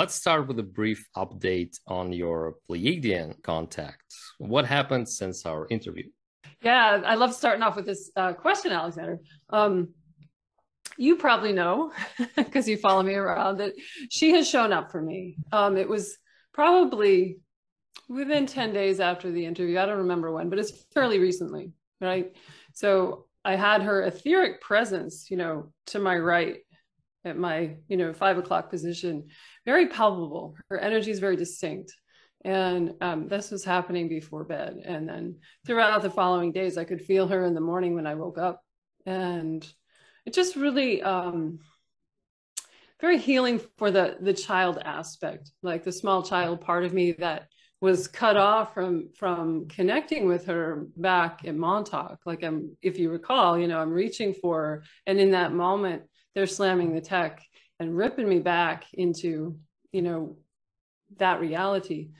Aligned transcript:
let's 0.00 0.14
start 0.14 0.48
with 0.48 0.58
a 0.58 0.62
brief 0.62 1.06
update 1.14 1.78
on 1.86 2.10
your 2.10 2.54
Pleiadian 2.66 3.34
contact. 3.42 4.02
What 4.38 4.64
happened 4.64 5.06
since 5.06 5.44
our 5.44 5.66
interview? 5.68 6.04
Yeah, 6.62 7.02
I 7.04 7.16
love 7.16 7.34
starting 7.34 7.62
off 7.62 7.76
with 7.76 7.84
this 7.84 8.10
uh, 8.16 8.32
question, 8.32 8.72
Alexander. 8.72 9.18
Um, 9.50 9.92
you 10.96 11.16
probably 11.16 11.52
know 11.52 11.92
because 12.34 12.66
you 12.66 12.78
follow 12.78 13.02
me 13.02 13.14
around 13.14 13.58
that 13.58 13.74
she 14.08 14.30
has 14.30 14.48
shown 14.48 14.72
up 14.72 14.90
for 14.90 15.02
me. 15.02 15.36
Um, 15.52 15.76
it 15.76 15.86
was 15.86 16.16
probably 16.54 17.36
within 18.08 18.46
10 18.46 18.72
days 18.72 19.00
after 19.00 19.30
the 19.30 19.44
interview. 19.44 19.78
I 19.78 19.84
don't 19.84 19.98
remember 19.98 20.32
when, 20.32 20.48
but 20.48 20.58
it's 20.58 20.72
fairly 20.94 21.18
recently, 21.18 21.72
right? 22.00 22.34
So 22.72 23.26
I 23.44 23.54
had 23.54 23.82
her 23.82 24.00
etheric 24.04 24.62
presence, 24.62 25.30
you 25.30 25.36
know, 25.36 25.74
to 25.88 25.98
my 25.98 26.16
right 26.16 26.60
at 27.24 27.36
my, 27.36 27.76
you 27.88 27.96
know, 27.96 28.12
five 28.12 28.38
o'clock 28.38 28.70
position, 28.70 29.28
very 29.64 29.88
palpable. 29.88 30.56
Her 30.68 30.78
energy 30.78 31.10
is 31.10 31.18
very 31.18 31.36
distinct. 31.36 31.92
And 32.44 32.94
um, 33.02 33.28
this 33.28 33.50
was 33.50 33.64
happening 33.64 34.08
before 34.08 34.44
bed. 34.44 34.80
And 34.84 35.08
then 35.08 35.36
throughout 35.66 36.02
the 36.02 36.10
following 36.10 36.52
days, 36.52 36.78
I 36.78 36.84
could 36.84 37.02
feel 37.02 37.28
her 37.28 37.44
in 37.44 37.54
the 37.54 37.60
morning 37.60 37.94
when 37.94 38.06
I 38.06 38.14
woke 38.14 38.38
up. 38.38 38.62
And 39.04 39.66
it 40.24 40.32
just 40.32 40.56
really 40.56 41.02
um, 41.02 41.58
very 43.00 43.18
healing 43.18 43.60
for 43.78 43.90
the 43.90 44.16
the 44.20 44.34
child 44.34 44.78
aspect, 44.84 45.50
like 45.62 45.84
the 45.84 45.92
small 45.92 46.22
child 46.22 46.60
part 46.60 46.84
of 46.84 46.92
me 46.92 47.12
that 47.12 47.48
was 47.80 48.08
cut 48.08 48.36
off 48.36 48.74
from 48.74 49.08
from 49.16 49.66
connecting 49.68 50.26
with 50.26 50.46
her 50.46 50.86
back 50.96 51.44
in 51.44 51.58
Montauk. 51.58 52.18
Like 52.26 52.42
I'm, 52.42 52.76
if 52.82 52.98
you 52.98 53.10
recall, 53.10 53.58
you 53.58 53.68
know, 53.68 53.78
I'm 53.78 53.92
reaching 53.92 54.34
for 54.34 54.62
her, 54.62 54.84
and 55.06 55.18
in 55.18 55.30
that 55.30 55.52
moment, 55.52 56.02
they're 56.34 56.46
slamming 56.46 56.94
the 56.94 57.00
tech 57.00 57.42
and 57.78 57.96
ripping 57.96 58.28
me 58.28 58.38
back 58.38 58.84
into, 58.92 59.58
you 59.92 60.02
know, 60.02 60.36
that 61.18 61.40
reality, 61.40 62.10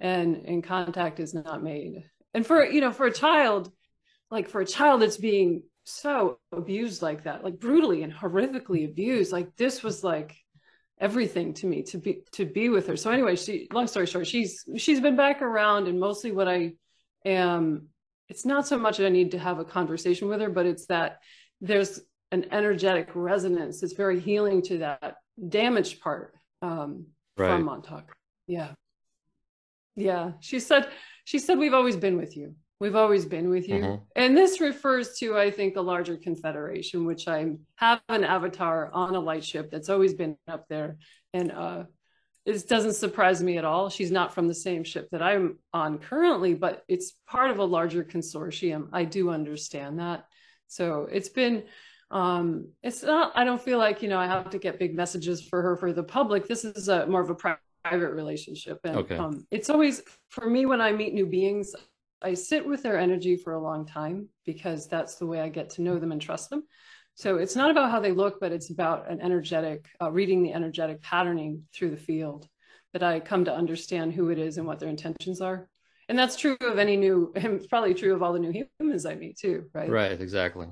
and 0.00 0.36
and 0.46 0.64
contact 0.64 1.20
is 1.20 1.34
not 1.34 1.62
made. 1.62 2.04
And 2.34 2.46
for 2.46 2.64
you 2.64 2.80
know, 2.80 2.92
for 2.92 3.06
a 3.06 3.12
child, 3.12 3.70
like 4.30 4.48
for 4.48 4.60
a 4.60 4.66
child 4.66 5.02
that's 5.02 5.16
being 5.16 5.62
so 5.84 6.38
abused 6.52 7.02
like 7.02 7.24
that, 7.24 7.44
like 7.44 7.60
brutally 7.60 8.02
and 8.02 8.12
horrifically 8.12 8.84
abused, 8.84 9.32
like 9.32 9.54
this 9.56 9.82
was 9.82 10.02
like 10.02 10.36
everything 11.00 11.54
to 11.54 11.66
me 11.66 11.82
to 11.82 11.98
be 11.98 12.22
to 12.32 12.44
be 12.44 12.68
with 12.68 12.86
her. 12.86 12.96
So 12.96 13.10
anyway, 13.10 13.36
she 13.36 13.68
long 13.72 13.86
story 13.86 14.06
short, 14.06 14.26
she's 14.26 14.64
she's 14.76 15.00
been 15.00 15.16
back 15.16 15.42
around 15.42 15.86
and 15.86 16.00
mostly 16.00 16.32
what 16.32 16.48
I 16.48 16.72
am 17.24 17.88
it's 18.30 18.46
not 18.46 18.66
so 18.66 18.78
much 18.78 18.98
that 18.98 19.06
I 19.06 19.10
need 19.10 19.32
to 19.32 19.38
have 19.38 19.58
a 19.58 19.64
conversation 19.64 20.28
with 20.28 20.40
her, 20.40 20.48
but 20.48 20.64
it's 20.64 20.86
that 20.86 21.18
there's 21.60 22.00
an 22.32 22.46
energetic 22.52 23.08
resonance 23.14 23.80
that's 23.80 23.92
very 23.92 24.20
healing 24.20 24.62
to 24.62 24.78
that 24.78 25.16
damaged 25.48 26.00
part 26.00 26.34
um, 26.62 27.06
right. 27.36 27.48
from 27.48 27.64
Montauk. 27.64 28.14
Yeah. 28.46 28.72
Yeah. 29.96 30.32
She 30.40 30.60
said, 30.60 30.88
she 31.24 31.38
said, 31.38 31.58
we've 31.58 31.74
always 31.74 31.96
been 31.96 32.16
with 32.16 32.36
you. 32.36 32.54
We've 32.78 32.96
always 32.96 33.26
been 33.26 33.50
with 33.50 33.68
you. 33.68 33.74
Mm-hmm. 33.74 34.02
And 34.16 34.36
this 34.36 34.60
refers 34.60 35.18
to, 35.18 35.36
I 35.36 35.50
think, 35.50 35.76
a 35.76 35.82
larger 35.82 36.16
confederation, 36.16 37.04
which 37.04 37.28
I 37.28 37.52
have 37.76 38.00
an 38.08 38.24
avatar 38.24 38.90
on 38.92 39.14
a 39.14 39.20
light 39.20 39.44
ship 39.44 39.70
that's 39.70 39.90
always 39.90 40.14
been 40.14 40.36
up 40.48 40.66
there. 40.68 40.96
And 41.34 41.52
uh, 41.52 41.84
it 42.46 42.66
doesn't 42.68 42.94
surprise 42.94 43.42
me 43.42 43.58
at 43.58 43.66
all. 43.66 43.90
She's 43.90 44.10
not 44.10 44.34
from 44.34 44.48
the 44.48 44.54
same 44.54 44.82
ship 44.82 45.08
that 45.12 45.20
I'm 45.20 45.58
on 45.74 45.98
currently, 45.98 46.54
but 46.54 46.82
it's 46.88 47.12
part 47.26 47.50
of 47.50 47.58
a 47.58 47.64
larger 47.64 48.02
consortium. 48.02 48.88
I 48.94 49.04
do 49.04 49.28
understand 49.28 49.98
that. 49.98 50.24
So 50.68 51.06
it's 51.10 51.28
been, 51.28 51.64
um, 52.10 52.68
it's 52.82 53.02
not, 53.02 53.32
I 53.36 53.44
don't 53.44 53.60
feel 53.60 53.78
like, 53.78 54.02
you 54.02 54.08
know, 54.08 54.18
I 54.18 54.26
have 54.26 54.50
to 54.50 54.58
get 54.58 54.78
big 54.78 54.96
messages 54.96 55.42
for 55.42 55.62
her 55.62 55.76
for 55.76 55.92
the 55.92 56.02
public. 56.02 56.48
This 56.48 56.64
is 56.64 56.88
a 56.88 57.06
more 57.06 57.20
of 57.20 57.30
a 57.30 57.34
private 57.34 58.10
relationship. 58.10 58.80
And 58.84 58.96
okay. 58.96 59.16
um, 59.16 59.46
it's 59.50 59.70
always, 59.70 60.02
for 60.28 60.48
me, 60.48 60.66
when 60.66 60.80
I 60.80 60.92
meet 60.92 61.14
new 61.14 61.26
beings, 61.26 61.74
I 62.22 62.34
sit 62.34 62.66
with 62.66 62.82
their 62.82 62.98
energy 62.98 63.36
for 63.36 63.54
a 63.54 63.62
long 63.62 63.86
time 63.86 64.28
because 64.44 64.88
that's 64.88 65.14
the 65.16 65.26
way 65.26 65.40
I 65.40 65.48
get 65.48 65.70
to 65.70 65.82
know 65.82 65.98
them 65.98 66.12
and 66.12 66.20
trust 66.20 66.50
them. 66.50 66.64
So 67.14 67.36
it's 67.36 67.56
not 67.56 67.70
about 67.70 67.90
how 67.90 68.00
they 68.00 68.12
look, 68.12 68.40
but 68.40 68.52
it's 68.52 68.70
about 68.70 69.10
an 69.10 69.20
energetic, 69.20 69.86
uh, 70.02 70.10
reading 70.10 70.42
the 70.42 70.52
energetic 70.52 71.02
patterning 71.02 71.64
through 71.74 71.90
the 71.90 71.96
field 71.96 72.48
that 72.92 73.02
I 73.02 73.20
come 73.20 73.44
to 73.44 73.54
understand 73.54 74.14
who 74.14 74.30
it 74.30 74.38
is 74.38 74.58
and 74.58 74.66
what 74.66 74.80
their 74.80 74.88
intentions 74.88 75.40
are. 75.40 75.68
And 76.08 76.18
that's 76.18 76.34
true 76.34 76.56
of 76.60 76.78
any 76.78 76.96
new, 76.96 77.32
and 77.36 77.44
it's 77.54 77.68
probably 77.68 77.94
true 77.94 78.14
of 78.14 78.22
all 78.22 78.32
the 78.32 78.38
new 78.40 78.66
humans 78.80 79.06
I 79.06 79.14
meet 79.14 79.38
too, 79.38 79.66
right? 79.72 79.88
Right, 79.88 80.20
exactly. 80.20 80.66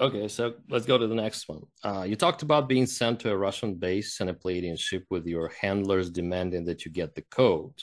Okay, 0.00 0.26
so 0.26 0.54
let's 0.68 0.86
go 0.86 0.98
to 0.98 1.06
the 1.06 1.14
next 1.14 1.48
one. 1.48 1.62
Uh, 1.84 2.02
you 2.02 2.16
talked 2.16 2.42
about 2.42 2.68
being 2.68 2.86
sent 2.86 3.20
to 3.20 3.30
a 3.30 3.36
Russian 3.36 3.74
base 3.74 4.20
and 4.20 4.28
a 4.28 4.34
Pleiadian 4.34 4.78
ship 4.78 5.04
with 5.08 5.24
your 5.24 5.52
handlers 5.60 6.10
demanding 6.10 6.64
that 6.64 6.84
you 6.84 6.90
get 6.90 7.14
the 7.14 7.22
code. 7.22 7.74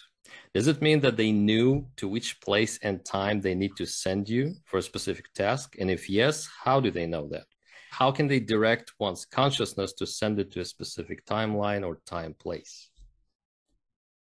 Does 0.53 0.67
it 0.67 0.81
mean 0.81 0.99
that 1.01 1.15
they 1.15 1.31
knew 1.31 1.87
to 1.97 2.09
which 2.09 2.41
place 2.41 2.77
and 2.83 3.03
time 3.05 3.39
they 3.39 3.55
need 3.55 3.77
to 3.77 3.85
send 3.85 4.27
you 4.27 4.55
for 4.65 4.77
a 4.77 4.81
specific 4.81 5.31
task? 5.33 5.75
And 5.79 5.89
if 5.89 6.09
yes, 6.09 6.49
how 6.63 6.81
do 6.81 6.91
they 6.91 7.05
know 7.05 7.29
that? 7.29 7.45
How 7.91 8.11
can 8.11 8.27
they 8.27 8.39
direct 8.39 8.93
one's 8.99 9.25
consciousness 9.25 9.93
to 9.93 10.05
send 10.05 10.39
it 10.39 10.51
to 10.51 10.61
a 10.61 10.65
specific 10.65 11.25
timeline 11.25 11.85
or 11.85 12.01
time 12.05 12.33
place? 12.33 12.89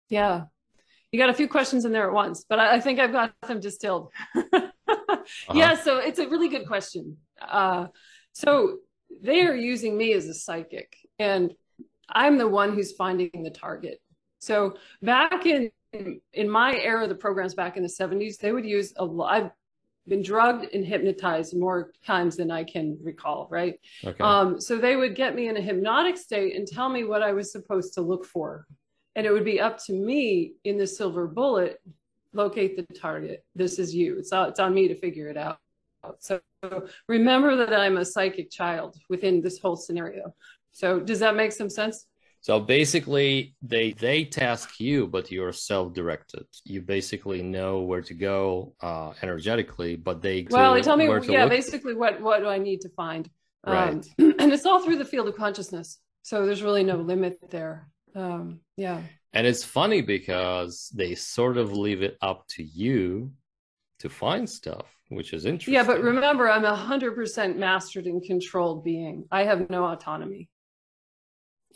Yeah, 0.10 0.46
you 1.12 1.20
got 1.20 1.30
a 1.30 1.34
few 1.34 1.48
questions 1.48 1.86
in 1.86 1.92
there 1.92 2.08
at 2.08 2.14
once, 2.14 2.46
but 2.48 2.60
I, 2.60 2.76
I 2.76 2.80
think 2.80 3.00
I've 3.00 3.12
got 3.12 3.34
them 3.48 3.60
distilled. 3.60 4.12
uh-huh. 4.36 5.54
Yeah, 5.54 5.76
so 5.76 5.98
it's 5.98 6.20
a 6.20 6.28
really 6.28 6.50
good 6.50 6.68
question. 6.68 7.18
Uh, 7.42 7.88
so 8.34 8.78
they 9.22 9.42
are 9.42 9.56
using 9.56 9.98
me 9.98 10.14
as 10.14 10.28
a 10.28 10.34
psychic, 10.34 10.96
and 11.18 11.54
I'm 12.10 12.38
the 12.38 12.48
one 12.48 12.74
who's 12.74 12.94
finding 12.94 13.44
the 13.44 13.50
target. 13.50 14.02
So 14.40 14.78
back 15.02 15.46
in 15.46 15.72
in 16.34 16.50
my 16.50 16.76
era, 16.76 17.08
the 17.08 17.16
programs 17.16 17.56
back 17.56 17.76
in 17.76 17.84
the 17.84 17.90
70s, 17.90 18.38
they 18.38 18.52
would 18.52 18.66
use 18.66 18.94
a 18.98 19.06
lot. 19.06 19.34
I've 19.34 19.52
been 20.08 20.22
drugged 20.22 20.74
and 20.74 20.86
hypnotized 20.86 21.58
more 21.58 21.92
times 22.06 22.36
than 22.36 22.52
I 22.52 22.64
can 22.64 22.98
recall, 23.02 23.48
right? 23.50 23.80
Okay. 24.04 24.24
Um, 24.24 24.60
so 24.60 24.78
they 24.78 24.96
would 24.96 25.16
get 25.16 25.36
me 25.36 25.48
in 25.48 25.58
a 25.58 25.62
hypnotic 25.62 26.18
state 26.18 26.56
and 26.56 26.68
tell 26.68 26.90
me 26.90 27.04
what 27.04 27.22
I 27.24 27.32
was 27.32 27.52
supposed 27.52 27.94
to 27.96 28.02
look 28.02 28.26
for. 28.26 28.66
And 29.16 29.26
it 29.26 29.32
would 29.32 29.46
be 29.46 29.60
up 29.60 29.84
to 29.86 29.94
me 29.94 30.54
in 30.64 30.78
the 30.78 30.88
silver 30.88 31.28
bullet, 31.28 31.82
locate 32.34 32.76
the 32.76 32.94
target. 32.94 33.44
This 33.56 33.80
is 33.80 33.94
you. 33.94 34.18
It's, 34.20 34.32
it's 34.32 34.60
on 34.60 34.74
me 34.74 34.88
to 34.88 34.96
figure 34.96 35.28
it 35.30 35.38
out. 35.38 35.60
So 36.20 36.40
remember 37.08 37.56
that 37.58 37.74
I'm 37.74 37.98
a 37.98 38.06
psychic 38.06 38.52
child 38.52 38.98
within 39.10 39.42
this 39.42 39.60
whole 39.60 39.76
scenario. 39.76 40.34
So 40.72 41.00
does 41.00 41.20
that 41.20 41.36
make 41.36 41.52
some 41.52 41.70
sense? 41.70 42.06
So 42.42 42.60
basically, 42.60 43.56
they 43.62 43.92
they 43.92 44.24
task 44.24 44.80
you, 44.80 45.08
but 45.08 45.30
you're 45.30 45.52
self-directed. 45.52 46.46
You 46.64 46.82
basically 46.82 47.42
know 47.44 47.82
where 47.82 48.02
to 48.02 48.14
go 48.14 48.76
uh, 48.82 49.12
energetically, 49.22 49.98
but 49.98 50.22
they 50.22 50.48
well, 50.50 50.74
they 50.74 50.82
tell 50.82 50.96
me 50.96 51.06
yeah, 51.06 51.44
look. 51.44 51.50
basically 51.50 51.96
what 51.96 52.22
what 52.22 52.40
do 52.40 52.48
I 52.48 52.58
need 52.58 52.82
to 52.82 52.90
find, 52.90 53.30
um, 53.66 53.74
right? 53.74 54.08
Um, 54.20 54.36
and 54.40 54.54
it's 54.54 54.66
all 54.66 54.82
through 54.82 54.98
the 54.98 55.06
field 55.06 55.28
of 55.28 55.36
consciousness, 55.36 56.00
so 56.22 56.46
there's 56.46 56.64
really 56.64 56.84
no 56.84 56.96
limit 56.96 57.38
there. 57.50 57.90
Um, 58.16 58.62
yeah, 58.78 59.02
and 59.34 59.46
it's 59.46 59.66
funny 59.66 60.02
because 60.02 60.90
they 60.96 61.16
sort 61.16 61.58
of 61.58 61.74
leave 61.74 62.04
it 62.04 62.18
up 62.22 62.48
to 62.52 62.64
you 62.64 63.34
to 64.00 64.08
find 64.08 64.50
stuff, 64.50 64.86
which 65.10 65.34
is 65.34 65.46
interesting. 65.46 65.74
Yeah, 65.74 65.84
but 65.84 66.02
remember, 66.02 66.50
I'm 66.50 66.66
a 66.66 66.76
hundred 66.76 67.16
percent 67.16 67.58
mastered 67.58 68.06
and 68.06 68.24
controlled 68.24 68.84
being. 68.84 69.26
I 69.32 69.44
have 69.44 69.70
no 69.70 69.86
autonomy 69.86 70.50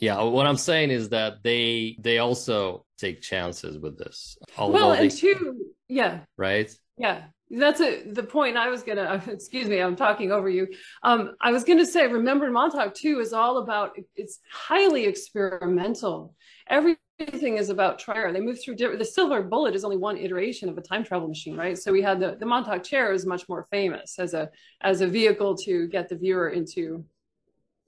yeah 0.00 0.20
what 0.22 0.46
i'm 0.46 0.56
saying 0.56 0.90
is 0.90 1.08
that 1.10 1.42
they 1.42 1.96
they 2.00 2.18
also 2.18 2.84
take 2.98 3.20
chances 3.20 3.78
with 3.78 3.98
this 3.98 4.36
well 4.58 4.92
and 4.92 5.10
they, 5.10 5.14
two 5.14 5.66
yeah 5.88 6.20
right 6.36 6.74
yeah 6.96 7.24
that's 7.58 7.80
a, 7.80 8.02
the 8.10 8.22
point 8.22 8.56
i 8.56 8.68
was 8.68 8.82
gonna 8.82 9.22
excuse 9.28 9.68
me 9.68 9.80
i'm 9.80 9.96
talking 9.96 10.32
over 10.32 10.48
you. 10.48 10.68
Um, 11.02 11.32
i 11.40 11.50
was 11.50 11.64
gonna 11.64 11.86
say 11.86 12.06
remember 12.06 12.50
montauk 12.50 12.94
too 12.94 13.20
is 13.20 13.32
all 13.32 13.58
about 13.58 13.96
it's 14.16 14.40
highly 14.50 15.04
experimental. 15.06 16.34
Everything 16.68 17.58
is 17.58 17.68
about 17.68 17.98
trial. 17.98 18.32
They 18.32 18.40
move 18.40 18.58
through 18.62 18.76
different 18.76 18.98
the 18.98 19.04
silver 19.04 19.42
bullet 19.42 19.74
is 19.74 19.84
only 19.84 19.98
one 19.98 20.16
iteration 20.16 20.68
of 20.68 20.78
a 20.78 20.82
time 20.82 21.04
travel 21.04 21.28
machine 21.28 21.56
right? 21.56 21.78
So 21.78 21.92
we 21.92 22.02
had 22.02 22.20
the 22.20 22.36
the 22.38 22.46
montauk 22.46 22.82
chair 22.82 23.12
is 23.12 23.26
much 23.26 23.48
more 23.48 23.66
famous 23.70 24.18
as 24.18 24.34
a 24.34 24.50
as 24.80 25.00
a 25.00 25.06
vehicle 25.06 25.56
to 25.58 25.88
get 25.88 26.08
the 26.08 26.16
viewer 26.16 26.48
into 26.48 27.04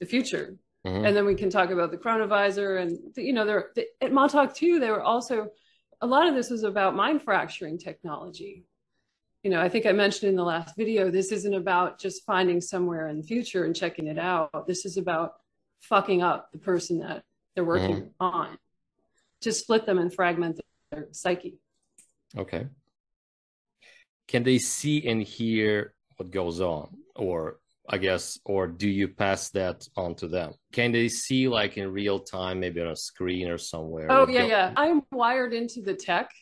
the 0.00 0.06
future. 0.06 0.56
Mm-hmm. 0.86 1.04
And 1.04 1.16
then 1.16 1.26
we 1.26 1.34
can 1.34 1.50
talk 1.50 1.70
about 1.70 1.90
the 1.90 1.96
chronovisor 1.96 2.80
and, 2.80 2.98
you 3.16 3.32
know, 3.32 3.44
there 3.44 3.70
at 4.00 4.12
Montauk 4.12 4.54
too, 4.54 4.78
they 4.78 4.90
were 4.90 5.02
also, 5.02 5.48
a 6.00 6.06
lot 6.06 6.28
of 6.28 6.34
this 6.34 6.50
was 6.50 6.62
about 6.62 6.94
mind 6.94 7.22
fracturing 7.22 7.78
technology. 7.78 8.64
You 9.46 9.52
know, 9.52 9.60
I 9.60 9.68
think 9.68 9.86
I 9.86 9.92
mentioned 9.92 10.28
in 10.28 10.34
the 10.34 10.42
last 10.42 10.74
video, 10.76 11.08
this 11.08 11.30
isn't 11.30 11.54
about 11.54 12.00
just 12.00 12.24
finding 12.24 12.60
somewhere 12.60 13.06
in 13.06 13.16
the 13.16 13.22
future 13.22 13.62
and 13.62 13.76
checking 13.76 14.08
it 14.08 14.18
out. 14.18 14.66
This 14.66 14.84
is 14.84 14.96
about 14.96 15.34
fucking 15.82 16.20
up 16.20 16.50
the 16.50 16.58
person 16.58 16.98
that 16.98 17.22
they're 17.54 17.64
working 17.64 17.96
mm-hmm. 17.96 18.24
on 18.24 18.58
to 19.42 19.52
split 19.52 19.86
them 19.86 19.98
and 19.98 20.12
fragment 20.12 20.58
their 20.90 21.06
psyche. 21.12 21.60
Okay. 22.36 22.66
Can 24.26 24.42
they 24.42 24.58
see 24.58 25.06
and 25.06 25.22
hear 25.22 25.94
what 26.16 26.32
goes 26.32 26.60
on 26.60 26.96
or 27.14 27.60
I 27.88 27.98
guess, 27.98 28.40
or 28.44 28.66
do 28.66 28.88
you 28.88 29.06
pass 29.06 29.50
that 29.50 29.86
on 29.96 30.16
to 30.16 30.26
them? 30.26 30.54
Can 30.72 30.90
they 30.90 31.06
see 31.06 31.46
like 31.46 31.76
in 31.76 31.92
real 31.92 32.18
time, 32.18 32.58
maybe 32.58 32.80
on 32.80 32.88
a 32.88 32.96
screen 32.96 33.48
or 33.48 33.58
somewhere? 33.58 34.10
Oh 34.10 34.26
yeah, 34.26 34.44
yeah. 34.44 34.72
I'm 34.76 35.02
wired 35.12 35.54
into 35.54 35.82
the 35.82 35.94
tech. 35.94 36.32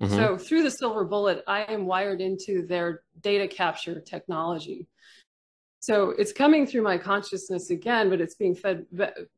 Mm-hmm. 0.00 0.14
So 0.14 0.36
through 0.36 0.62
the 0.62 0.70
silver 0.70 1.04
bullet, 1.04 1.42
I 1.46 1.62
am 1.62 1.86
wired 1.86 2.20
into 2.20 2.66
their 2.66 3.02
data 3.20 3.48
capture 3.48 4.00
technology. 4.00 4.86
So 5.80 6.10
it's 6.10 6.32
coming 6.32 6.66
through 6.66 6.82
my 6.82 6.98
consciousness 6.98 7.70
again, 7.70 8.10
but 8.10 8.20
it's 8.20 8.34
being 8.34 8.54
fed 8.54 8.86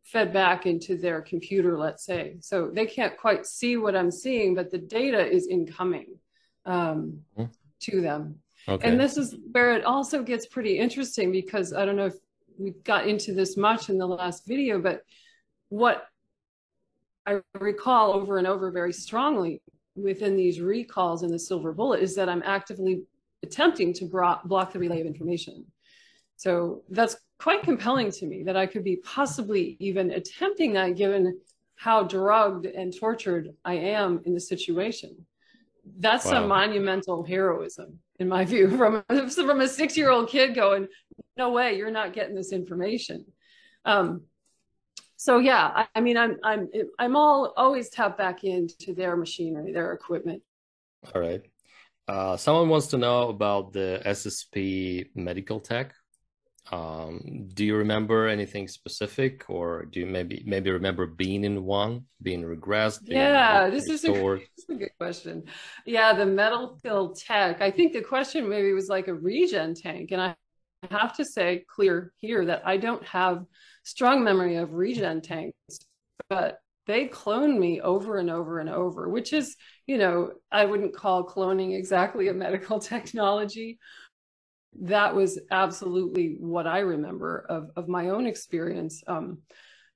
fed 0.02 0.32
back 0.32 0.66
into 0.66 0.96
their 0.96 1.20
computer, 1.20 1.78
let's 1.78 2.04
say. 2.04 2.36
So 2.40 2.70
they 2.72 2.86
can't 2.86 3.16
quite 3.16 3.46
see 3.46 3.76
what 3.76 3.94
I'm 3.94 4.10
seeing, 4.10 4.54
but 4.54 4.70
the 4.70 4.78
data 4.78 5.26
is 5.26 5.46
incoming 5.46 6.16
um, 6.64 7.20
mm-hmm. 7.36 7.52
to 7.80 8.00
them. 8.00 8.36
Okay. 8.66 8.88
And 8.88 8.98
this 8.98 9.16
is 9.16 9.36
where 9.52 9.74
it 9.74 9.84
also 9.84 10.22
gets 10.22 10.46
pretty 10.46 10.78
interesting 10.78 11.30
because 11.30 11.72
I 11.72 11.84
don't 11.84 11.96
know 11.96 12.06
if 12.06 12.16
we 12.58 12.70
got 12.82 13.06
into 13.06 13.34
this 13.34 13.56
much 13.56 13.88
in 13.88 13.98
the 13.98 14.06
last 14.06 14.46
video, 14.46 14.80
but 14.80 15.02
what 15.68 16.06
I 17.26 17.40
recall 17.58 18.12
over 18.12 18.38
and 18.38 18.46
over 18.46 18.70
very 18.70 18.92
strongly 18.92 19.60
within 20.02 20.37
these 20.37 20.61
recalls 20.61 21.23
in 21.23 21.31
the 21.31 21.38
silver 21.38 21.73
bullet 21.73 22.02
is 22.02 22.14
that 22.17 22.28
I'm 22.28 22.43
actively 22.45 23.02
attempting 23.43 23.93
to 23.95 24.05
block 24.45 24.73
the 24.73 24.78
relay 24.78 25.00
of 25.00 25.07
information. 25.07 25.64
So 26.37 26.83
that's 26.88 27.17
quite 27.38 27.62
compelling 27.62 28.11
to 28.12 28.26
me 28.26 28.45
that 28.45 28.57
I 28.57 28.67
could 28.67 28.85
be 28.85 28.97
possibly 28.97 29.76
even 29.81 30.11
attempting 30.11 30.73
that 30.75 30.97
given 30.97 31.40
how 31.76 32.02
drugged 32.02 32.67
and 32.67 32.97
tortured 32.97 33.55
I 33.64 33.75
am 33.75 34.21
in 34.25 34.35
the 34.35 34.40
situation. 34.40 35.26
That's 35.99 36.25
wow. 36.25 36.33
some 36.33 36.49
monumental 36.49 37.25
heroism 37.25 38.00
in 38.19 38.28
my 38.28 38.45
view, 38.45 38.69
from 38.76 39.05
a, 39.09 39.31
from 39.31 39.61
a 39.61 39.69
six 39.69 39.97
year 39.97 40.11
old 40.11 40.28
kid 40.28 40.55
going, 40.55 40.88
no 41.37 41.50
way, 41.50 41.76
you're 41.76 41.90
not 41.90 42.12
getting 42.12 42.35
this 42.35 42.52
information. 42.52 43.25
Um, 43.85 44.23
so 45.18 45.38
yeah, 45.38 45.87
I, 45.96 46.00
mean, 46.00 46.16
I'm 46.16 46.37
I'm 46.44 46.68
I'm 47.00 47.16
all 47.16 47.52
always 47.56 47.90
tapped 47.90 48.16
back 48.16 48.44
into 48.44 48.94
their 48.94 49.16
machinery, 49.16 49.72
their 49.72 49.92
equipment. 49.92 50.42
All 51.12 51.20
right. 51.20 51.42
Uh, 52.06 52.37
someone 52.37 52.68
wants 52.68 52.87
to 52.88 52.98
know 52.98 53.28
about 53.28 53.72
the 53.72 54.00
SSP 54.06 55.08
medical 55.16 55.58
tech. 55.58 55.92
Um, 56.70 57.48
do 57.52 57.64
you 57.64 57.76
remember 57.76 58.28
anything 58.28 58.68
specific, 58.68 59.44
or 59.48 59.87
do 59.87 60.00
you 60.00 60.06
maybe 60.06 60.44
maybe 60.46 60.70
remember 60.70 61.06
being 61.06 61.42
in 61.42 61.64
one, 61.64 62.04
being 62.22 62.44
regressed? 62.44 63.04
Being 63.04 63.20
yeah, 63.20 63.70
this 63.70 63.88
is, 63.88 64.04
a, 64.04 64.12
this 64.12 64.48
is, 64.56 64.66
a, 64.68 64.75
good 64.75 64.96
question. 65.00 65.42
Yeah, 65.84 66.12
the 66.12 66.26
medical 66.26 67.12
tech. 67.16 67.60
I 67.60 67.72
think 67.72 67.92
the 67.92 68.02
question 68.02 68.48
maybe 68.48 68.72
was 68.72 68.88
like 68.88 69.08
a 69.08 69.14
regen 69.14 69.75
tank, 69.75 70.12
and 70.12 70.22
I 70.22 70.37
have 70.90 71.16
to 71.16 71.25
say 71.25 71.64
clear 71.68 72.12
here 72.18 72.44
that 72.44 72.62
I 72.64 72.76
don't 72.76 73.04
have 73.04 73.44
strong 73.88 74.23
memory 74.23 74.57
of 74.57 74.75
regen 74.75 75.23
tanks, 75.23 75.78
but 76.28 76.59
they 76.87 77.09
cloned 77.09 77.59
me 77.59 77.80
over 77.80 78.18
and 78.18 78.30
over 78.30 78.59
and 78.59 78.68
over, 78.68 79.09
which 79.09 79.33
is, 79.33 79.57
you 79.87 79.97
know, 79.97 80.33
I 80.52 80.66
wouldn't 80.66 80.95
call 80.95 81.26
cloning 81.26 81.76
exactly 81.76 82.28
a 82.28 82.35
medical 82.35 82.78
technology, 82.95 83.78
that 84.83 85.14
was 85.14 85.40
absolutely 85.50 86.37
what 86.38 86.66
I 86.66 86.80
remember 86.80 87.47
of, 87.49 87.71
of 87.76 87.88
my 87.88 88.11
own 88.11 88.26
experience. 88.26 89.02
Um, 89.07 89.38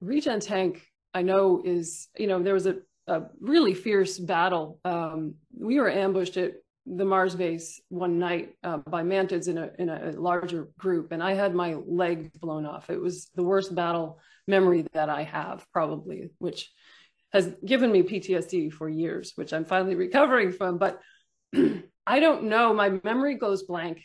Regen 0.00 0.40
Tank, 0.40 0.86
I 1.12 1.20
know, 1.22 1.62
is, 1.62 2.08
you 2.16 2.26
know, 2.26 2.42
there 2.42 2.54
was 2.54 2.66
a, 2.66 2.76
a 3.06 3.24
really 3.40 3.74
fierce 3.74 4.18
battle. 4.18 4.80
Um, 4.84 5.34
we 5.56 5.78
were 5.78 5.90
ambushed 5.90 6.38
at 6.38 6.54
the 6.86 7.04
Mars 7.04 7.34
base 7.34 7.80
one 7.88 8.18
night 8.18 8.54
uh, 8.64 8.78
by 8.78 9.02
mantids 9.02 9.48
in 9.48 9.58
a, 9.58 9.70
in 9.78 9.88
a 9.88 10.12
larger 10.12 10.68
group, 10.78 11.12
and 11.12 11.22
I 11.22 11.34
had 11.34 11.54
my 11.54 11.74
leg 11.74 12.32
blown 12.40 12.66
off. 12.66 12.90
It 12.90 13.00
was 13.00 13.30
the 13.34 13.44
worst 13.44 13.74
battle 13.74 14.18
memory 14.48 14.86
that 14.92 15.08
I 15.08 15.22
have, 15.22 15.64
probably, 15.72 16.30
which 16.38 16.70
has 17.32 17.54
given 17.64 17.90
me 17.90 18.02
PTSD 18.02 18.72
for 18.72 18.88
years, 18.88 19.32
which 19.36 19.52
I'm 19.52 19.64
finally 19.64 19.94
recovering 19.94 20.52
from. 20.52 20.78
But 20.78 21.00
I 22.06 22.20
don't 22.20 22.44
know. 22.44 22.74
My 22.74 23.00
memory 23.02 23.36
goes 23.36 23.62
blank 23.62 24.02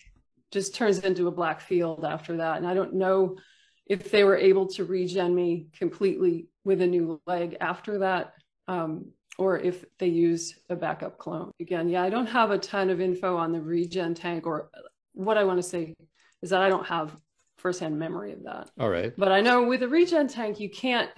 just 0.51 0.75
turns 0.75 1.00
into 1.00 1.27
a 1.27 1.31
black 1.31 1.62
field 1.62 2.05
after 2.05 2.38
that. 2.38 2.57
And 2.57 2.67
I 2.67 2.74
don't 2.74 2.96
know 2.96 3.38
if 3.86 4.12
they 4.12 4.24
were 4.24 4.38
able 4.38 4.67
to 4.67 4.86
regen 4.86 5.34
me 5.34 5.67
completely 5.77 6.48
with 6.63 6.81
a 6.81 6.88
new 6.88 7.22
leg 7.25 7.57
after 7.60 8.00
that, 8.00 8.34
um, 8.67 9.12
or 9.38 9.60
if 9.60 9.86
they 10.00 10.08
used 10.08 10.56
a 10.70 10.75
backup 10.75 11.17
clone. 11.17 11.51
Again, 11.60 11.89
yeah, 11.89 12.03
I 12.03 12.10
don't 12.10 12.27
have 12.27 12.51
a 12.51 12.58
ton 12.58 12.89
of 12.89 13.00
info 13.00 13.38
on 13.38 13.51
the 13.51 13.62
regen 13.62 14.13
tank, 14.13 14.48
or 14.48 14.70
what 15.13 15.38
I 15.38 15.44
want 15.44 15.60
to 15.60 15.63
say 15.63 15.94
is 16.41 16.50
that 16.50 16.62
I 16.62 16.70
don't 16.70 16.86
have 16.88 17.15
firsthand 17.58 17.98
memory 17.98 18.34
of 18.34 18.44
that. 18.44 18.70
All 18.79 18.89
right. 18.89 19.13
But 19.17 19.32
I 19.32 19.41
know 19.41 19.63
with 19.63 19.84
a 19.84 19.88
regen 19.88 20.27
tank, 20.27 20.60
you 20.60 20.70
can't. 20.70 21.10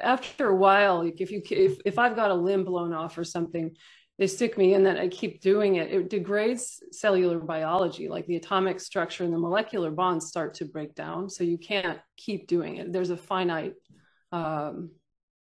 After 0.00 0.48
a 0.48 0.54
while, 0.54 1.02
if 1.02 1.30
you 1.32 1.42
if 1.50 1.78
if 1.84 1.98
I've 1.98 2.14
got 2.14 2.30
a 2.30 2.34
limb 2.34 2.64
blown 2.64 2.92
off 2.92 3.18
or 3.18 3.24
something, 3.24 3.74
they 4.18 4.26
stick 4.26 4.58
me 4.58 4.74
in 4.74 4.84
that 4.84 4.98
I 4.98 5.08
keep 5.08 5.40
doing 5.40 5.76
it, 5.76 5.92
it 5.92 6.10
degrades 6.10 6.82
cellular 6.90 7.38
biology. 7.38 8.08
Like 8.08 8.26
the 8.26 8.36
atomic 8.36 8.80
structure 8.80 9.24
and 9.24 9.32
the 9.32 9.38
molecular 9.38 9.90
bonds 9.90 10.26
start 10.26 10.54
to 10.54 10.64
break 10.64 10.94
down. 10.94 11.30
So 11.30 11.44
you 11.44 11.58
can't 11.58 11.98
keep 12.16 12.48
doing 12.48 12.76
it. 12.76 12.92
There's 12.92 13.10
a 13.10 13.16
finite 13.16 13.74
um, 14.32 14.90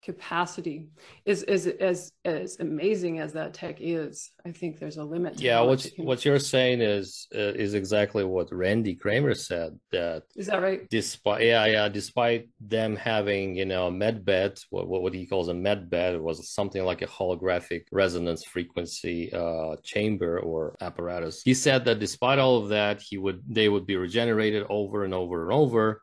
capacity. 0.02 0.88
Is 1.26 1.44
is 1.44 1.68
as 1.68 2.12
as 2.26 2.60
amazing 2.60 3.20
as 3.20 3.34
that 3.34 3.54
tech 3.54 3.78
is 3.80 4.32
i 4.46 4.52
think 4.52 4.80
there's 4.80 4.98
a 4.98 5.04
limit 5.04 5.40
yeah 5.40 5.60
what 5.62 5.88
what 5.98 6.24
you're 6.24 6.40
saying 6.40 6.82
is 6.82 7.28
uh, 7.36 7.54
is 7.66 7.74
exactly 7.74 8.24
what 8.24 8.52
randy 8.52 8.96
cramer 8.96 9.34
said 9.34 9.78
that 9.92 10.24
is 10.36 10.48
that 10.48 10.62
right? 10.62 10.88
despite 10.90 11.44
yeah 11.44 11.66
yeah 11.66 11.90
despite 11.90 12.48
them 12.60 12.96
having 12.96 13.56
you 13.56 13.66
know 13.66 13.88
a 13.88 13.92
med 13.92 14.24
bed 14.24 14.60
what, 14.70 14.88
what 14.88 15.14
he 15.14 15.26
calls 15.26 15.48
a 15.48 15.54
med 15.54 15.90
bed 15.90 16.20
was 16.20 16.50
something 16.50 16.84
like 16.84 17.02
a 17.02 17.08
holographic 17.08 17.84
resonance 17.92 18.44
frequency 18.44 19.32
uh, 19.34 19.76
chamber 19.84 20.40
or 20.40 20.76
apparatus. 20.82 21.42
He 21.44 21.54
said 21.54 21.86
that 21.86 22.00
despite 22.00 22.40
all 22.40 22.58
of 22.58 22.70
that 22.70 23.02
he 23.02 23.18
would 23.18 23.42
they 23.48 23.70
would 23.70 23.86
be 23.86 23.96
regenerated 23.96 24.66
over 24.70 25.04
and 25.04 25.14
over 25.14 25.44
and 25.44 25.54
over 25.54 26.02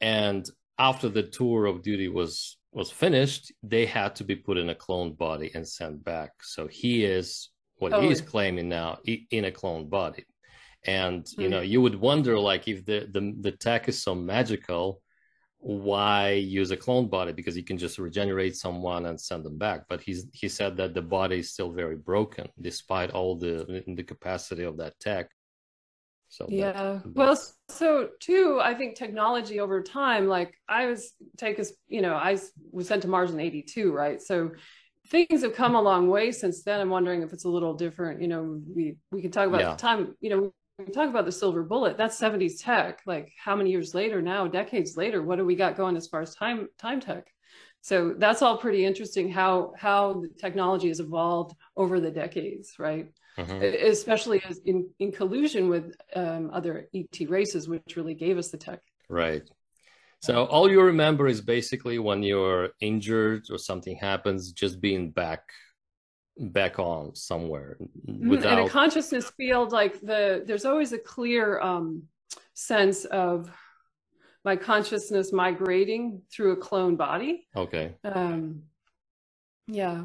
and 0.00 0.48
after 0.78 1.08
the 1.08 1.22
tour 1.22 1.66
of 1.66 1.82
duty 1.82 2.08
was 2.08 2.56
was 2.72 2.90
finished, 2.90 3.52
they 3.62 3.86
had 3.86 4.16
to 4.16 4.24
be 4.24 4.34
put 4.34 4.58
in 4.58 4.70
a 4.70 4.74
cloned 4.74 5.16
body 5.16 5.50
and 5.54 5.66
sent 5.66 6.02
back. 6.02 6.30
So 6.42 6.66
he 6.66 7.04
is 7.04 7.50
what 7.76 7.92
oh. 7.92 8.02
is 8.02 8.20
claiming 8.20 8.68
now 8.68 8.98
in 9.04 9.44
a 9.44 9.50
cloned 9.50 9.90
body. 9.90 10.24
And 10.84 11.24
mm-hmm. 11.24 11.40
you 11.40 11.48
know, 11.48 11.60
hmm. 11.60 11.66
you 11.66 11.82
would 11.82 11.94
wonder 11.94 12.38
like 12.38 12.66
if 12.68 12.84
the, 12.84 13.08
the 13.12 13.34
the 13.40 13.52
tech 13.52 13.88
is 13.88 14.02
so 14.02 14.14
magical, 14.14 15.00
why 15.58 16.32
use 16.32 16.72
a 16.72 16.76
cloned 16.76 17.10
body? 17.10 17.32
Because 17.32 17.56
you 17.56 17.62
can 17.62 17.78
just 17.78 17.98
regenerate 17.98 18.56
someone 18.56 19.06
and 19.06 19.20
send 19.20 19.44
them 19.44 19.58
back. 19.58 19.82
But 19.88 20.00
he's 20.00 20.26
he 20.32 20.48
said 20.48 20.76
that 20.78 20.94
the 20.94 21.02
body 21.02 21.38
is 21.38 21.52
still 21.52 21.70
very 21.70 21.96
broken 21.96 22.48
despite 22.60 23.10
all 23.10 23.36
the 23.36 23.84
the 23.86 24.02
capacity 24.02 24.64
of 24.64 24.76
that 24.78 24.98
tech. 24.98 25.30
So 26.32 26.46
yeah, 26.48 26.72
that, 26.72 27.14
well, 27.14 27.38
so 27.68 28.08
too, 28.18 28.58
I 28.62 28.72
think 28.72 28.96
technology 28.96 29.60
over 29.60 29.82
time, 29.82 30.28
like 30.28 30.54
I 30.66 30.86
was 30.86 31.12
take 31.36 31.58
as 31.58 31.74
you 31.88 32.00
know, 32.00 32.14
I 32.14 32.38
was 32.70 32.88
sent 32.88 33.02
to 33.02 33.08
Mars 33.08 33.32
in 33.32 33.38
'82, 33.38 33.92
right? 33.92 34.20
So 34.20 34.52
things 35.08 35.42
have 35.42 35.54
come 35.54 35.74
a 35.74 35.82
long 35.82 36.08
way 36.08 36.32
since 36.32 36.62
then. 36.62 36.80
I'm 36.80 36.88
wondering 36.88 37.22
if 37.22 37.34
it's 37.34 37.44
a 37.44 37.50
little 37.50 37.74
different. 37.74 38.22
You 38.22 38.28
know, 38.28 38.62
we 38.74 38.96
we 39.10 39.20
can 39.20 39.30
talk 39.30 39.46
about 39.46 39.60
yeah. 39.60 39.70
the 39.72 39.76
time. 39.76 40.16
You 40.22 40.30
know, 40.30 40.54
we 40.78 40.86
talk 40.86 41.10
about 41.10 41.26
the 41.26 41.32
silver 41.32 41.64
bullet. 41.64 41.98
That's 41.98 42.18
'70s 42.18 42.62
tech. 42.62 43.02
Like 43.04 43.30
how 43.36 43.54
many 43.54 43.70
years 43.70 43.94
later 43.94 44.22
now, 44.22 44.46
decades 44.46 44.96
later, 44.96 45.22
what 45.22 45.36
do 45.36 45.44
we 45.44 45.54
got 45.54 45.76
going 45.76 45.98
as 45.98 46.08
far 46.08 46.22
as 46.22 46.34
time 46.34 46.66
time 46.78 47.00
tech? 47.00 47.26
So 47.82 48.14
that's 48.16 48.40
all 48.40 48.56
pretty 48.56 48.86
interesting. 48.86 49.30
How 49.30 49.74
how 49.76 50.14
the 50.14 50.30
technology 50.40 50.88
has 50.88 51.00
evolved 51.00 51.54
over 51.76 52.00
the 52.00 52.10
decades, 52.10 52.78
right? 52.78 53.08
Mm-hmm. 53.38 53.62
especially 53.90 54.42
as 54.48 54.58
in, 54.64 54.88
in 54.98 55.12
collusion 55.12 55.68
with 55.68 55.94
um, 56.14 56.50
other 56.52 56.88
ET 56.94 57.28
races, 57.28 57.68
which 57.68 57.96
really 57.96 58.14
gave 58.14 58.38
us 58.38 58.50
the 58.50 58.58
tech. 58.58 58.80
Right. 59.08 59.42
So 60.20 60.44
all 60.44 60.70
you 60.70 60.80
remember 60.80 61.26
is 61.26 61.40
basically 61.40 61.98
when 61.98 62.22
you're 62.22 62.70
injured 62.80 63.46
or 63.50 63.58
something 63.58 63.96
happens, 63.96 64.52
just 64.52 64.80
being 64.80 65.10
back 65.10 65.42
back 66.38 66.78
on 66.78 67.14
somewhere 67.14 67.76
without 68.06 68.58
in 68.58 68.66
a 68.66 68.68
consciousness 68.68 69.30
field 69.36 69.70
like 69.70 70.00
the 70.00 70.42
there's 70.46 70.64
always 70.64 70.92
a 70.92 70.98
clear 70.98 71.60
um 71.60 72.04
sense 72.54 73.04
of 73.04 73.50
my 74.44 74.56
consciousness 74.56 75.30
migrating 75.30 76.22
through 76.32 76.52
a 76.52 76.56
clone 76.56 76.96
body 76.96 77.46
okay 77.54 77.94
um 78.04 78.62
yeah 79.66 80.04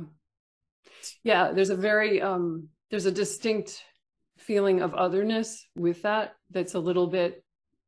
yeah 1.23 1.53
there's 1.53 1.69
a 1.69 1.77
very 1.77 2.21
um 2.21 2.67
there's 2.89 3.05
a 3.05 3.11
distinct 3.11 3.83
feeling 4.37 4.81
of 4.81 4.93
otherness 4.93 5.65
with 5.75 6.01
that 6.03 6.35
that's 6.51 6.75
a 6.75 6.79
little 6.79 7.07
bit 7.07 7.43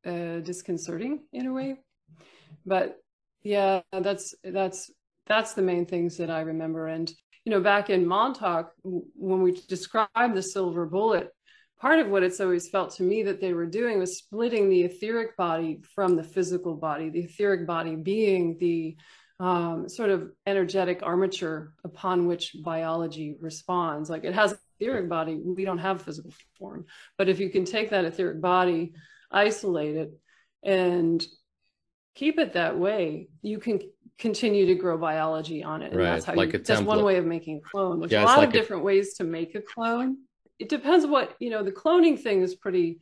uh, 0.05 0.39
disconcerting 0.39 1.23
in 1.33 1.45
a 1.45 1.53
way. 1.53 1.75
But 2.65 2.97
yeah 3.43 3.81
that's 3.91 4.35
that's 4.43 4.91
that's 5.27 5.53
the 5.53 5.61
main 5.61 5.85
things 5.85 6.17
that 6.17 6.29
i 6.29 6.41
remember. 6.41 6.87
And 6.87 7.11
you 7.45 7.51
know 7.51 7.61
back 7.61 7.89
in 7.89 8.05
montauk 8.05 8.71
when 8.83 9.41
we 9.41 9.61
described 9.67 10.35
the 10.35 10.41
silver 10.41 10.85
bullet 10.85 11.29
part 11.79 11.99
of 11.99 12.09
what 12.09 12.23
it's 12.23 12.41
always 12.41 12.67
felt 12.67 12.93
to 12.95 13.03
me 13.03 13.23
that 13.23 13.39
they 13.39 13.53
were 13.53 13.65
doing 13.65 13.99
was 13.99 14.17
splitting 14.17 14.69
the 14.69 14.81
etheric 14.81 15.37
body 15.37 15.81
from 15.95 16.15
the 16.15 16.23
physical 16.23 16.75
body, 16.75 17.09
the 17.09 17.21
etheric 17.21 17.65
body 17.65 17.95
being 17.95 18.57
the 18.59 18.97
um, 19.39 19.87
sort 19.87 20.09
of 20.09 20.31
energetic 20.45 20.99
armature 21.03 21.73
upon 21.83 22.27
which 22.27 22.55
biology 22.63 23.35
responds. 23.39 24.09
Like 24.09 24.23
it 24.25 24.33
has 24.33 24.57
etheric 24.79 25.09
body, 25.09 25.39
we 25.43 25.65
don't 25.65 25.77
have 25.77 26.01
physical 26.01 26.31
form. 26.57 26.85
But 27.17 27.29
if 27.29 27.39
you 27.39 27.49
can 27.49 27.65
take 27.65 27.91
that 27.91 28.05
etheric 28.05 28.41
body, 28.41 28.93
isolate 29.31 29.95
it, 29.95 30.11
and 30.63 31.25
keep 32.15 32.39
it 32.39 32.53
that 32.53 32.77
way, 32.77 33.29
you 33.41 33.59
can 33.59 33.79
continue 34.17 34.65
to 34.65 34.75
grow 34.75 34.97
biology 34.97 35.63
on 35.63 35.81
it. 35.81 35.93
And 35.93 35.99
Right, 35.99 36.11
that's 36.15 36.25
how 36.25 36.33
like 36.33 36.49
you, 36.49 36.59
a 36.59 36.63
that's 36.63 36.81
one 36.81 37.03
way 37.03 37.17
of 37.17 37.25
making 37.25 37.57
a 37.57 37.69
clone. 37.69 37.99
There's 37.99 38.11
Yeah, 38.11 38.23
a 38.23 38.25
lot 38.25 38.39
like 38.39 38.49
of 38.49 38.55
a- 38.55 38.57
different 38.59 38.83
ways 38.83 39.13
to 39.15 39.23
make 39.23 39.55
a 39.55 39.61
clone. 39.61 40.17
It 40.59 40.67
depends 40.67 41.05
what, 41.05 41.35
you 41.39 41.49
know, 41.49 41.63
the 41.63 41.71
cloning 41.71 42.19
thing 42.19 42.41
is 42.41 42.55
pretty 42.55 42.99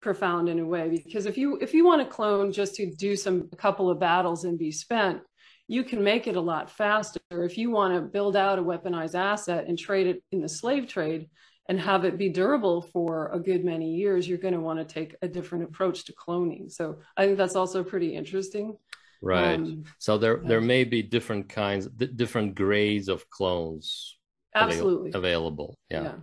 profound 0.00 0.48
in 0.50 0.58
a 0.58 0.64
way 0.64 0.88
because 1.04 1.24
if 1.24 1.38
you 1.38 1.56
if 1.60 1.72
you 1.72 1.84
want 1.84 2.02
to 2.02 2.06
clone 2.14 2.52
just 2.52 2.74
to 2.74 2.90
do 2.94 3.16
some 3.16 3.48
a 3.52 3.56
couple 3.56 3.88
of 3.90 3.98
battles 3.98 4.44
and 4.44 4.58
be 4.58 4.70
spent, 4.70 5.20
you 5.66 5.84
can 5.84 6.02
make 6.02 6.26
it 6.26 6.36
a 6.36 6.40
lot 6.40 6.70
faster. 6.70 7.20
If 7.30 7.56
you 7.56 7.70
want 7.70 7.94
to 7.94 8.00
build 8.00 8.36
out 8.36 8.58
a 8.58 8.62
weaponized 8.62 9.14
asset 9.14 9.66
and 9.66 9.78
trade 9.78 10.06
it 10.06 10.22
in 10.30 10.40
the 10.40 10.48
slave 10.48 10.88
trade 10.88 11.28
and 11.68 11.80
have 11.80 12.04
it 12.04 12.18
be 12.18 12.28
durable 12.28 12.82
for 12.82 13.28
a 13.28 13.40
good 13.40 13.64
many 13.64 13.94
years, 13.94 14.28
you're 14.28 14.38
going 14.38 14.54
to 14.54 14.60
want 14.60 14.78
to 14.78 14.84
take 14.84 15.16
a 15.22 15.28
different 15.28 15.64
approach 15.64 16.04
to 16.04 16.12
cloning. 16.12 16.70
So 16.70 16.98
I 17.16 17.24
think 17.24 17.38
that's 17.38 17.56
also 17.56 17.82
pretty 17.82 18.14
interesting. 18.14 18.76
Right. 19.22 19.54
Um, 19.54 19.84
so 19.98 20.18
there 20.18 20.36
yeah. 20.42 20.48
there 20.48 20.60
may 20.60 20.84
be 20.84 21.02
different 21.02 21.48
kinds, 21.48 21.86
di- 21.86 22.08
different 22.08 22.54
grades 22.54 23.08
of 23.08 23.28
clones 23.30 24.18
avail- 24.54 24.68
absolutely. 24.68 25.10
available. 25.14 25.78
Yeah. 25.88 26.16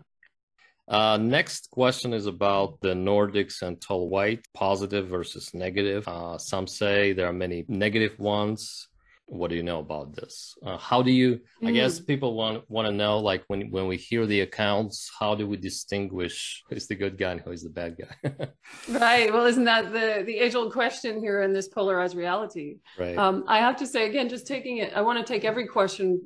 Uh, 0.88 1.17
next 1.17 1.69
question 1.71 2.13
is 2.13 2.27
about 2.27 2.79
the 2.81 2.93
Nordics 2.93 3.62
and 3.62 3.79
tall 3.81 4.10
white, 4.10 4.45
positive 4.53 5.07
versus 5.07 5.53
negative. 5.53 6.07
Uh, 6.07 6.38
some 6.38 6.67
say 6.67 7.13
there 7.13 7.27
are 7.27 7.33
many 7.33 7.65
negative 7.67 8.19
ones. 8.19 8.89
What 9.31 9.50
do 9.50 9.55
you 9.55 9.63
know 9.63 9.79
about 9.79 10.13
this? 10.13 10.55
Uh, 10.65 10.77
how 10.77 11.01
do 11.01 11.11
you? 11.11 11.39
I 11.63 11.71
Mm. 11.71 11.73
guess 11.73 12.01
people 12.01 12.35
want 12.35 12.69
want 12.69 12.85
to 12.88 12.91
know, 12.91 13.19
like 13.19 13.43
when 13.47 13.71
when 13.71 13.88
we 13.88 13.95
hear 13.95 14.25
the 14.25 14.41
accounts, 14.41 15.09
how 15.17 15.35
do 15.35 15.47
we 15.47 15.55
distinguish 15.55 16.63
who's 16.69 16.88
the 16.88 16.95
good 16.95 17.17
guy 17.17 17.31
and 17.31 17.41
who's 17.41 17.63
the 17.63 17.69
bad 17.69 17.95
guy? 18.01 18.15
Right. 18.89 19.31
Well, 19.31 19.45
isn't 19.45 19.63
that 19.65 19.93
the 19.93 20.23
the 20.25 20.38
age 20.38 20.55
old 20.55 20.73
question 20.73 21.19
here 21.19 21.41
in 21.43 21.53
this 21.53 21.67
polarized 21.69 22.15
reality? 22.15 22.79
right. 23.00 23.17
Um, 23.17 23.45
I 23.47 23.59
have 23.59 23.77
to 23.77 23.88
say 23.88 24.07
again, 24.09 24.27
just 24.27 24.47
taking 24.47 24.77
it, 24.77 24.93
I 24.93 25.01
want 25.01 25.17
to 25.25 25.33
take 25.33 25.45
every 25.45 25.67
question 25.67 26.21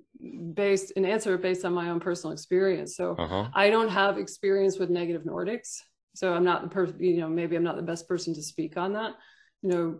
based 0.53 0.93
and 0.95 1.05
answer 1.05 1.35
it 1.35 1.41
based 1.41 1.65
on 1.65 1.73
my 1.73 1.89
own 1.89 1.99
personal 1.99 2.33
experience. 2.33 2.95
So 2.95 3.15
uh 3.19 3.27
huh. 3.27 3.45
I 3.53 3.69
don't 3.69 3.89
have 3.89 4.17
experience 4.17 4.79
with 4.79 4.89
negative 4.89 5.23
Nordics, 5.23 5.81
so 6.15 6.33
I'm 6.33 6.43
not 6.45 6.63
the 6.63 6.69
person. 6.69 6.95
You 7.03 7.17
know, 7.21 7.29
maybe 7.29 7.55
I'm 7.55 7.63
not 7.63 7.75
the 7.75 7.81
best 7.93 8.07
person 8.07 8.33
to 8.35 8.41
speak 8.41 8.77
on 8.77 8.93
that. 8.93 9.13
You 9.61 9.69
know, 9.69 9.99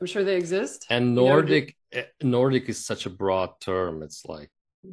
I'm 0.00 0.06
sure 0.06 0.24
they 0.24 0.36
exist. 0.36 0.86
And 0.90 1.10
You 1.10 1.14
know, 1.14 1.26
Nordic 1.26 1.76
eh, 1.92 2.04
Nordic 2.22 2.68
is 2.68 2.84
such 2.84 3.06
a 3.06 3.10
broad 3.10 3.60
term. 3.60 4.02
It's 4.02 4.24
like 4.26 4.50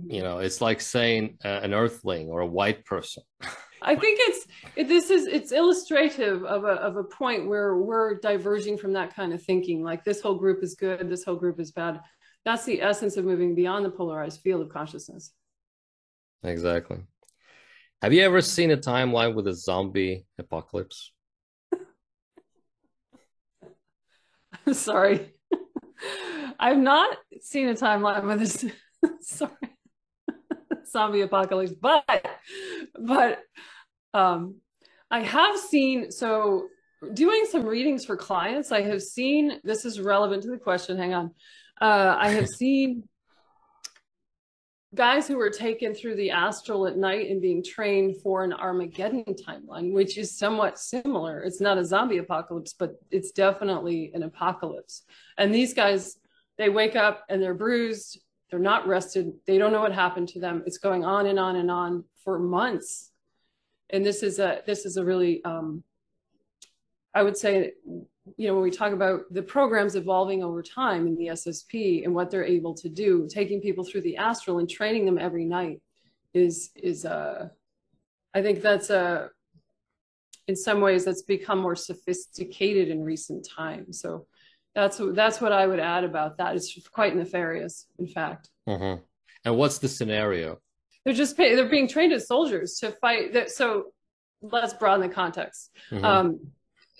you 0.07 0.21
know, 0.21 0.39
it's 0.39 0.61
like 0.61 0.81
saying 0.81 1.37
uh, 1.43 1.59
an 1.63 1.73
Earthling 1.73 2.29
or 2.29 2.41
a 2.41 2.47
white 2.47 2.85
person. 2.85 3.23
I 3.83 3.95
think 3.95 4.19
it's 4.21 4.47
it, 4.75 4.87
this 4.87 5.09
is 5.09 5.25
it's 5.25 5.51
illustrative 5.51 6.43
of 6.45 6.63
a 6.65 6.73
of 6.73 6.97
a 6.97 7.03
point 7.03 7.47
where 7.47 7.75
we're 7.75 8.19
diverging 8.19 8.77
from 8.77 8.93
that 8.93 9.15
kind 9.15 9.33
of 9.33 9.41
thinking. 9.43 9.83
Like 9.83 10.03
this 10.03 10.21
whole 10.21 10.35
group 10.35 10.63
is 10.63 10.75
good, 10.75 11.09
this 11.09 11.23
whole 11.23 11.35
group 11.35 11.59
is 11.59 11.71
bad. 11.71 11.99
That's 12.45 12.63
the 12.63 12.81
essence 12.81 13.17
of 13.17 13.25
moving 13.25 13.55
beyond 13.55 13.85
the 13.85 13.89
polarized 13.89 14.41
field 14.41 14.61
of 14.61 14.69
consciousness. 14.69 15.31
Exactly. 16.43 16.99
Have 18.01 18.13
you 18.13 18.23
ever 18.23 18.41
seen 18.41 18.71
a 18.71 18.77
timeline 18.77 19.35
with 19.35 19.47
a 19.47 19.53
zombie 19.53 20.25
apocalypse? 20.39 21.11
Sorry. 24.71 25.33
I've 26.59 26.77
not 26.77 27.17
seen 27.41 27.69
a 27.69 27.73
timeline 27.73 28.23
with 28.25 28.39
this 28.39 28.65
sorry 29.21 29.51
zombie 30.87 31.21
apocalypse, 31.21 31.73
but 31.73 32.25
but 32.99 33.39
um 34.13 34.55
I 35.09 35.21
have 35.21 35.59
seen 35.59 36.11
so 36.11 36.67
doing 37.13 37.45
some 37.49 37.65
readings 37.65 38.05
for 38.05 38.15
clients, 38.15 38.71
I 38.71 38.81
have 38.81 39.01
seen 39.01 39.59
this 39.63 39.85
is 39.85 39.99
relevant 39.99 40.43
to 40.43 40.49
the 40.51 40.57
question. 40.57 40.97
Hang 40.97 41.13
on. 41.13 41.31
Uh 41.79 42.15
I 42.17 42.29
have 42.29 42.47
seen 42.47 43.03
guys 44.93 45.27
who 45.27 45.37
were 45.37 45.49
taken 45.49 45.93
through 45.93 46.15
the 46.15 46.31
astral 46.31 46.85
at 46.85 46.97
night 46.97 47.29
and 47.29 47.41
being 47.41 47.63
trained 47.63 48.21
for 48.21 48.43
an 48.43 48.53
Armageddon 48.53 49.23
timeline, 49.23 49.93
which 49.93 50.17
is 50.17 50.37
somewhat 50.37 50.79
similar. 50.79 51.41
It's 51.41 51.61
not 51.61 51.77
a 51.77 51.85
zombie 51.85 52.17
apocalypse, 52.17 52.73
but 52.73 52.95
it's 53.09 53.31
definitely 53.31 54.11
an 54.13 54.23
apocalypse. 54.23 55.03
And 55.37 55.53
these 55.53 55.73
guys, 55.73 56.17
they 56.57 56.69
wake 56.69 56.95
up 56.95 57.23
and 57.29 57.41
they're 57.41 57.53
bruised, 57.53 58.19
they're 58.49 58.59
not 58.59 58.87
rested, 58.87 59.31
they 59.47 59.57
don't 59.57 59.71
know 59.71 59.81
what 59.81 59.93
happened 59.93 60.27
to 60.29 60.39
them. 60.39 60.63
It's 60.65 60.77
going 60.77 61.05
on 61.05 61.25
and 61.25 61.39
on 61.39 61.55
and 61.55 61.71
on 61.71 62.03
for 62.23 62.37
months. 62.37 63.11
And 63.89 64.05
this 64.05 64.23
is 64.23 64.39
a 64.39 64.61
this 64.65 64.85
is 64.85 64.97
a 64.97 65.03
really 65.03 65.43
um, 65.43 65.83
I 67.13 67.23
would 67.23 67.37
say, 67.37 67.73
you 68.37 68.47
know, 68.47 68.53
when 68.53 68.63
we 68.63 68.71
talk 68.71 68.93
about 68.93 69.21
the 69.31 69.41
programs 69.41 69.95
evolving 69.95 70.43
over 70.43 70.61
time 70.61 71.07
in 71.07 71.15
the 71.15 71.27
SSP 71.27 72.03
and 72.03 72.13
what 72.13 72.29
they're 72.29 72.43
able 72.43 72.73
to 72.75 72.89
do, 72.89 73.27
taking 73.29 73.61
people 73.61 73.83
through 73.83 74.01
the 74.01 74.17
astral 74.17 74.59
and 74.59 74.69
training 74.69 75.05
them 75.05 75.17
every 75.17 75.45
night 75.45 75.81
is 76.33 76.71
is 76.75 77.05
uh 77.05 77.49
I 78.33 78.41
think 78.41 78.61
that's 78.61 78.89
a 78.89 79.29
in 80.47 80.55
some 80.55 80.81
ways 80.81 81.05
that's 81.05 81.21
become 81.21 81.59
more 81.59 81.75
sophisticated 81.75 82.89
in 82.89 83.03
recent 83.03 83.47
times. 83.47 84.01
So 84.01 84.27
that's 84.73 85.01
that's 85.13 85.41
what 85.41 85.51
I 85.51 85.67
would 85.67 85.79
add 85.79 86.03
about 86.03 86.37
that. 86.37 86.55
It's 86.55 86.77
quite 86.89 87.15
nefarious, 87.15 87.87
in 87.99 88.07
fact. 88.07 88.49
Mhm. 88.67 89.01
And 89.45 89.57
what's 89.57 89.79
the 89.79 89.87
scenario? 89.87 90.59
They're 91.03 91.13
just 91.13 91.35
pay, 91.35 91.55
they're 91.55 91.67
being 91.67 91.87
trained 91.87 92.13
as 92.13 92.27
soldiers 92.27 92.77
to 92.79 92.91
fight. 93.01 93.33
That, 93.33 93.49
so 93.49 93.93
let's 94.41 94.73
broaden 94.73 95.07
the 95.07 95.13
context. 95.13 95.71
Mhm. 95.89 96.03
um, 96.03 96.51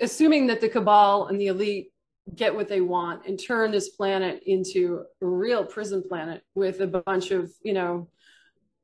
assuming 0.01 0.47
that 0.47 0.61
the 0.61 0.69
cabal 0.69 1.27
and 1.27 1.39
the 1.39 1.47
elite 1.47 1.91
get 2.35 2.53
what 2.53 2.67
they 2.67 2.81
want 2.81 3.25
and 3.25 3.39
turn 3.41 3.71
this 3.71 3.89
planet 3.89 4.41
into 4.45 5.03
a 5.21 5.25
real 5.25 5.65
prison 5.65 6.03
planet 6.07 6.43
with 6.55 6.79
a 6.81 6.87
bunch 6.87 7.31
of 7.31 7.51
you 7.63 7.73
know 7.73 8.07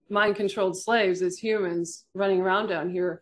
mind 0.10 0.36
controlled 0.36 0.78
slaves 0.78 1.22
as 1.22 1.38
humans 1.38 2.06
running 2.14 2.42
around 2.42 2.68
down 2.68 2.90
here 2.90 3.22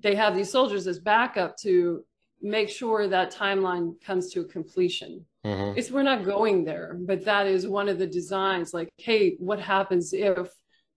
they 0.00 0.14
have 0.14 0.34
these 0.34 0.50
soldiers 0.50 0.86
as 0.86 0.98
backup 0.98 1.56
to 1.56 2.04
make 2.42 2.68
sure 2.68 3.06
that 3.08 3.32
timeline 3.32 3.94
comes 4.04 4.30
to 4.30 4.40
a 4.40 4.44
completion. 4.44 5.24
Mhm. 5.46 5.76
it's 5.78 5.90
we're 5.90 6.02
not 6.02 6.24
going 6.24 6.64
there 6.64 6.96
but 7.00 7.24
that 7.24 7.46
is 7.46 7.66
one 7.66 7.88
of 7.88 7.98
the 7.98 8.06
designs 8.06 8.74
like 8.74 8.90
hey 8.96 9.36
what 9.38 9.60
happens 9.60 10.12
if 10.12 10.48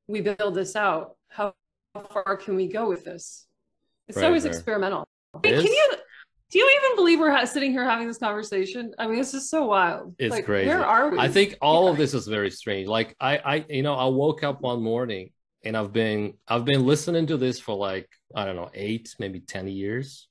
we 0.08 0.21
build 0.21 0.56
this 0.56 0.76
out? 0.76 1.15
How 1.28 1.54
far 2.13 2.38
can 2.38 2.56
we 2.56 2.67
go 2.67 2.88
with 2.88 3.04
this? 3.04 3.45
It's 4.08 4.17
Right, 4.17 4.26
always 4.28 4.45
right. 4.45 4.54
experimental. 4.54 5.04
It 5.43 5.54
Hey, 5.54 5.62
can 5.63 5.71
you 5.73 5.88
do 6.51 6.60
you 6.60 6.79
even 6.81 6.95
believe 6.95 7.19
we're 7.19 7.31
ha- 7.31 7.45
sitting 7.45 7.71
here 7.71 7.83
having 7.83 8.07
this 8.07 8.17
conversation 8.17 8.93
i 8.99 9.05
mean 9.07 9.17
this 9.17 9.33
is 9.33 9.49
so 9.49 9.65
wild 9.65 10.15
It's 10.19 10.31
like, 10.31 10.45
crazy. 10.45 10.67
where 10.67 10.86
are 10.86 11.10
we 11.12 11.19
I 11.19 11.27
think 11.27 11.55
all 11.62 11.86
Yeah. 11.86 11.91
of 11.91 11.97
this 11.97 12.13
is 12.13 12.27
very 12.27 12.51
strange. 12.51 12.88
Like 12.88 13.15
I, 13.19 13.38
I, 13.38 13.65
you 13.69 13.83
know, 13.83 13.95
I 13.95 14.05
woke 14.05 14.43
up 14.43 14.62
one 14.62 14.81
morning 14.81 15.31
and 15.63 15.75
I've 15.75 15.91
been, 15.91 16.33
I've 16.47 16.63
been 16.65 16.86
listening 16.86 17.27
to 17.27 17.38
this 17.38 17.60
for 17.60 17.75
like 17.75 18.07
I 18.36 18.45
don't 18.45 18.55
know, 18.55 18.69
eight, 18.73 19.15
maybe 19.19 19.39
ten 19.41 19.67
years, 19.67 20.27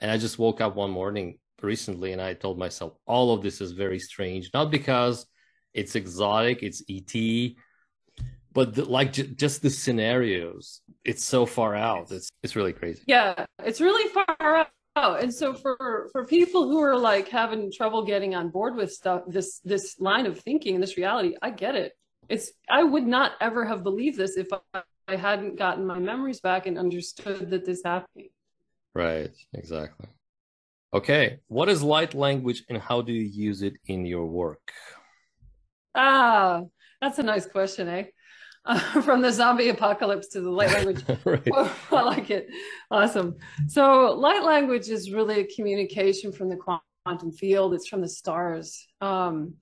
and 0.00 0.10
I 0.10 0.16
just 0.18 0.38
woke 0.38 0.60
up 0.60 0.74
one 0.76 0.90
morning 0.90 1.38
recently 1.62 2.12
and 2.12 2.20
I 2.20 2.34
told 2.34 2.58
myself 2.58 2.92
all 3.06 3.32
of 3.34 3.42
this 3.42 3.60
is 3.60 3.72
very 3.72 3.98
strange. 3.98 4.50
Not 4.52 4.70
because 4.70 5.26
it's 5.74 5.94
exotic, 5.94 6.62
it's 6.62 6.82
ET, 6.90 7.12
but 8.52 8.74
the, 8.74 8.84
like 8.84 9.12
j- 9.12 9.28
just 9.44 9.62
the 9.62 9.70
scenarios. 9.70 10.80
It's 11.04 11.24
so 11.24 11.46
far 11.46 11.74
out. 11.74 12.10
It's 12.10 12.28
it's 12.42 12.56
really 12.56 12.72
crazy. 12.72 13.02
yeah 13.06 13.46
it's 13.64 13.80
really 13.80 14.08
far 14.12 14.36
out 14.40 14.68
and 15.20 15.32
so 15.32 15.54
for 15.54 16.08
for 16.12 16.24
people 16.24 16.68
who 16.68 16.80
are 16.80 16.96
like 16.96 17.28
having 17.28 17.70
trouble 17.72 18.04
getting 18.04 18.34
on 18.34 18.48
board 18.50 18.74
with 18.76 18.92
stuff 18.92 19.22
this 19.26 19.60
this 19.60 19.96
line 19.98 20.26
of 20.26 20.38
thinking 20.40 20.74
and 20.74 20.82
this 20.82 20.96
reality 20.96 21.34
i 21.42 21.50
get 21.50 21.74
it. 21.74 21.92
It's 22.28 22.52
i 22.68 22.82
would 22.82 23.06
not 23.06 23.32
ever 23.40 23.64
have 23.64 23.82
believed 23.82 24.18
this 24.18 24.36
if 24.36 24.48
i, 24.52 24.82
I 25.08 25.16
hadn't 25.16 25.56
gotten 25.56 25.86
my 25.86 25.98
memories 25.98 26.40
back 26.40 26.66
and 26.66 26.78
understood 26.78 27.50
that 27.50 27.64
this 27.64 27.82
happened. 27.84 28.28
Right, 28.94 29.34
exactly. 29.54 30.08
Okay, 30.92 31.38
what 31.48 31.68
is 31.68 31.82
light 31.82 32.14
language 32.14 32.64
and 32.68 32.78
how 32.78 33.00
do 33.02 33.12
you 33.12 33.26
use 33.48 33.62
it 33.62 33.74
in 33.86 34.04
your 34.04 34.26
work? 34.26 34.72
ah 35.94 36.62
that's 37.00 37.18
a 37.18 37.22
nice 37.22 37.46
question 37.46 37.88
eh 37.88 38.04
uh, 38.68 38.78
from 39.02 39.22
the 39.22 39.32
zombie 39.32 39.70
apocalypse 39.70 40.28
to 40.28 40.40
the 40.40 40.50
light 40.50 40.72
language 40.72 41.02
right. 41.24 41.48
Oh, 41.52 41.76
I 41.92 42.02
like 42.02 42.30
it. 42.30 42.48
Awesome. 42.90 43.36
So, 43.66 44.12
light 44.12 44.44
language 44.44 44.88
is 44.88 45.10
really 45.10 45.40
a 45.40 45.46
communication 45.46 46.30
from 46.32 46.50
the 46.50 46.56
quantum 47.04 47.32
field. 47.32 47.74
It's 47.74 47.88
from 47.88 48.02
the 48.02 48.08
stars. 48.08 48.86
Um, 49.00 49.54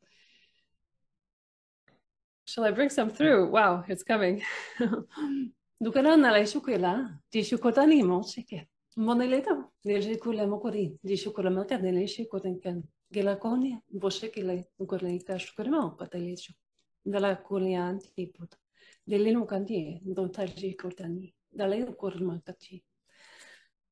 shall 2.47 2.64
I 2.64 2.73
bring 2.73 2.90
some 2.90 3.11
through? 3.11 3.51
Wow, 3.51 3.85
it's 3.88 4.03
coming. 4.03 4.42
Dukaran 5.83 6.21
na 6.21 6.31
lai 6.31 6.42
shukela, 6.42 7.19
di 7.31 7.42
shukotani 7.42 8.03
mo 8.05 8.23
shike. 8.23 8.66
Moneleta, 8.99 9.62
nele 9.85 10.16
kule 10.19 10.47
mokori, 10.47 10.99
dishu 11.05 11.35
kule 11.35 11.51
maka 11.51 11.79
nele 11.79 12.07
shi 12.09 12.27
kotenkan. 12.33 12.83
Gela 13.12 13.37
koni, 13.37 13.79
boshe 13.95 14.33
kile, 14.35 14.64
ukore 14.81 15.25
ka 15.27 15.35
shukure 15.35 15.69
ma 15.69 15.90
patale 15.90 16.35
shu. 16.37 16.53
Dala 17.09 17.37
kulian 17.37 18.01
tiput. 18.01 18.57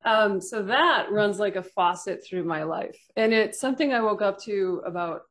Um, 0.03 0.39
so 0.39 0.61
that 0.63 1.11
runs 1.11 1.39
like 1.39 1.55
a 1.55 1.63
faucet 1.63 2.23
through 2.23 2.43
my 2.43 2.63
life. 2.63 2.97
And 3.15 3.33
it's 3.33 3.59
something 3.59 3.91
I 3.91 4.01
woke 4.01 4.21
up 4.21 4.39
to 4.43 4.83
about 4.85 5.21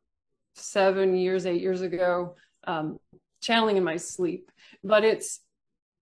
seven 0.57 1.17
years, 1.17 1.47
eight 1.47 1.61
years 1.61 1.83
ago, 1.83 2.35
um, 2.67 2.99
channeling 3.41 3.77
in 3.77 3.85
my 3.85 3.97
sleep. 3.97 4.51
But 4.83 5.05
it's 5.05 5.41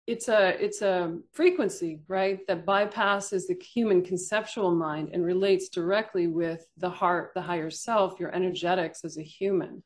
it's 0.08 0.28
a 0.28 0.56
it's 0.58 0.80
a 0.80 1.18
frequency, 1.34 2.00
right, 2.08 2.40
that 2.48 2.64
bypasses 2.64 3.46
the 3.46 3.62
human 3.62 4.02
conceptual 4.02 4.74
mind 4.74 5.10
and 5.12 5.22
relates 5.22 5.68
directly 5.68 6.26
with 6.26 6.66
the 6.78 6.88
heart, 6.88 7.32
the 7.34 7.42
higher 7.42 7.70
self, 7.70 8.18
your 8.18 8.34
energetics 8.34 9.04
as 9.04 9.18
a 9.18 9.22
human. 9.22 9.82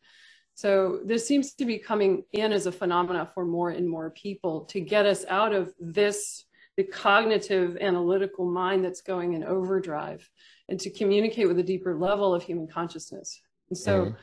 So 0.63 1.01
this 1.05 1.27
seems 1.27 1.55
to 1.55 1.65
be 1.65 1.77
coming 1.77 2.23
in 2.33 2.53
as 2.53 2.67
a 2.67 2.71
phenomena 2.71 3.29
for 3.35 3.45
more 3.45 3.71
and 3.71 3.89
more 3.89 4.11
people 4.11 4.61
to 4.67 4.79
get 4.79 5.07
us 5.07 5.25
out 5.29 5.53
of 5.53 5.75
this 5.81 6.45
the 6.77 6.85
cognitive 6.85 7.77
analytical 7.81 8.49
mind 8.49 8.85
that's 8.85 9.01
going 9.03 9.33
in 9.33 9.43
overdrive 9.43 10.31
and 10.69 10.79
to 10.79 10.89
communicate 10.89 11.49
with 11.49 11.59
a 11.59 11.65
deeper 11.65 11.99
level 11.99 12.33
of 12.33 12.45
human 12.45 12.69
consciousness. 12.69 13.41
And 13.71 13.77
so 13.77 14.05
mm-hmm. 14.05 14.17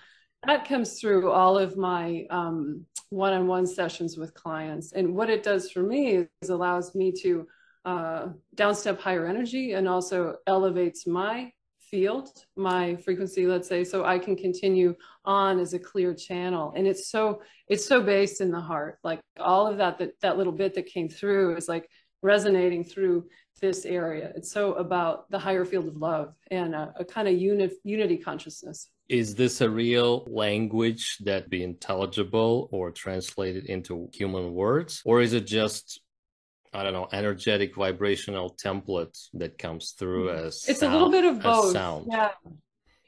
that 0.48 0.66
comes 0.66 0.98
through 0.98 1.30
all 1.30 1.58
of 1.58 1.76
my 1.76 2.26
um, 2.30 2.86
one-on-one 3.10 3.68
sessions 3.68 4.16
with 4.16 4.34
clients. 4.34 4.94
And 4.94 5.14
what 5.14 5.30
it 5.30 5.44
does 5.44 5.70
for 5.70 5.84
me 5.84 6.26
is 6.42 6.50
allows 6.50 6.96
me 6.96 7.12
to 7.22 7.48
uh, 7.84 8.28
downstep 8.56 8.98
higher 8.98 9.28
energy 9.28 9.74
and 9.74 9.90
also 9.90 10.38
elevates 10.48 11.06
my 11.06 11.52
field, 11.90 12.30
my 12.56 12.96
frequency, 12.98 13.46
let's 13.46 13.68
say, 13.68 13.84
so 13.84 14.06
I 14.06 14.20
can 14.20 14.36
continue 14.36 14.96
on 15.26 15.60
as 15.60 15.74
a 15.74 15.80
clear 15.80 16.14
channel. 16.14 16.74
And 16.76 16.88
it's 16.88 17.10
so 17.10 17.42
it's 17.68 17.86
so 17.86 18.02
based 18.02 18.42
in 18.42 18.52
the 18.52 18.62
heart. 18.62 19.00
Like 19.04 19.22
all 19.40 19.68
of 19.68 19.78
that 19.78 19.98
that 20.00 20.12
that 20.22 20.38
little 20.38 20.54
bit 20.54 20.74
that 20.76 20.86
came 20.86 21.10
through 21.10 21.58
is 21.58 21.68
like 21.68 21.90
resonating 22.22 22.84
through 22.84 23.26
this 23.62 23.86
area. 23.86 24.32
It's 24.36 24.52
so 24.52 24.74
about 24.74 25.30
the 25.30 25.40
higher 25.40 25.66
field 25.66 25.88
of 25.88 25.96
love 25.96 26.34
and 26.52 26.74
a, 26.74 26.94
a 26.98 27.06
kind 27.06 27.28
of 27.28 27.36
uni- 27.36 27.72
unity 27.84 28.18
consciousness. 28.18 28.90
Is 29.10 29.36
this 29.36 29.62
a 29.62 29.70
real 29.70 30.26
language 30.28 31.18
that 31.26 31.50
be 31.50 31.64
intelligible 31.64 32.70
or 32.72 32.92
translated 32.92 33.66
into 33.66 34.10
human 34.14 34.54
words? 34.54 35.02
Or 35.04 35.20
is 35.22 35.34
it 35.34 35.48
just, 35.48 36.02
I 36.74 36.84
don't 36.84 36.94
know, 36.94 37.08
energetic 37.12 37.76
vibrational 37.76 38.56
template 38.64 39.18
that 39.34 39.58
comes 39.58 39.92
through 39.98 40.28
mm-hmm. 40.28 40.48
as 40.48 40.66
It's 40.68 40.82
sound, 40.82 40.94
a 40.94 40.98
little 40.98 41.12
bit 41.12 41.26
of 41.26 41.42
both. 41.42 41.74
Sound? 41.74 42.08
Yeah. 42.12 42.32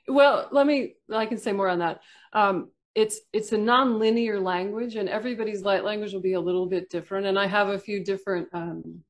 Well, 0.08 0.50
let 0.52 0.66
me, 0.66 0.96
I 1.14 1.26
can 1.28 1.38
say 1.38 1.52
more 1.52 1.70
on 1.70 1.80
that. 1.80 2.02
Um, 2.34 2.70
it's 2.94 3.22
it's 3.32 3.52
a 3.52 3.58
non-linear 3.58 4.40
language 4.40 4.96
and 4.96 5.08
everybody's 5.08 5.62
light 5.62 5.84
language 5.84 6.14
will 6.14 6.22
be 6.22 6.34
a 6.34 6.40
little 6.40 6.66
bit 6.66 6.90
different 6.90 7.26
and 7.26 7.40
i 7.40 7.48
have 7.48 7.70
a 7.70 7.80
few 7.80 8.04
different 8.04 8.50
um 8.54 9.02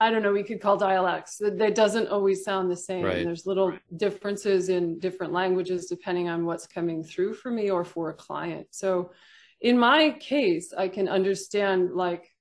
i 0.00 0.10
don't 0.10 0.22
know 0.22 0.32
we 0.32 0.42
could 0.42 0.60
call 0.60 0.76
dialects 0.76 1.38
that, 1.38 1.74
doesn't 1.74 2.08
always 2.08 2.42
sound 2.42 2.70
the 2.70 2.76
same 2.76 3.04
right. 3.04 3.24
there's 3.24 3.46
little 3.46 3.76
differences 3.96 4.68
in 4.68 4.98
different 4.98 5.32
languages 5.32 5.86
depending 5.86 6.28
on 6.28 6.44
what's 6.44 6.66
coming 6.66 7.04
through 7.04 7.32
for 7.32 7.50
me 7.50 7.70
or 7.70 7.84
for 7.84 8.10
a 8.10 8.14
client 8.14 8.66
so 8.70 9.12
in 9.60 9.78
my 9.78 10.10
case 10.18 10.74
i 10.76 10.88
can 10.88 11.08
understand 11.08 11.92
like 11.92 12.31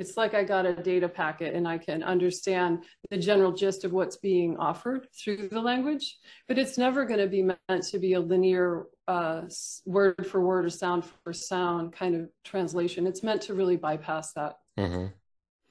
it's 0.00 0.16
like 0.16 0.32
I 0.32 0.44
got 0.44 0.64
a 0.64 0.72
data 0.72 1.10
packet 1.10 1.54
and 1.54 1.68
I 1.68 1.76
can 1.76 2.02
understand 2.02 2.84
the 3.10 3.18
general 3.18 3.52
gist 3.52 3.84
of 3.84 3.92
what's 3.92 4.16
being 4.16 4.56
offered 4.56 5.06
through 5.12 5.50
the 5.50 5.60
language, 5.60 6.16
but 6.48 6.58
it's 6.58 6.78
never 6.78 7.04
going 7.04 7.20
to 7.20 7.26
be 7.26 7.42
meant 7.42 7.84
to 7.90 7.98
be 7.98 8.14
a 8.14 8.20
linear 8.20 8.86
uh, 9.06 9.42
word 9.84 10.26
for 10.26 10.40
word 10.40 10.64
or 10.64 10.70
sound 10.70 11.04
for 11.22 11.34
sound 11.34 11.92
kind 11.92 12.14
of 12.14 12.30
translation. 12.44 13.06
It's 13.06 13.22
meant 13.22 13.42
to 13.42 13.54
really 13.54 13.76
bypass 13.76 14.32
that. 14.32 14.56
Mm-hmm. 14.78 15.08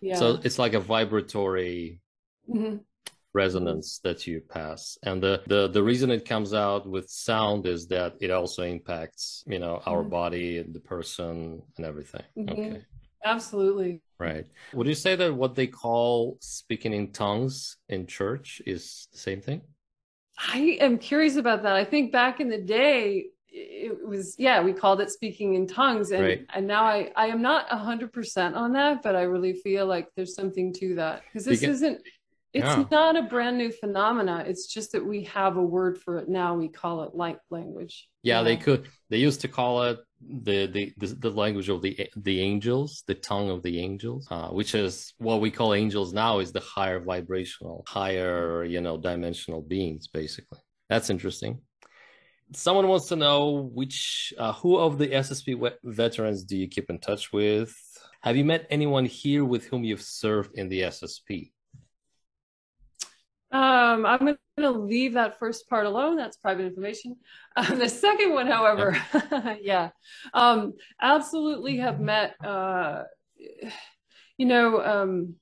Yeah. 0.02 0.16
So 0.16 0.40
it's 0.44 0.60
like 0.60 0.76
a 0.76 0.80
vibratory 0.80 2.00
mm-hmm. 2.48 2.78
resonance 3.34 4.00
that 4.04 4.28
you 4.28 4.42
pass, 4.42 4.98
and 5.02 5.24
the, 5.24 5.42
the 5.48 5.68
the 5.70 5.84
reason 5.84 6.12
it 6.12 6.30
comes 6.30 6.54
out 6.54 6.88
with 6.88 7.10
sound 7.10 7.66
is 7.66 7.88
that 7.88 8.14
it 8.22 8.30
also 8.32 8.64
impacts 8.64 9.44
you 9.48 9.60
know 9.60 9.82
our 9.86 10.02
mm-hmm. 10.02 10.10
body 10.10 10.58
and 10.60 10.74
the 10.74 10.80
person 10.80 11.64
and 11.78 11.86
everything. 11.86 12.24
Mm-hmm. 12.38 12.50
Okay. 12.52 12.86
Absolutely. 13.26 14.02
Right. 14.20 14.46
Would 14.74 14.88
you 14.88 14.96
say 14.96 15.16
that 15.16 15.34
what 15.34 15.56
they 15.56 15.68
call 15.68 16.38
speaking 16.42 16.94
in 16.94 17.12
tongues 17.12 17.78
in 17.88 18.06
church 18.06 18.62
is 18.66 19.08
the 19.12 19.18
same 19.18 19.42
thing? 19.42 19.62
I 20.38 20.78
am 20.80 20.98
curious 20.98 21.36
about 21.36 21.64
that. 21.64 21.76
I 21.76 21.84
think 21.84 22.12
back 22.12 22.40
in 22.40 22.50
the 22.50 22.62
day, 22.62 23.28
it 23.52 24.08
was 24.08 24.36
yeah 24.38 24.62
we 24.62 24.72
called 24.74 25.02
it 25.02 25.10
speaking 25.10 25.56
in 25.56 25.66
tongues 25.66 26.12
and 26.12 26.24
right. 26.24 26.46
and 26.54 26.68
now 26.68 26.84
i 26.84 27.12
i 27.16 27.26
am 27.26 27.42
not 27.42 27.68
100% 27.70 28.56
on 28.56 28.74
that 28.74 29.02
but 29.02 29.16
i 29.16 29.24
really 29.24 29.54
feel 29.54 29.86
like 29.88 30.08
there's 30.16 30.36
something 30.36 30.72
to 30.72 30.96
that 30.96 31.24
because 31.26 31.46
this 31.46 31.62
because, 31.62 31.78
isn't 31.78 32.02
it's 32.54 32.66
yeah. 32.66 32.86
not 32.90 33.16
a 33.16 33.24
brand 33.24 33.58
new 33.58 33.72
phenomena. 33.72 34.44
It's 34.48 34.68
just 34.68 34.92
that 34.94 35.06
we 35.06 35.24
have 35.26 35.58
a 35.58 35.62
word 35.62 35.98
for 35.98 36.18
it 36.18 36.30
now. 36.30 36.56
We 36.56 36.68
call 36.70 37.04
it 37.04 37.16
light 37.16 37.38
language 37.50 38.10
yeah, 38.24 38.44
they 38.44 38.58
could 38.58 38.88
they 39.10 39.18
used 39.18 39.42
to 39.42 39.48
call 39.48 39.84
it 39.84 40.00
the, 40.22 40.68
the 40.68 40.94
the, 40.98 41.08
the 41.16 41.30
language 41.30 41.70
of 41.70 41.82
the 41.82 42.10
the 42.18 42.42
angels 42.42 43.04
the 43.08 43.16
tongue 43.16 43.50
of 43.50 43.64
the 43.64 43.80
angels 43.80 44.28
uh, 44.30 44.50
which 44.50 44.76
is 44.76 45.14
what 45.18 45.40
we 45.40 45.50
call 45.50 45.74
angels 45.74 46.12
now 46.14 46.40
is 46.40 46.52
the 46.52 46.60
higher 46.60 47.00
vibrational 47.00 47.86
higher 47.88 48.66
you 48.66 48.82
know 48.82 48.98
dimensional 48.98 49.62
beings 49.62 50.08
basically. 50.08 50.60
That's 50.90 51.10
interesting. 51.10 51.62
Someone 52.54 52.88
wants 52.88 53.08
to 53.10 53.16
know 53.16 53.70
which 53.74 54.34
uh, 54.38 54.54
who 54.54 54.78
of 54.78 54.98
the 54.98 55.08
ssp 55.08 55.72
veterans 55.84 56.44
do 56.44 56.58
you 56.58 56.68
keep 56.68 56.90
in 56.90 57.00
touch 57.00 57.32
with? 57.32 57.74
Have 58.22 58.36
you 58.36 58.44
met 58.44 58.68
anyone 58.70 59.06
here 59.06 59.46
with 59.46 59.66
whom 59.66 59.86
you've 59.86 60.02
served 60.02 60.58
in 60.58 60.68
the 60.68 60.82
ssp 60.82 61.52
um, 63.52 64.06
I'm 64.06 64.20
going 64.20 64.38
to 64.60 64.72
leave 64.72 65.14
that 65.14 65.40
first 65.40 65.68
part 65.70 65.86
alone. 65.86 66.18
That's 66.18 66.38
private 66.38 66.66
information. 66.66 67.16
Um, 67.56 67.80
the 67.80 67.90
second 67.90 68.34
one, 68.34 68.48
however, 68.48 68.96
yeah, 69.62 69.90
um, 70.34 70.74
absolutely 71.02 71.78
have 71.78 72.00
met, 72.00 72.36
uh, 72.46 73.04
you 74.38 74.46
know, 74.46 74.82
um, 74.84 75.36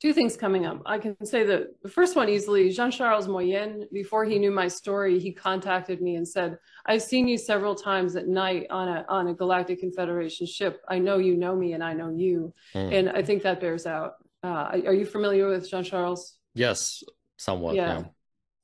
two 0.00 0.14
things 0.14 0.36
coming 0.36 0.64
up. 0.64 0.80
I 0.86 0.98
can 0.98 1.22
say 1.26 1.44
that 1.44 1.82
the 1.82 1.90
first 1.90 2.16
one 2.16 2.30
easily, 2.30 2.70
Jean-Charles 2.70 3.28
Moyen, 3.28 3.86
before 3.92 4.24
he 4.24 4.38
knew 4.38 4.50
my 4.50 4.66
story, 4.66 5.18
he 5.18 5.32
contacted 5.32 6.00
me 6.00 6.16
and 6.16 6.26
said, 6.26 6.56
I've 6.86 7.02
seen 7.02 7.28
you 7.28 7.36
several 7.36 7.74
times 7.74 8.16
at 8.16 8.26
night 8.26 8.66
on 8.70 8.88
a, 8.88 9.04
on 9.08 9.28
a 9.28 9.34
Galactic 9.34 9.80
Confederation 9.80 10.46
ship. 10.46 10.80
I 10.88 10.98
know 10.98 11.18
you 11.18 11.36
know 11.36 11.54
me 11.54 11.74
and 11.74 11.84
I 11.84 11.92
know 11.92 12.10
you. 12.10 12.54
Mm. 12.74 12.94
And 12.94 13.10
I 13.10 13.22
think 13.22 13.42
that 13.42 13.60
bears 13.60 13.84
out. 13.84 14.14
Uh, 14.42 14.80
are 14.86 14.94
you 14.94 15.04
familiar 15.04 15.46
with 15.48 15.68
Jean-Charles? 15.68 16.39
Yes, 16.54 17.02
somewhat. 17.36 17.76
Yeah. 17.76 17.98
yeah. 17.98 18.04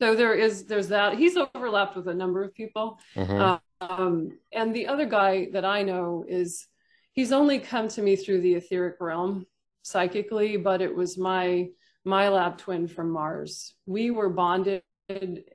So 0.00 0.14
there 0.14 0.34
is 0.34 0.64
there's 0.66 0.88
that. 0.88 1.14
He's 1.14 1.36
overlapped 1.36 1.96
with 1.96 2.08
a 2.08 2.14
number 2.14 2.42
of 2.42 2.54
people. 2.54 2.98
Mm-hmm. 3.14 3.56
Um, 3.80 4.38
and 4.52 4.74
the 4.74 4.86
other 4.86 5.06
guy 5.06 5.48
that 5.52 5.64
I 5.64 5.82
know 5.82 6.24
is 6.28 6.66
he's 7.12 7.32
only 7.32 7.58
come 7.58 7.88
to 7.88 8.02
me 8.02 8.16
through 8.16 8.40
the 8.40 8.54
etheric 8.54 8.96
realm 9.00 9.46
psychically, 9.82 10.56
but 10.56 10.82
it 10.82 10.94
was 10.94 11.16
my 11.18 11.68
my 12.04 12.28
lab 12.28 12.58
twin 12.58 12.86
from 12.86 13.10
Mars. 13.10 13.74
We 13.86 14.10
were 14.10 14.30
bonded 14.30 14.82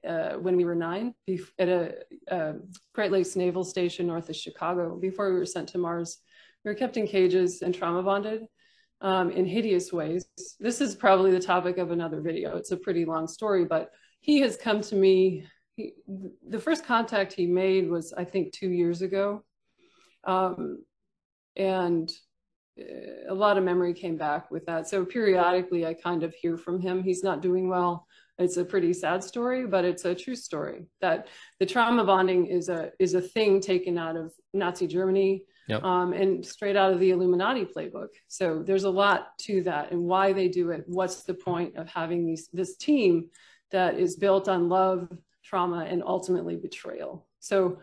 uh, 0.08 0.34
when 0.34 0.56
we 0.56 0.66
were 0.66 0.76
nine 0.76 1.14
at 1.60 1.68
a, 1.70 1.96
a, 2.28 2.54
Great 2.94 3.12
Lakes 3.12 3.36
Naval 3.36 3.64
Station 3.64 4.08
north 4.08 4.30
of 4.30 4.36
Chicago. 4.36 4.98
Before 4.98 5.32
we 5.32 5.40
were 5.40 5.46
sent 5.46 5.70
to 5.70 5.78
Mars, 5.78 6.18
we 6.64 6.72
were 6.72 6.76
kept 6.76 6.98
in 6.98 7.08
cages 7.08 7.62
and 7.62 7.74
trauma 7.74 8.04
bonded 8.04 8.46
um, 9.02 9.32
in 9.32 9.46
hideous 9.46 9.92
ways. 9.92 10.26
This 10.60 10.80
is 10.80 10.96
probably 10.96 11.32
the 11.32 11.40
topic 11.40 11.78
of 11.78 11.92
another 11.92 12.22
video. 12.22 12.56
It's 12.58 12.72
a 12.72 12.78
pretty 12.78 13.06
long 13.06 13.28
story, 13.28 13.66
but 13.66 13.92
he 14.22 14.40
has 14.42 14.56
come 14.56 14.82
to 14.82 14.96
me. 14.96 15.46
He, 15.76 15.94
the 16.48 16.60
first 16.60 16.86
contact 16.86 17.34
he 17.34 17.48
made 17.48 17.90
was, 17.90 18.14
I 18.14 18.24
think, 18.24 18.54
two 18.54 18.70
years 18.70 19.02
ago. 19.02 19.44
Um, 20.26 20.84
and 21.56 22.12
uh, 22.80 23.30
a 23.30 23.34
lot 23.34 23.58
of 23.58 23.64
memory 23.64 23.94
came 23.94 24.18
back 24.18 24.52
with 24.52 24.66
that. 24.68 24.88
So 24.88 25.04
periodically, 25.04 25.86
I 25.86 25.96
kind 25.96 26.24
of 26.24 26.34
hear 26.36 26.58
from 26.58 26.80
him. 26.80 27.04
He's 27.04 27.24
not 27.24 27.42
doing 27.42 27.68
well. 27.70 28.06
It's 28.38 28.58
a 28.58 28.66
pretty 28.66 28.94
sad 28.94 29.24
story, 29.24 29.68
but 29.68 29.86
it's 29.86 30.06
a 30.06 30.16
true 30.16 30.36
story 30.36 30.88
that 31.00 31.28
the 31.60 31.66
trauma 31.66 32.04
bonding 32.04 32.48
is 32.48 32.70
a 32.70 32.92
is 32.98 33.14
a 33.14 33.22
thing 33.22 33.62
taken 33.62 34.00
out 34.00 34.16
of 34.16 34.34
Nazi 34.54 34.88
Germany 34.88 35.44
yep. 35.72 35.84
um, 35.84 36.14
and 36.14 36.46
straight 36.46 36.76
out 36.76 36.92
of 36.92 37.00
the 37.00 37.12
Illuminati 37.12 37.66
playbook. 37.66 38.10
So 38.28 38.62
there's 38.62 38.84
a 38.84 38.90
lot 38.90 39.38
to 39.44 39.64
that 39.64 39.92
and 39.92 40.04
why 40.04 40.34
they 40.34 40.48
do 40.48 40.72
it. 40.72 40.84
What's 40.88 41.24
the 41.24 41.34
point 41.34 41.78
of 41.78 41.88
having 41.88 42.26
these 42.26 42.50
this 42.52 42.76
team 42.76 43.30
that 43.72 43.98
is 43.98 44.18
built 44.18 44.50
on 44.50 44.70
love, 44.70 45.08
trauma, 45.44 45.86
and 45.86 46.04
ultimately 46.06 46.58
betrayal? 46.58 47.26
So 47.40 47.80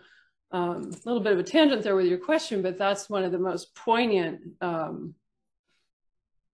um, 0.51 0.91
a 0.93 1.09
little 1.09 1.21
bit 1.21 1.33
of 1.33 1.39
a 1.39 1.43
tangent 1.43 1.83
there 1.83 1.97
with 1.97 2.07
your 2.07 2.19
question, 2.19 2.63
but 2.63 2.79
that's 2.79 3.09
one 3.09 3.25
of 3.25 3.33
the 3.33 3.39
most 3.39 3.75
poignant 3.75 4.41
um, 4.61 5.15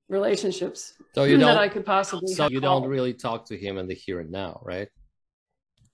relationships 0.08 0.94
So 1.14 1.24
you 1.24 1.38
that 1.38 1.44
don't. 1.44 1.58
I 1.58 1.68
could 1.68 1.84
possibly. 1.84 2.32
So 2.34 2.48
you 2.48 2.60
don't 2.60 2.86
really 2.86 3.14
talk 3.14 3.46
to 3.46 3.56
him 3.58 3.78
in 3.78 3.86
the 3.86 3.94
here 3.94 4.20
and 4.20 4.30
now, 4.30 4.60
right? 4.62 4.88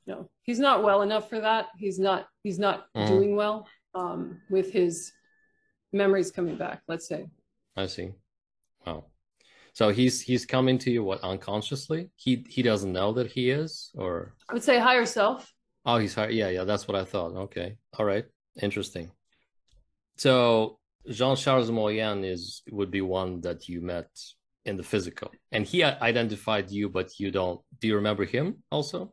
No, 0.07 0.31
he's 0.43 0.59
not 0.59 0.83
well 0.83 1.03
enough 1.03 1.29
for 1.29 1.41
that. 1.41 1.69
He's 1.79 1.99
not. 1.99 2.27
He's 2.43 2.59
not 2.59 2.87
Mhm. 2.95 3.07
doing 3.07 3.37
well 3.37 3.69
um, 3.95 4.41
with 4.51 4.73
his 4.73 5.13
memories 5.93 6.31
coming 6.31 6.57
back. 6.57 6.83
Let's 6.89 7.07
say. 7.09 7.27
I 7.77 7.87
see. 7.87 8.13
Wow. 8.87 9.07
So 9.73 9.91
he's 9.91 10.21
he's 10.21 10.45
coming 10.47 10.79
to 10.79 10.91
you 10.91 11.05
what 11.05 11.21
unconsciously? 11.23 12.11
He 12.17 12.45
he 12.49 12.63
doesn't 12.63 12.93
know 12.93 13.13
that 13.13 13.29
he 13.31 13.51
is, 13.51 13.91
or 13.95 14.35
I 14.49 14.53
would 14.55 14.65
say 14.65 14.79
higher 14.79 15.07
self. 15.07 15.53
oh 15.87 15.99
he's 15.99 16.15
hi- 16.15 16.29
yeah 16.29 16.49
yeah 16.51 16.65
that's 16.65 16.87
what 16.89 16.97
I 16.97 17.05
thought. 17.05 17.33
Okay, 17.47 17.77
all 17.99 18.05
right, 18.05 18.25
interesting. 18.61 19.11
So 20.17 20.79
Jean 21.09 21.37
Charles 21.37 21.71
Moyen 21.71 22.25
is 22.25 22.63
would 22.71 22.91
be 22.91 23.01
one 23.01 23.41
that 23.43 23.69
you 23.69 23.81
met 23.81 24.11
in 24.65 24.77
the 24.77 24.83
physical, 24.83 25.31
and 25.53 25.65
he 25.65 25.83
identified 25.85 26.71
you, 26.71 26.89
but 26.89 27.19
you 27.21 27.31
don't. 27.31 27.61
Do 27.81 27.87
you 27.89 27.97
remember 27.97 28.25
him 28.25 28.63
also? 28.71 29.13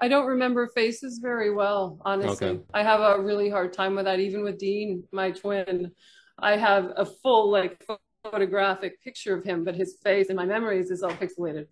I 0.00 0.08
don't 0.08 0.26
remember 0.26 0.66
faces 0.68 1.18
very 1.22 1.50
well, 1.52 1.98
honestly. 2.04 2.48
Okay. 2.48 2.60
I 2.74 2.82
have 2.82 3.00
a 3.00 3.20
really 3.22 3.48
hard 3.50 3.72
time 3.72 3.94
with 3.94 4.04
that. 4.06 4.18
Even 4.20 4.42
with 4.42 4.58
Dean, 4.58 5.04
my 5.12 5.30
twin, 5.30 5.92
I 6.38 6.56
have 6.56 6.92
a 6.96 7.04
full 7.06 7.50
like 7.50 7.84
photographic 8.24 9.02
picture 9.02 9.34
of 9.36 9.44
him, 9.44 9.64
but 9.64 9.74
his 9.74 9.96
face 10.02 10.26
in 10.28 10.36
my 10.36 10.44
memories 10.44 10.90
is 10.90 11.02
all 11.02 11.12
pixelated. 11.12 11.66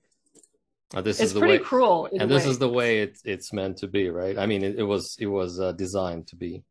Uh, 0.95 1.01
this 1.01 1.21
It's 1.21 1.29
is 1.29 1.35
the 1.35 1.41
pretty 1.41 1.59
way, 1.59 1.65
cruel. 1.65 2.09
and 2.19 2.31
this 2.31 2.45
way. 2.45 2.51
is 2.51 2.59
the 2.59 2.69
way 2.69 3.01
it's 3.03 3.21
it's 3.25 3.53
meant 3.53 3.77
to 3.79 3.87
be, 3.87 4.11
right? 4.11 4.37
I 4.37 4.47
mean, 4.47 4.63
it, 4.65 4.79
it 4.79 4.83
was 4.83 5.17
it 5.21 5.27
was 5.27 5.61
uh, 5.61 5.73
designed 5.73 6.27
to 6.29 6.37
be. 6.37 6.65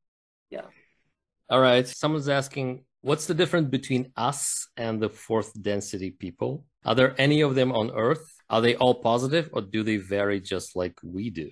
Yeah. 0.49 0.65
All 1.49 1.61
right. 1.61 1.87
Someone's 1.87 2.29
asking, 2.29 2.83
what's 3.01 3.25
the 3.25 3.33
difference 3.33 3.69
between 3.69 4.11
us 4.17 4.67
and 4.77 5.01
the 5.01 5.09
fourth 5.09 5.51
density 5.61 6.11
people? 6.11 6.65
Are 6.85 6.95
there 6.95 7.15
any 7.17 7.41
of 7.41 7.55
them 7.55 7.71
on 7.71 7.91
Earth? 7.91 8.38
Are 8.49 8.61
they 8.61 8.75
all 8.75 8.95
positive, 8.95 9.49
or 9.53 9.61
do 9.61 9.83
they 9.83 9.97
vary 9.97 10.41
just 10.41 10.75
like 10.75 10.97
we 11.03 11.29
do? 11.29 11.51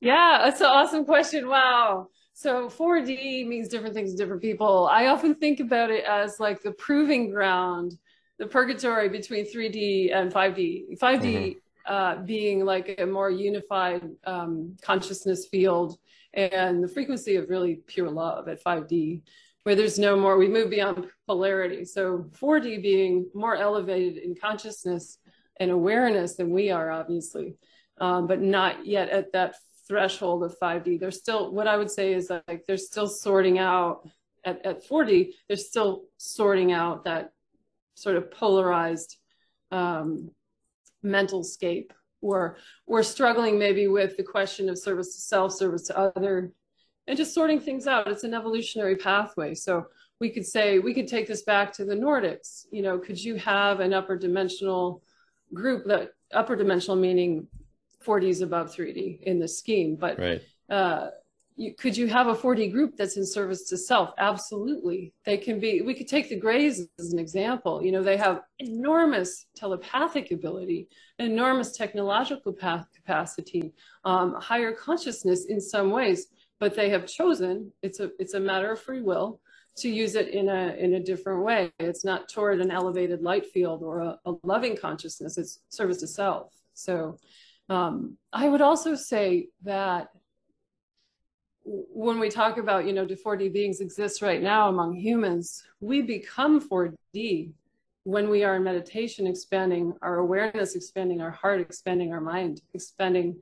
Yeah, 0.00 0.40
that's 0.44 0.60
an 0.60 0.66
awesome 0.66 1.04
question. 1.04 1.48
Wow. 1.48 2.08
So 2.34 2.68
4D 2.68 3.46
means 3.46 3.68
different 3.68 3.94
things 3.94 4.10
to 4.10 4.16
different 4.16 4.42
people. 4.42 4.88
I 4.90 5.06
often 5.06 5.36
think 5.36 5.60
about 5.60 5.90
it 5.90 6.04
as 6.04 6.40
like 6.40 6.62
the 6.62 6.72
proving 6.72 7.30
ground, 7.30 7.94
the 8.38 8.46
purgatory 8.46 9.08
between 9.08 9.46
3D 9.46 10.12
and 10.12 10.32
5D. 10.32 10.98
5D 10.98 11.56
uh, 11.86 12.16
being 12.22 12.64
like 12.64 12.96
a 12.98 13.06
more 13.06 13.30
unified 13.30 14.02
um, 14.24 14.76
consciousness 14.82 15.46
field 15.46 15.96
and 16.32 16.82
the 16.82 16.88
frequency 16.88 17.36
of 17.36 17.48
really 17.48 17.76
pure 17.86 18.10
love 18.10 18.48
at 18.48 18.62
5D, 18.64 19.22
where 19.62 19.76
there's 19.76 19.98
no 19.98 20.16
more, 20.16 20.36
we 20.36 20.48
move 20.48 20.70
beyond 20.70 21.06
polarity. 21.26 21.84
So 21.84 22.26
4D 22.40 22.82
being 22.82 23.26
more 23.34 23.56
elevated 23.56 24.16
in 24.16 24.34
consciousness 24.34 25.18
and 25.58 25.70
awareness 25.70 26.36
than 26.36 26.50
we 26.50 26.70
are, 26.70 26.90
obviously, 26.90 27.56
um, 28.00 28.26
but 28.26 28.40
not 28.40 28.86
yet 28.86 29.08
at 29.10 29.32
that 29.32 29.54
threshold 29.86 30.42
of 30.42 30.58
5D. 30.58 30.98
They're 30.98 31.10
still, 31.10 31.52
what 31.52 31.66
I 31.66 31.76
would 31.76 31.90
say 31.90 32.12
is 32.12 32.30
like 32.30 32.64
they're 32.66 32.76
still 32.76 33.08
sorting 33.08 33.58
out 33.58 34.08
at, 34.44 34.64
at 34.64 34.88
4D, 34.88 35.30
they're 35.48 35.56
still 35.56 36.04
sorting 36.16 36.72
out 36.72 37.04
that 37.04 37.32
sort 37.94 38.16
of 38.16 38.30
polarized 38.30 39.16
um, 39.70 40.30
mental 41.02 41.44
scape. 41.44 41.92
Or 42.20 42.56
we're 42.86 43.02
struggling 43.02 43.58
maybe 43.58 43.86
with 43.86 44.16
the 44.16 44.22
question 44.22 44.70
of 44.70 44.78
service 44.78 45.14
to 45.14 45.20
self, 45.20 45.52
service 45.52 45.82
to 45.88 45.98
other, 45.98 46.52
and 47.06 47.18
just 47.18 47.34
sorting 47.34 47.60
things 47.60 47.86
out. 47.86 48.10
It's 48.10 48.24
an 48.24 48.32
evolutionary 48.32 48.96
pathway. 48.96 49.54
So 49.54 49.86
we 50.20 50.30
could 50.30 50.46
say, 50.46 50.78
we 50.78 50.94
could 50.94 51.06
take 51.06 51.26
this 51.26 51.42
back 51.42 51.72
to 51.74 51.84
the 51.84 51.94
Nordics. 51.94 52.64
You 52.70 52.82
know, 52.82 52.98
could 52.98 53.22
you 53.22 53.34
have 53.36 53.80
an 53.80 53.92
upper 53.92 54.16
dimensional 54.16 55.02
group 55.54 55.84
the 55.84 56.10
upper 56.32 56.56
dimensional 56.56 56.96
meaning 56.96 57.46
4D 58.04 58.28
is 58.28 58.40
above 58.42 58.74
3D 58.74 59.22
in 59.22 59.38
the 59.38 59.48
scheme, 59.48 59.96
but 59.96 60.18
Right. 60.18 60.42
uh, 60.68 61.10
you, 61.56 61.72
could 61.72 61.96
you 61.96 62.08
have 62.08 62.26
a 62.26 62.34
4D 62.34 62.72
group 62.72 62.96
that's 62.96 63.16
in 63.16 63.24
service 63.24 63.68
to 63.68 63.78
self? 63.78 64.10
Absolutely. 64.18 65.14
They 65.24 65.36
can 65.36 65.60
be, 65.60 65.82
we 65.82 65.94
could 65.94 66.08
take 66.08 66.28
the 66.28 66.36
Greys 66.36 66.86
as 66.98 67.12
an 67.12 67.18
example. 67.20 67.82
You 67.82 67.92
know, 67.92 68.02
they 68.02 68.16
have 68.16 68.40
enormous 68.58 69.46
telepathic 69.56 70.32
ability, 70.32 70.88
enormous 71.20 71.76
technological 71.76 72.52
pa- 72.52 72.84
capacity, 72.94 73.72
um, 74.04 74.34
higher 74.34 74.72
consciousness 74.72 75.44
in 75.44 75.60
some 75.60 75.90
ways, 75.90 76.26
but 76.58 76.74
they 76.74 76.90
have 76.90 77.06
chosen, 77.06 77.72
it's 77.82 78.00
a, 78.00 78.10
it's 78.18 78.34
a 78.34 78.40
matter 78.40 78.72
of 78.72 78.80
free 78.80 79.02
will 79.02 79.40
to 79.76 79.88
use 79.88 80.14
it 80.14 80.28
in 80.28 80.48
a, 80.48 80.74
in 80.78 80.94
a 80.94 81.00
different 81.00 81.44
way. 81.44 81.72
It's 81.80 82.04
not 82.04 82.28
toward 82.28 82.60
an 82.60 82.70
elevated 82.70 83.22
light 83.22 83.46
field 83.46 83.82
or 83.82 84.00
a, 84.00 84.18
a 84.24 84.34
loving 84.42 84.76
consciousness, 84.76 85.38
it's 85.38 85.60
service 85.68 85.98
to 85.98 86.06
self. 86.06 86.52
So 86.74 87.18
um, 87.68 88.16
I 88.32 88.48
would 88.48 88.60
also 88.60 88.94
say 88.94 89.48
that 89.62 90.08
when 91.64 92.18
we 92.18 92.28
talk 92.28 92.58
about, 92.58 92.86
you 92.86 92.92
know, 92.92 93.06
do 93.06 93.16
4D 93.16 93.52
beings 93.52 93.80
exist 93.80 94.20
right 94.22 94.42
now 94.42 94.68
among 94.68 94.94
humans, 94.94 95.64
we 95.80 96.02
become 96.02 96.60
4D 96.60 97.52
when 98.04 98.28
we 98.28 98.44
are 98.44 98.56
in 98.56 98.64
meditation, 98.64 99.26
expanding 99.26 99.94
our 100.02 100.18
awareness, 100.18 100.74
expanding 100.74 101.22
our 101.22 101.30
heart, 101.30 101.60
expanding 101.60 102.12
our 102.12 102.20
mind, 102.20 102.60
expanding 102.74 103.36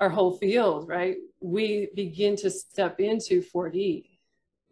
our 0.00 0.08
whole 0.08 0.36
field, 0.38 0.88
right? 0.88 1.16
We 1.40 1.90
begin 1.94 2.34
to 2.36 2.50
step 2.50 2.98
into 2.98 3.42
4D. 3.42 4.06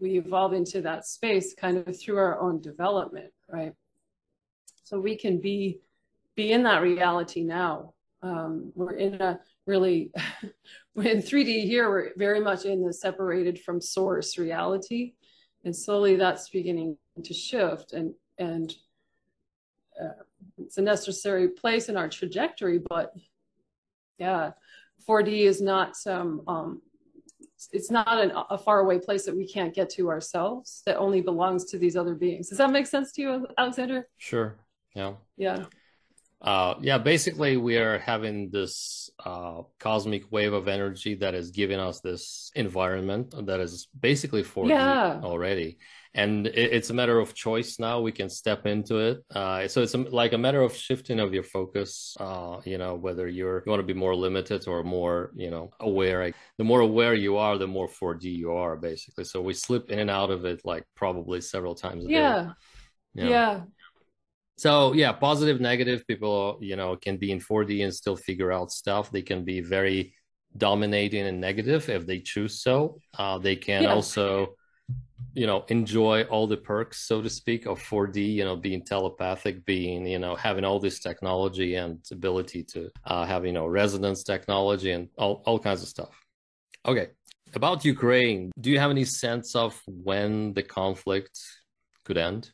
We 0.01 0.19
evolve 0.19 0.53
into 0.53 0.81
that 0.83 1.07
space 1.07 1.55
kind 1.55 1.79
of 1.79 2.01
through 2.01 2.19
our 2.19 2.41
own 2.41 2.61
development, 2.61 3.33
right? 3.49 3.73
So 4.85 5.01
we 5.01 5.17
can 5.17 5.41
be 5.41 5.81
be 6.35 6.53
in 6.53 6.63
that 6.63 6.83
reality 6.83 7.43
now. 7.43 7.95
Um, 8.23 8.73
we're 8.77 8.95
in 8.95 9.15
a 9.21 9.41
really 9.67 10.13
we're 10.95 11.11
in 11.11 11.19
3D 11.19 11.65
here, 11.65 11.91
we're 11.91 12.13
very 12.17 12.41
much 12.41 12.65
in 12.65 12.85
the 12.85 12.93
separated 12.93 13.61
from 13.61 13.81
source 13.81 14.39
reality. 14.39 15.15
And 15.65 15.75
slowly 15.75 16.17
that's 16.17 16.49
beginning 16.49 16.97
to 17.25 17.35
shift 17.35 17.93
and, 17.93 18.15
and 18.39 18.75
uh, 20.01 20.23
it's 20.59 20.79
a 20.79 20.83
necessary 20.83 21.49
place 21.49 21.89
in 21.89 21.97
our 21.97 22.09
trajectory, 22.09 22.79
but 22.79 23.13
yeah, 24.19 24.53
4D 25.09 25.41
is 25.41 25.61
not 25.61 25.97
some, 25.97 26.43
um, 26.47 26.83
it's 27.73 27.91
not 27.91 28.21
an, 28.21 28.33
a 28.51 28.59
faraway 28.59 28.99
place 28.99 29.25
that 29.27 29.37
we 29.37 29.47
can't 29.47 29.75
get 29.75 29.91
to 29.91 30.09
ourselves 30.09 30.83
that 30.87 30.97
only 30.97 31.21
belongs 31.21 31.65
to 31.67 31.79
these 31.79 31.97
other 31.97 32.15
beings. 32.15 32.49
Does 32.49 32.59
that 32.59 32.71
make 32.71 32.87
sense 32.87 33.13
to 33.13 33.23
you, 33.23 33.47
Alexander? 33.57 34.09
Sure. 34.17 34.57
Yeah. 34.95 35.15
Yeah. 35.37 35.65
Uh, 36.41 36.75
yeah, 36.81 36.99
basically, 36.99 37.57
we 37.57 37.79
are 37.79 37.99
having 37.99 38.49
this 38.51 39.11
uh, 39.25 39.63
cosmic 39.81 40.31
wave 40.31 40.53
of 40.53 40.69
energy 40.69 41.17
that 41.17 41.35
is 41.35 41.51
giving 41.51 41.81
us 41.81 42.01
this 42.01 42.53
environment 42.55 43.35
that 43.47 43.59
is 43.59 43.89
basically 43.99 44.45
4D 44.45 44.69
Yeah. 44.69 45.21
already. 45.25 45.79
And 46.15 46.47
it, 46.47 46.73
it's 46.73 46.91
a 46.91 46.95
matter 46.95 47.19
of 47.19 47.35
choice 47.35 47.79
now. 47.79 48.01
We 48.01 48.13
can 48.13 48.29
step 48.29 48.67
into 48.67 48.99
it. 48.99 49.25
Uh, 49.35 49.69
so 49.69 49.83
it's 49.83 49.95
a, 49.95 49.99
like 49.99 50.33
a 50.33 50.39
matter 50.39 50.63
of 50.63 50.75
shifting 50.75 51.21
of 51.21 51.33
your 51.35 51.43
focus, 51.43 52.17
uh, 52.19 52.59
you 52.65 52.79
know, 52.79 52.95
whether 52.95 53.29
you're, 53.29 53.63
you 53.65 53.71
want 53.71 53.81
to 53.81 53.87
be 53.87 53.95
more 53.95 54.15
limited 54.15 54.67
or 54.67 54.83
more, 54.83 55.33
you 55.37 55.51
know, 55.51 55.71
aware. 55.81 56.33
The 56.57 56.65
more 56.65 56.81
aware 56.81 57.15
you 57.15 57.37
are, 57.37 57.59
the 57.59 57.67
more 57.67 57.89
4D 57.89 58.25
you 58.25 58.53
are, 58.53 58.77
basically. 58.77 59.25
So 59.25 59.41
we 59.41 59.55
slip 59.55 59.91
in 59.91 59.99
and 59.99 60.11
out 60.11 60.31
of 60.31 60.45
it 60.45 60.63
like 60.65 60.85
probably 60.97 61.41
several 61.41 61.75
times 61.75 62.05
a 62.05 62.09
day. 62.09 62.15
Yeah. 62.15 62.53
Yeah. 63.15 63.29
Yeah. 63.29 63.61
So 64.57 64.93
yeah, 64.93 65.13
positive, 65.13 65.61
negative 65.61 66.05
people, 66.07 66.59
you 66.61 66.75
know, 66.75 66.97
can 66.97 67.17
be 67.17 67.31
in 67.31 67.39
4D 67.39 67.85
and 67.85 67.95
still 67.95 68.17
figure 68.17 68.51
out 68.53 68.73
stuff. 68.73 69.11
They 69.13 69.23
can 69.23 69.45
be 69.45 69.61
very 69.61 70.15
dominating 70.57 71.27
and 71.27 71.41
negative 71.41 71.89
if 71.89 72.07
they 72.07 72.19
choose 72.21 72.61
so. 72.63 73.01
Uh, 73.17 73.39
they 73.39 73.55
can 73.55 73.85
Yeah. 73.85 73.95
also, 73.95 74.57
you 75.35 75.47
know, 75.47 75.65
enjoy 75.69 76.23
all 76.25 76.47
the 76.47 76.57
perks, 76.57 77.07
so 77.07 77.23
to 77.23 77.31
speak, 77.31 77.67
of 77.67 77.81
4D. 77.81 78.35
You 78.35 78.45
know, 78.45 78.57
being 78.57 78.85
telepathic, 78.85 79.65
being 79.65 80.07
you 80.07 80.19
know, 80.19 80.35
having 80.35 80.65
all 80.65 80.81
this 80.81 80.99
technology 80.99 81.75
and 81.77 81.99
ability 82.11 82.65
to 82.65 82.91
uh, 83.05 83.25
have 83.25 83.45
you 83.45 83.53
know 83.53 83.67
resonance 83.67 84.23
technology 84.23 84.93
and 84.93 85.09
all 85.17 85.43
all 85.47 85.59
kinds 85.59 85.83
of 85.83 85.89
stuff. 85.89 86.15
Okay, 86.87 87.09
about 87.55 87.85
Ukraine, 87.85 88.53
do 88.61 88.71
you 88.71 88.79
have 88.79 88.91
any 88.91 89.05
sense 89.05 89.55
of 89.55 89.81
when 89.87 90.53
the 90.55 90.63
conflict 90.63 91.39
could 92.05 92.19
end? 92.19 92.51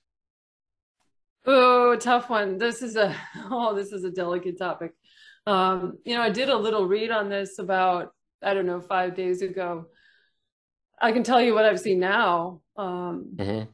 Oh, 1.47 1.97
tough 1.97 2.31
one. 2.31 2.59
This 2.59 2.83
is 2.83 2.97
a 2.97 3.15
oh, 3.51 3.75
this 3.75 3.93
is 3.93 4.05
a 4.05 4.11
delicate 4.11 4.59
topic. 4.59 4.93
Um, 5.47 5.99
you 6.05 6.15
know, 6.15 6.23
I 6.23 6.31
did 6.31 6.49
a 6.49 6.57
little 6.57 6.87
read 6.87 7.11
on 7.11 7.29
this 7.29 7.59
about, 7.59 8.13
I 8.43 8.55
don't 8.55 8.67
know, 8.67 8.81
five 8.81 9.15
days 9.15 9.43
ago. 9.43 9.87
I 11.05 11.13
can 11.13 11.23
tell 11.23 11.41
you 11.41 11.55
what 11.55 11.67
I've 11.67 11.81
seen 11.81 12.01
now. 12.01 12.63
Um, 12.77 13.37
Mhm. 13.37 13.69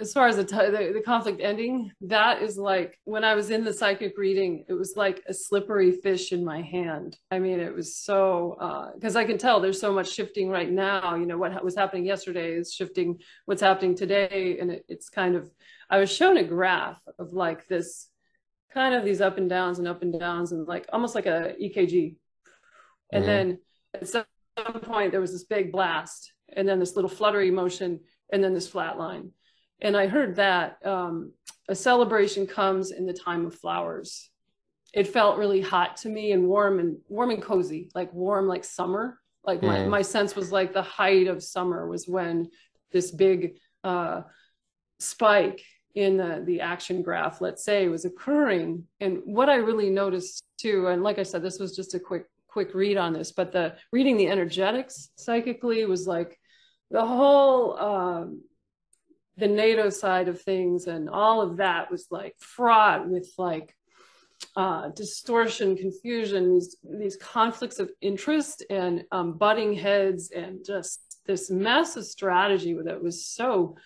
as 0.00 0.12
far 0.12 0.26
as 0.26 0.36
the, 0.36 0.44
t- 0.44 0.56
the 0.56 0.90
the 0.92 1.00
conflict 1.00 1.40
ending, 1.40 1.92
that 2.00 2.42
is 2.42 2.58
like 2.58 2.98
when 3.04 3.22
I 3.22 3.34
was 3.36 3.50
in 3.50 3.62
the 3.64 3.72
psychic 3.72 4.18
reading, 4.18 4.64
it 4.68 4.74
was 4.74 4.96
like 4.96 5.22
a 5.28 5.32
slippery 5.32 5.92
fish 5.92 6.32
in 6.32 6.44
my 6.44 6.60
hand. 6.60 7.16
I 7.30 7.38
mean, 7.38 7.60
it 7.60 7.72
was 7.72 7.96
so 7.96 8.90
because 8.94 9.14
I 9.14 9.24
can 9.24 9.38
tell 9.38 9.60
there's 9.60 9.80
so 9.80 9.92
much 9.92 10.10
shifting 10.10 10.50
right 10.50 10.70
now. 10.70 11.14
You 11.14 11.24
know, 11.24 11.38
what 11.38 11.52
ha- 11.52 11.62
was 11.62 11.76
happening 11.76 12.04
yesterday 12.04 12.52
is 12.52 12.74
shifting 12.74 13.20
what's 13.46 13.62
happening 13.62 13.94
today, 13.94 14.58
and 14.60 14.72
it, 14.72 14.84
it's 14.88 15.08
kind 15.08 15.36
of 15.36 15.48
I 15.88 15.98
was 15.98 16.10
shown 16.10 16.36
a 16.36 16.44
graph 16.44 17.00
of 17.18 17.32
like 17.32 17.68
this 17.68 18.08
kind 18.74 18.94
of 18.94 19.04
these 19.04 19.20
up 19.20 19.38
and 19.38 19.48
downs 19.48 19.78
and 19.78 19.86
up 19.86 20.02
and 20.02 20.18
downs 20.18 20.50
and 20.52 20.66
like 20.66 20.86
almost 20.92 21.14
like 21.14 21.26
a 21.26 21.54
EKG. 21.62 22.16
And 23.12 23.24
mm-hmm. 23.24 23.32
then 23.32 23.58
at 23.94 24.08
some 24.08 24.24
point 24.56 25.12
there 25.12 25.20
was 25.20 25.32
this 25.32 25.44
big 25.44 25.72
blast 25.72 26.32
and 26.54 26.68
then 26.68 26.78
this 26.78 26.96
little 26.96 27.10
fluttery 27.10 27.50
motion 27.50 28.00
and 28.32 28.42
then 28.42 28.54
this 28.54 28.68
flat 28.68 28.98
line. 28.98 29.30
And 29.80 29.96
I 29.96 30.06
heard 30.06 30.36
that 30.36 30.78
um, 30.84 31.32
a 31.68 31.74
celebration 31.74 32.46
comes 32.46 32.92
in 32.92 33.06
the 33.06 33.12
time 33.12 33.46
of 33.46 33.54
flowers. 33.54 34.30
It 34.92 35.08
felt 35.08 35.38
really 35.38 35.60
hot 35.60 35.96
to 35.98 36.08
me 36.08 36.32
and 36.32 36.46
warm 36.46 36.78
and 36.78 36.98
warm 37.08 37.30
and 37.30 37.42
cozy, 37.42 37.90
like 37.94 38.12
warm 38.12 38.46
like 38.46 38.64
summer. 38.64 39.18
Like 39.44 39.62
my, 39.62 39.78
mm. 39.78 39.88
my 39.88 40.02
sense 40.02 40.36
was 40.36 40.52
like 40.52 40.72
the 40.72 40.82
height 40.82 41.26
of 41.26 41.42
summer 41.42 41.88
was 41.88 42.06
when 42.06 42.50
this 42.92 43.10
big 43.10 43.56
uh, 43.82 44.22
spike 45.00 45.64
in 45.94 46.16
the, 46.16 46.42
the 46.46 46.60
action 46.60 47.02
graph, 47.02 47.40
let's 47.40 47.64
say, 47.64 47.88
was 47.88 48.04
occurring. 48.04 48.84
And 49.00 49.20
what 49.24 49.48
I 49.48 49.56
really 49.56 49.90
noticed 49.90 50.44
too, 50.58 50.86
and 50.86 51.02
like 51.02 51.18
I 51.18 51.22
said, 51.24 51.42
this 51.42 51.58
was 51.58 51.74
just 51.74 51.94
a 51.94 52.00
quick 52.00 52.26
quick 52.52 52.74
read 52.74 52.96
on 52.96 53.12
this, 53.12 53.32
but 53.32 53.52
the 53.52 53.74
reading 53.92 54.16
the 54.16 54.28
energetics 54.28 55.10
psychically 55.16 55.84
was 55.86 56.06
like 56.06 56.38
the 56.90 57.04
whole 57.04 57.78
um, 57.78 58.42
the 59.36 59.48
NATO 59.48 59.88
side 59.88 60.28
of 60.28 60.42
things 60.42 60.86
and 60.86 61.08
all 61.08 61.40
of 61.40 61.56
that 61.56 61.90
was 61.90 62.06
like 62.10 62.34
fraught 62.38 63.08
with 63.08 63.28
like 63.38 63.74
uh, 64.56 64.88
distortion, 64.90 65.76
confusion, 65.76 66.52
these 66.52 66.76
these 66.82 67.16
conflicts 67.16 67.78
of 67.78 67.90
interest 68.00 68.64
and 68.68 69.04
um, 69.10 69.38
butting 69.38 69.72
heads 69.72 70.30
and 70.30 70.64
just 70.64 71.20
this 71.24 71.50
mess 71.50 71.96
of 71.96 72.04
strategy 72.04 72.76
that 72.84 73.02
was 73.02 73.26
so 73.26 73.76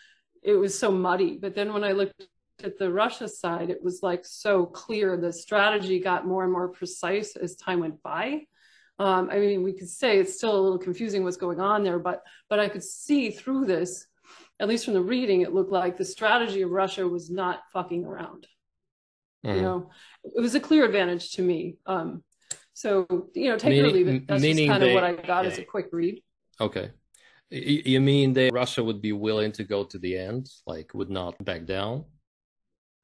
it 0.42 0.54
was 0.54 0.76
so 0.76 0.90
muddy. 0.90 1.38
But 1.40 1.54
then 1.54 1.72
when 1.72 1.84
I 1.84 1.92
looked 1.92 2.26
at 2.64 2.78
the 2.78 2.90
Russia 2.90 3.28
side, 3.28 3.70
it 3.70 3.82
was 3.82 4.02
like 4.02 4.24
so 4.24 4.66
clear. 4.66 5.16
The 5.16 5.32
strategy 5.32 6.00
got 6.00 6.26
more 6.26 6.42
and 6.42 6.52
more 6.52 6.68
precise 6.68 7.36
as 7.36 7.56
time 7.56 7.80
went 7.80 8.02
by. 8.02 8.46
Um, 8.98 9.28
I 9.30 9.38
mean, 9.38 9.62
we 9.62 9.74
could 9.74 9.88
say 9.88 10.18
it's 10.18 10.36
still 10.36 10.58
a 10.58 10.60
little 10.60 10.78
confusing 10.78 11.22
what's 11.22 11.36
going 11.36 11.60
on 11.60 11.82
there, 11.82 11.98
but 11.98 12.22
but 12.48 12.60
I 12.60 12.68
could 12.68 12.84
see 12.84 13.30
through 13.30 13.66
this, 13.66 14.06
at 14.58 14.68
least 14.68 14.86
from 14.86 14.94
the 14.94 15.02
reading, 15.02 15.42
it 15.42 15.52
looked 15.52 15.72
like 15.72 15.96
the 15.96 16.04
strategy 16.04 16.62
of 16.62 16.70
Russia 16.70 17.06
was 17.06 17.30
not 17.30 17.60
fucking 17.72 18.04
around. 18.04 18.46
Mm. 19.44 19.48
You 19.48 19.50
mm-hmm. 19.50 19.62
know, 19.62 19.90
it 20.24 20.40
was 20.40 20.54
a 20.54 20.60
clear 20.60 20.84
advantage 20.84 21.32
to 21.32 21.42
me. 21.42 21.76
Um, 21.84 22.24
so 22.72 23.06
you 23.34 23.50
know, 23.50 23.58
take 23.58 23.70
meaning, 23.70 23.84
it 23.84 23.88
or 23.88 23.92
leave 23.92 24.08
it. 24.08 24.26
That's 24.26 24.42
just 24.42 24.66
kind 24.66 24.82
of 24.82 24.92
what 24.92 25.04
I 25.04 25.12
got 25.12 25.44
yeah. 25.44 25.50
as 25.50 25.58
a 25.58 25.64
quick 25.64 25.88
read. 25.92 26.22
Okay. 26.60 26.90
You 27.48 28.00
mean 28.00 28.32
that 28.32 28.52
Russia 28.52 28.82
would 28.82 29.00
be 29.00 29.12
willing 29.12 29.52
to 29.52 29.64
go 29.64 29.84
to 29.84 29.98
the 29.98 30.18
end, 30.18 30.50
like 30.66 30.92
would 30.94 31.10
not 31.10 31.42
back 31.44 31.64
down? 31.64 32.06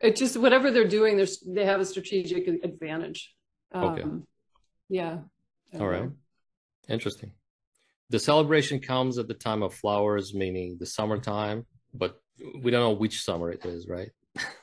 It 0.00 0.16
just 0.16 0.36
whatever 0.36 0.70
they're 0.72 0.88
doing, 0.88 1.24
they 1.46 1.64
have 1.64 1.80
a 1.80 1.84
strategic 1.84 2.48
advantage. 2.48 3.32
Um, 3.72 3.84
okay. 3.84 4.04
Yeah. 4.88 5.18
All 5.78 5.86
right. 5.86 6.02
Um, 6.02 6.16
interesting. 6.88 7.32
The 8.10 8.18
celebration 8.18 8.80
comes 8.80 9.18
at 9.18 9.28
the 9.28 9.34
time 9.34 9.62
of 9.62 9.72
flowers, 9.72 10.34
meaning 10.34 10.76
the 10.78 10.86
summertime, 10.86 11.66
but 11.94 12.20
we 12.60 12.70
don't 12.70 12.82
know 12.82 12.92
which 12.92 13.22
summer 13.22 13.50
it 13.50 13.64
is, 13.64 13.88
right? 13.88 14.10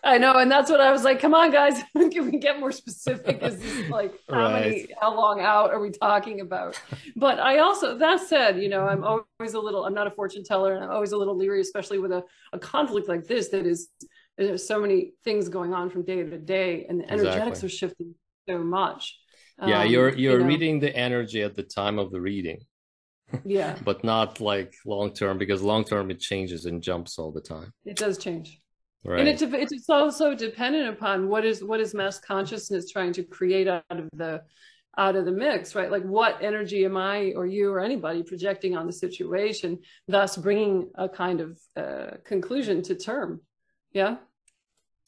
I 0.04 0.18
know, 0.18 0.34
and 0.34 0.50
that's 0.50 0.72
what 0.72 0.82
I 0.82 0.92
was 0.92 1.04
like. 1.04 1.20
Come 1.20 1.36
on, 1.36 1.52
guys, 1.52 1.82
can 1.98 2.32
we 2.32 2.40
get 2.40 2.60
more 2.60 2.72
specific? 2.72 3.42
Is 3.44 3.60
this 3.60 3.90
like 3.92 4.14
how 4.30 4.36
right. 4.36 4.66
many, 4.66 4.88
how 5.00 5.16
long 5.16 5.42
out 5.42 5.72
are 5.72 5.80
we 5.80 5.92
talking 5.92 6.42
about? 6.42 6.80
But 7.16 7.40
I 7.40 7.60
also, 7.60 7.98
that 7.98 8.22
said, 8.22 8.62
you 8.62 8.70
know, 8.70 8.88
I'm 8.88 9.04
always 9.04 9.54
a 9.54 9.60
little. 9.60 9.86
I'm 9.86 9.94
not 9.94 10.08
a 10.08 10.12
fortune 10.12 10.44
teller, 10.44 10.74
and 10.74 10.84
I'm 10.84 10.90
always 10.90 11.12
a 11.12 11.18
little 11.18 11.38
leery, 11.38 11.62
especially 11.62 12.00
with 12.00 12.12
a, 12.12 12.24
a 12.52 12.60
conflict 12.60 13.08
like 13.08 13.28
this. 13.28 13.50
That 13.50 13.68
is, 13.68 13.90
there's 14.38 14.68
so 14.68 14.80
many 14.80 15.14
things 15.24 15.50
going 15.50 15.74
on 15.74 15.92
from 15.92 16.04
day 16.04 16.24
to 16.24 16.38
day, 16.40 16.86
and 16.90 17.02
the 17.02 17.12
energetics 17.12 17.64
exactly. 17.64 17.68
are 17.68 17.70
shifting 17.70 18.16
so 18.48 18.58
much. 18.58 19.20
Yeah, 19.66 19.82
um, 19.82 19.90
you're 19.90 20.10
you're 20.16 20.34
you 20.34 20.40
know, 20.40 20.46
reading 20.46 20.80
the 20.80 20.96
energy 20.96 21.42
at 21.42 21.56
the 21.56 21.64
time 21.64 22.00
of 22.00 22.12
the 22.12 22.22
reading. 22.22 22.60
Yeah, 23.44 23.78
but 23.84 24.04
not 24.04 24.40
like 24.40 24.74
long 24.86 25.14
term 25.14 25.38
because 25.38 25.62
long 25.62 25.84
term 25.84 26.12
it 26.12 26.20
changes 26.20 26.66
and 26.66 26.82
jumps 26.82 27.20
all 27.20 27.32
the 27.32 27.42
time. 27.42 27.74
It 27.86 27.98
does 27.98 28.18
change. 28.18 28.60
Right. 29.06 29.20
And 29.20 29.30
it, 29.30 29.42
it's 29.42 29.90
also 29.90 30.36
dependent 30.36 30.90
upon 30.90 31.30
what 31.30 31.46
is 31.46 31.64
what 31.64 31.80
is 31.80 31.94
mass 31.94 32.20
consciousness 32.20 32.92
trying 32.92 33.14
to 33.14 33.24
create 33.24 33.68
out 33.68 33.84
of 33.90 34.10
the 34.14 34.42
out 34.98 35.16
of 35.16 35.26
the 35.26 35.32
mix, 35.32 35.76
right? 35.76 35.90
Like 35.90 36.04
what 36.04 36.42
energy 36.42 36.84
am 36.84 36.98
I 36.98 37.32
or 37.36 37.46
you 37.46 37.72
or 37.72 37.80
anybody 37.80 38.24
projecting 38.24 38.76
on 38.76 38.86
the 38.86 38.94
situation, 38.94 39.80
thus 40.08 40.36
bringing 40.36 40.90
a 40.96 41.08
kind 41.08 41.40
of 41.40 41.60
uh, 41.78 42.18
conclusion 42.26 42.82
to 42.84 42.96
term. 42.96 43.42
Yeah. 43.94 44.18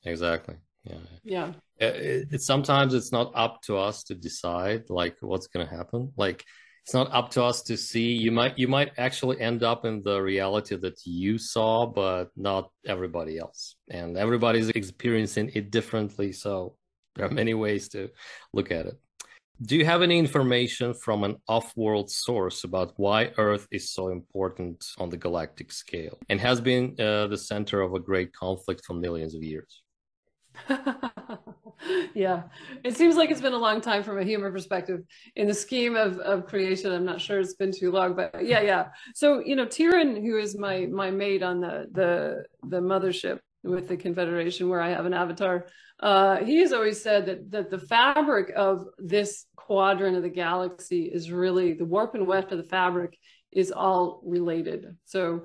Exactly. 0.06 0.56
Yeah. 0.86 0.98
Yeah. 1.24 1.54
It, 1.82 2.28
it, 2.32 2.42
sometimes 2.42 2.94
it's 2.94 3.12
not 3.12 3.32
up 3.36 3.62
to 3.64 3.78
us 3.78 4.04
to 4.04 4.16
decide 4.16 4.90
like 4.90 5.18
what's 5.22 5.48
going 5.48 5.68
to 5.68 5.76
happen. 5.76 6.14
Like 6.16 6.46
it's 6.86 6.94
not 6.94 7.12
up 7.12 7.32
to 7.32 7.44
us 7.44 7.64
to 7.64 7.78
see. 7.78 8.12
You 8.14 8.32
might 8.32 8.58
you 8.58 8.68
might 8.68 8.92
actually 8.98 9.42
end 9.42 9.64
up 9.64 9.84
in 9.84 10.02
the 10.04 10.22
reality 10.22 10.76
that 10.78 11.00
you 11.06 11.38
saw 11.40 11.88
but 11.88 12.30
not 12.36 12.70
everybody 12.86 13.40
else. 13.40 13.76
And 13.90 14.16
everybody's 14.16 14.70
experiencing 14.70 15.52
it 15.56 15.72
differently 15.72 16.32
so 16.32 16.78
there 17.16 17.26
are 17.26 17.34
many 17.34 17.54
ways 17.54 17.90
to 17.90 18.10
look 18.54 18.72
at 18.72 18.86
it. 18.86 18.98
Do 19.64 19.76
you 19.76 19.86
have 19.86 20.02
any 20.02 20.18
information 20.18 20.94
from 20.94 21.24
an 21.24 21.36
off-world 21.48 22.10
source 22.10 22.64
about 22.64 22.94
why 22.98 23.32
earth 23.38 23.68
is 23.72 23.92
so 23.92 24.10
important 24.10 24.84
on 24.98 25.10
the 25.10 25.18
galactic 25.18 25.72
scale 25.72 26.18
and 26.30 26.40
has 26.42 26.60
been 26.62 26.96
uh, 27.00 27.28
the 27.28 27.38
center 27.38 27.82
of 27.82 27.94
a 27.94 28.00
great 28.00 28.34
conflict 28.34 28.84
for 28.86 28.94
millions 28.94 29.36
of 29.36 29.44
years 29.44 29.84
yeah, 32.14 32.44
it 32.84 32.96
seems 32.96 33.16
like 33.16 33.32
it's 33.32 33.42
been 33.42 33.54
a 33.54 33.58
long 33.58 33.82
time 33.82 34.04
from 34.04 34.20
a 34.20 34.24
humor 34.24 34.52
perspective. 34.52 35.02
In 35.36 35.48
the 35.48 35.54
scheme 35.54 35.96
of, 35.96 36.18
of 36.20 36.46
creation, 36.46 36.92
I'm 36.92 37.06
not 37.06 37.22
sure 37.22 37.40
it's 37.40 37.56
been 37.56 37.72
too 37.72 37.92
long, 37.92 38.16
but 38.16 38.46
yeah, 38.46 38.62
yeah. 38.62 38.88
So 39.16 39.40
you 39.40 39.56
know, 39.56 39.66
Tyran, 39.66 40.22
who 40.22 40.38
is 40.38 40.58
my 40.58 40.86
my 40.88 41.12
mate 41.12 41.44
on 41.44 41.62
the 41.62 41.88
the 41.92 42.44
the 42.68 42.80
mothership 42.80 43.40
with 43.64 43.88
the 43.88 43.98
Confederation, 43.98 44.70
where 44.70 44.82
I 44.82 44.90
have 44.90 45.06
an 45.06 45.14
avatar, 45.14 45.68
uh, 46.00 46.38
he 46.38 46.58
has 46.60 46.74
always 46.74 47.02
said 47.02 47.26
that 47.28 47.52
that 47.52 47.70
the 47.70 47.80
fabric 47.80 48.52
of 48.56 48.86
this 48.98 49.46
quadrant 49.56 50.18
of 50.18 50.24
the 50.24 50.30
galaxy 50.30 51.04
is 51.04 51.32
really 51.32 51.74
the 51.74 51.86
warp 51.86 52.16
and 52.16 52.28
weft 52.28 52.52
of 52.52 52.58
the 52.58 52.64
fabric 52.64 53.18
is 53.52 53.72
all 53.72 54.22
related. 54.26 54.96
So 55.06 55.44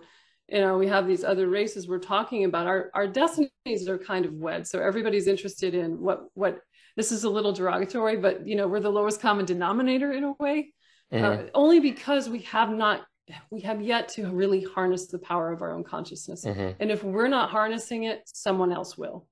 you 0.48 0.60
know 0.60 0.78
we 0.78 0.86
have 0.86 1.06
these 1.06 1.24
other 1.24 1.48
races 1.48 1.88
we're 1.88 1.98
talking 1.98 2.44
about. 2.44 2.66
Our 2.66 2.90
our 2.94 3.06
destinies 3.06 3.88
are 3.88 3.98
kind 3.98 4.24
of 4.24 4.32
wed 4.34 4.66
so 4.66 4.80
everybody's 4.80 5.26
interested 5.26 5.74
in 5.74 6.00
what 6.00 6.24
what 6.34 6.60
this 6.96 7.12
is 7.12 7.24
a 7.24 7.30
little 7.30 7.52
derogatory 7.52 8.16
but 8.16 8.46
you 8.46 8.56
know 8.56 8.68
we're 8.68 8.80
the 8.80 8.90
lowest 8.90 9.20
common 9.20 9.44
denominator 9.44 10.12
in 10.12 10.24
a 10.24 10.32
way 10.38 10.72
mm-hmm. 11.12 11.24
uh, 11.24 11.50
only 11.54 11.80
because 11.80 12.28
we 12.28 12.40
have 12.40 12.70
not 12.70 13.02
we 13.50 13.60
have 13.60 13.82
yet 13.82 14.08
to 14.08 14.30
really 14.30 14.62
harness 14.62 15.06
the 15.06 15.18
power 15.18 15.52
of 15.52 15.60
our 15.60 15.72
own 15.72 15.82
consciousness. 15.82 16.44
Mm-hmm. 16.44 16.80
and 16.80 16.90
if 16.90 17.02
we're 17.02 17.28
not 17.28 17.50
harnessing 17.50 18.04
it 18.04 18.22
someone 18.26 18.72
else 18.72 18.96
will. 18.96 19.26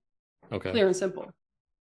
Okay. 0.53 0.73
Clear 0.73 0.87
and 0.87 0.97
simple 0.97 1.33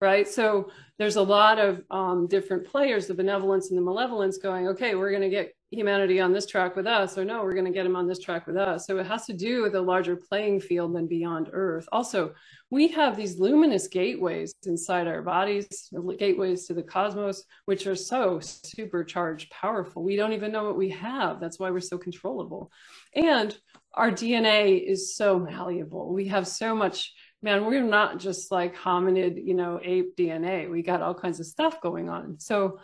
right? 0.01 0.27
So 0.27 0.71
there's 0.97 1.15
a 1.15 1.21
lot 1.21 1.59
of 1.59 1.83
um, 1.91 2.27
different 2.27 2.65
players 2.65 3.07
the 3.07 3.13
benevolence 3.13 3.69
and 3.69 3.77
the 3.77 3.83
malevolence 3.83 4.37
going 4.37 4.69
okay 4.69 4.95
we're 4.95 5.11
going 5.11 5.21
to 5.21 5.29
get 5.29 5.53
humanity 5.71 6.19
on 6.19 6.33
this 6.33 6.45
track 6.45 6.75
with 6.75 6.85
us 6.85 7.17
or 7.17 7.23
no 7.23 7.43
we're 7.43 7.53
going 7.53 7.65
to 7.65 7.71
get 7.71 7.83
them 7.83 7.95
on 7.95 8.05
this 8.05 8.19
track 8.19 8.45
with 8.45 8.57
us. 8.57 8.85
So 8.85 8.97
it 8.97 9.05
has 9.05 9.25
to 9.27 9.33
do 9.33 9.61
with 9.61 9.73
a 9.75 9.81
larger 9.81 10.17
playing 10.17 10.59
field 10.59 10.93
than 10.93 11.07
beyond 11.07 11.49
earth. 11.53 11.87
Also 11.93 12.33
we 12.69 12.89
have 12.89 13.15
these 13.15 13.39
luminous 13.39 13.87
gateways 13.87 14.53
inside 14.65 15.07
our 15.07 15.21
bodies 15.21 15.89
gateways 16.19 16.67
to 16.67 16.73
the 16.73 16.83
cosmos 16.83 17.45
which 17.65 17.87
are 17.87 17.95
so 17.95 18.39
supercharged 18.41 19.49
powerful. 19.49 20.03
We 20.03 20.17
don't 20.17 20.33
even 20.33 20.51
know 20.51 20.65
what 20.65 20.77
we 20.77 20.89
have. 20.89 21.39
That's 21.39 21.57
why 21.57 21.71
we're 21.71 21.79
so 21.79 21.97
controllable. 21.97 22.69
And 23.15 23.57
our 23.93 24.11
dna 24.11 24.85
is 24.85 25.15
so 25.15 25.39
malleable. 25.39 26.13
We 26.13 26.27
have 26.27 26.47
so 26.47 26.75
much 26.75 27.13
man 27.41 27.65
we're 27.65 27.81
not 27.81 28.19
just 28.19 28.51
like 28.51 28.75
hominid 28.75 29.43
you 29.43 29.55
know 29.55 29.79
ape 29.83 30.15
dna 30.15 30.69
we 30.69 30.83
got 30.83 31.01
all 31.01 31.15
kinds 31.15 31.39
of 31.39 31.45
stuff 31.45 31.79
going 31.79 32.09
on. 32.09 32.39
So 32.41 32.79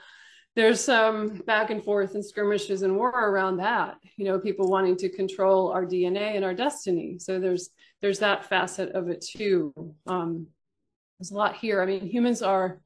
there's 0.58 0.84
some 0.84 1.36
back 1.46 1.70
and 1.70 1.84
forth 1.84 2.16
and 2.16 2.26
skirmishes 2.26 2.82
and 2.82 2.98
war 2.98 3.12
around 3.12 3.58
that 3.58 3.98
you 4.16 4.26
know 4.26 4.40
people 4.40 4.68
wanting 4.68 4.98
to 4.98 5.08
control 5.08 5.72
our 5.72 5.86
dna 5.86 6.36
and 6.36 6.44
our 6.44 6.56
destiny. 6.56 7.20
So 7.20 7.40
there's 7.40 7.70
there's 8.02 8.20
that 8.20 8.46
facet 8.46 8.90
of 8.94 9.08
it 9.08 9.22
too. 9.22 9.72
Um, 10.08 10.48
there's 11.20 11.30
a 11.30 11.36
lot 11.36 11.56
here. 11.56 11.80
I 11.80 11.86
mean 11.86 12.08
humans 12.08 12.42
are 12.42 12.82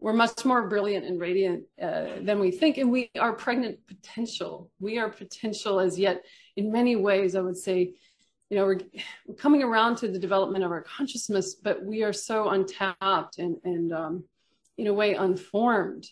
we're 0.00 0.14
much 0.14 0.46
more 0.46 0.66
brilliant 0.66 1.04
and 1.04 1.20
radiant 1.20 1.64
uh, 1.80 2.22
than 2.22 2.40
we 2.40 2.50
think 2.50 2.78
and 2.78 2.90
we 2.90 3.10
are 3.18 3.34
pregnant 3.34 3.86
potential. 3.86 4.70
We 4.80 4.98
are 4.98 5.10
potential 5.10 5.78
as 5.78 5.98
yet 5.98 6.24
in 6.56 6.72
many 6.72 6.96
ways 6.96 7.36
i 7.36 7.40
would 7.40 7.56
say 7.56 7.92
you 8.48 8.56
know 8.56 8.64
we're, 8.66 8.80
we're 9.26 9.34
coming 9.34 9.62
around 9.62 9.96
to 9.96 10.08
the 10.08 10.18
development 10.18 10.64
of 10.64 10.70
our 10.70 10.82
consciousness 10.82 11.54
but 11.54 11.84
we 11.84 12.02
are 12.02 12.12
so 12.12 12.48
untapped 12.48 13.38
and 13.38 13.56
and 13.64 13.92
um, 13.92 14.24
in 14.78 14.86
a 14.88 14.92
way 14.92 15.14
unformed 15.14 16.06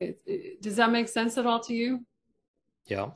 it, 0.00 0.20
it, 0.26 0.62
does 0.62 0.76
that 0.76 0.90
make 0.90 1.08
sense 1.08 1.38
at 1.38 1.46
all 1.46 1.60
to 1.60 1.74
you? 1.74 2.04
Yeah. 2.86 3.10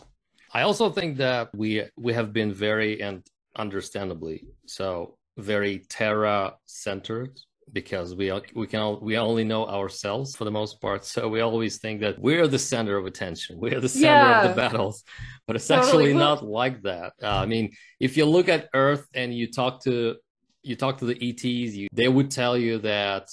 I 0.52 0.62
also 0.62 0.90
think 0.90 1.16
that 1.18 1.54
we 1.54 1.84
we 1.96 2.12
have 2.12 2.32
been 2.32 2.52
very 2.52 3.00
and 3.00 3.24
understandably 3.56 4.46
so 4.66 5.16
very 5.36 5.78
Terra 5.88 6.54
centered 6.66 7.38
because 7.72 8.14
we 8.14 8.30
are 8.30 8.42
we 8.54 8.66
can 8.66 8.98
we 9.00 9.16
only 9.16 9.44
know 9.44 9.66
ourselves 9.66 10.34
for 10.34 10.44
the 10.44 10.50
most 10.50 10.80
part 10.80 11.04
so 11.04 11.28
we 11.28 11.40
always 11.40 11.78
think 11.78 12.00
that 12.00 12.18
we're 12.18 12.48
the 12.48 12.58
center 12.58 12.96
of 12.96 13.06
attention 13.06 13.58
we're 13.58 13.80
the 13.80 13.88
center 13.88 14.06
yeah. 14.06 14.42
of 14.42 14.48
the 14.48 14.56
battles 14.56 15.04
but 15.46 15.56
it's 15.56 15.68
totally. 15.68 15.86
actually 15.86 16.14
not 16.14 16.44
like 16.44 16.82
that 16.82 17.12
uh, 17.22 17.36
i 17.36 17.46
mean 17.46 17.70
if 18.00 18.16
you 18.16 18.24
look 18.24 18.48
at 18.48 18.68
earth 18.74 19.06
and 19.14 19.34
you 19.34 19.50
talk 19.50 19.82
to 19.82 20.16
you 20.62 20.76
talk 20.76 20.98
to 20.98 21.04
the 21.06 21.28
ets 21.28 21.44
you, 21.44 21.86
they 21.92 22.08
would 22.08 22.30
tell 22.30 22.56
you 22.56 22.78
that 22.78 23.28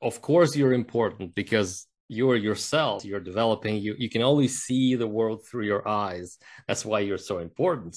of 0.00 0.20
course 0.22 0.56
you're 0.56 0.72
important 0.72 1.34
because 1.34 1.86
you're 2.08 2.36
yourself 2.36 3.04
you're 3.04 3.20
developing 3.20 3.76
you 3.76 3.94
you 3.98 4.10
can 4.10 4.22
only 4.22 4.48
see 4.48 4.94
the 4.94 5.06
world 5.06 5.46
through 5.46 5.64
your 5.64 5.86
eyes. 5.88 6.38
That's 6.68 6.84
why 6.84 7.00
you're 7.00 7.18
so 7.18 7.38
important. 7.38 7.96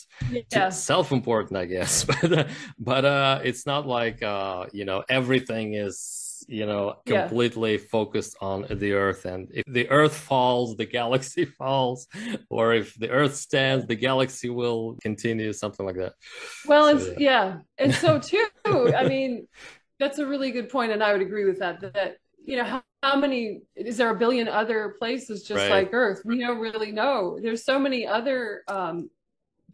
Yeah. 0.51 0.69
self-important 0.69 1.57
i 1.57 1.65
guess. 1.65 2.05
But 2.21 2.31
uh, 2.31 2.47
but 2.79 3.05
uh 3.05 3.39
it's 3.43 3.65
not 3.65 3.85
like 3.87 4.23
uh 4.23 4.65
you 4.71 4.85
know 4.85 5.03
everything 5.09 5.73
is 5.73 6.45
you 6.47 6.65
know 6.65 6.97
completely 7.05 7.73
yeah. 7.73 7.87
focused 7.91 8.37
on 8.41 8.65
the 8.69 8.93
earth. 8.93 9.25
And 9.25 9.49
if 9.53 9.65
the 9.67 9.89
earth 9.89 10.15
falls 10.15 10.77
the 10.77 10.85
galaxy 10.99 11.45
falls. 11.45 12.07
Or 12.49 12.73
if 12.73 12.95
the 12.95 13.09
earth 13.09 13.35
stands 13.35 13.85
the 13.85 13.95
galaxy 13.95 14.49
will 14.49 14.97
continue 15.01 15.51
something 15.51 15.85
like 15.85 15.97
that. 15.97 16.13
Well 16.65 16.85
so, 16.85 16.95
it's 16.95 17.19
yeah. 17.19 17.45
yeah. 17.45 17.57
And 17.77 17.93
so 17.93 18.19
too 18.19 18.47
i 18.65 19.07
mean 19.13 19.47
that's 19.99 20.19
a 20.19 20.25
really 20.25 20.51
good 20.51 20.69
point 20.69 20.91
and 20.91 21.01
i 21.03 21.11
would 21.11 21.21
agree 21.21 21.45
with 21.45 21.59
that 21.59 21.79
that 21.81 22.17
you 22.45 22.57
know 22.57 22.63
how, 22.63 22.83
how 23.05 23.15
many 23.15 23.61
is 23.75 23.97
there 23.97 24.09
a 24.09 24.15
billion 24.15 24.47
other 24.47 24.95
places 24.97 25.43
just 25.43 25.61
right. 25.61 25.71
like 25.77 25.89
earth 25.93 26.21
we 26.25 26.39
don't 26.39 26.59
really 26.59 26.91
know 26.91 27.37
there's 27.41 27.63
so 27.63 27.77
many 27.77 28.01
other 28.07 28.63
um, 28.67 29.09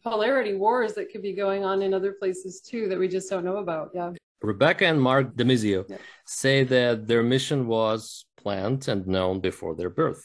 polarity 0.03 0.53
wars 0.53 0.93
that 0.93 1.11
could 1.11 1.21
be 1.21 1.33
going 1.33 1.63
on 1.63 1.81
in 1.81 1.93
other 1.93 2.13
places 2.21 2.59
too 2.59 2.89
that 2.89 2.99
we 2.99 3.07
just 3.07 3.29
don't 3.29 3.45
know 3.45 3.57
about 3.57 3.89
yeah 3.93 4.11
rebecca 4.41 4.85
and 4.85 5.01
mark 5.01 5.27
demizio 5.35 5.79
yeah. 5.87 5.97
say 6.25 6.63
that 6.63 7.07
their 7.07 7.23
mission 7.23 7.67
was 7.67 8.25
planned 8.41 8.87
and 8.87 9.07
known 9.07 9.39
before 9.39 9.73
their 9.75 9.89
birth 9.89 10.23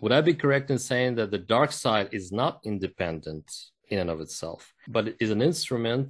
would 0.00 0.12
i 0.12 0.20
be 0.20 0.34
correct 0.34 0.70
in 0.70 0.78
saying 0.78 1.14
that 1.14 1.30
the 1.30 1.42
dark 1.56 1.70
side 1.72 2.08
is 2.12 2.32
not 2.32 2.60
independent 2.64 3.46
in 3.90 3.98
and 3.98 4.10
of 4.10 4.20
itself 4.20 4.72
but 4.88 5.08
it 5.08 5.16
is 5.20 5.30
an 5.30 5.42
instrument 5.42 6.08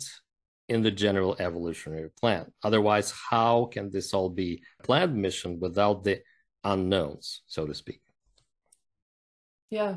in 0.68 0.82
the 0.82 0.90
general 0.90 1.36
evolutionary 1.38 2.10
plan. 2.20 2.44
Otherwise, 2.62 3.12
how 3.30 3.66
can 3.66 3.90
this 3.90 4.12
all 4.12 4.28
be 4.28 4.62
planned 4.82 5.14
mission 5.14 5.60
without 5.60 6.02
the 6.02 6.20
unknowns, 6.66 7.42
so 7.46 7.66
to 7.66 7.74
speak? 7.74 8.00
Yeah, 9.70 9.96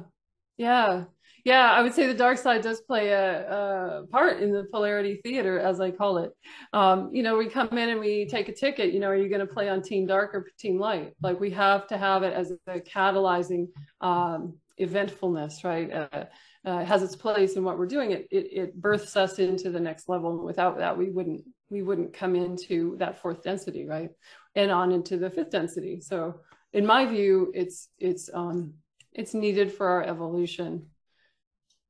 yeah, 0.57 1.05
yeah. 1.43 1.72
I 1.72 1.82
would 1.82 1.93
say 1.93 2.07
the 2.07 2.13
dark 2.13 2.38
side 2.38 2.61
does 2.61 2.82
play 2.82 3.09
a, 3.09 4.01
a 4.01 4.07
part 4.07 4.41
in 4.41 4.51
the 4.51 4.65
polarity 4.72 5.22
theater, 5.24 5.59
as 5.59 5.80
I 5.80 5.91
call 5.91 6.17
it. 6.20 6.32
Um, 6.74 7.09
you 7.13 7.24
know, 7.24 7.38
we 7.38 7.47
come 7.47 7.78
in 7.78 7.89
and 7.89 7.99
we 7.99 8.28
take 8.28 8.49
a 8.49 8.53
ticket. 8.53 8.93
You 8.93 8.99
know, 8.99 9.09
are 9.09 9.15
you 9.15 9.30
going 9.30 9.45
to 9.45 9.53
play 9.53 9.70
on 9.70 9.82
Team 9.82 10.07
Dark 10.07 10.34
or 10.34 10.47
Team 10.57 10.80
Light? 10.80 11.13
Like 11.22 11.39
we 11.39 11.51
have 11.51 11.88
to 11.88 11.97
have 11.97 12.24
it 12.24 12.34
as 12.34 12.51
a 12.67 12.80
catalyzing 12.80 13.67
um, 14.01 14.55
eventfulness, 14.78 15.63
right? 15.63 15.91
Uh, 15.91 16.26
uh, 16.65 16.84
has 16.84 17.03
its 17.03 17.15
place 17.15 17.53
in 17.55 17.63
what 17.63 17.78
we're 17.78 17.86
doing, 17.86 18.11
it, 18.11 18.28
it 18.32 18.47
it 18.51 18.82
births 18.82 19.15
us 19.15 19.39
into 19.39 19.70
the 19.70 19.80
next 19.80 20.09
level. 20.09 20.43
Without 20.43 20.78
that, 20.78 20.97
we 20.97 21.09
wouldn't 21.09 21.41
we 21.70 21.82
wouldn't 21.82 22.13
come 22.13 22.36
into 22.36 22.97
that 22.97 23.22
fourth 23.22 23.43
density, 23.43 23.86
right? 23.88 24.09
And 24.55 24.72
on 24.72 24.91
into 24.91 25.17
the 25.17 25.30
fifth 25.30 25.51
density. 25.51 26.01
So 26.01 26.41
in 26.74 26.86
my 26.86 27.05
view, 27.05 27.51
it's 27.55 27.89
it's 27.97 28.30
um 28.34 28.76
it's 29.13 29.34
needed 29.34 29.72
for 29.72 29.88
our 29.88 30.03
evolution. 30.03 30.88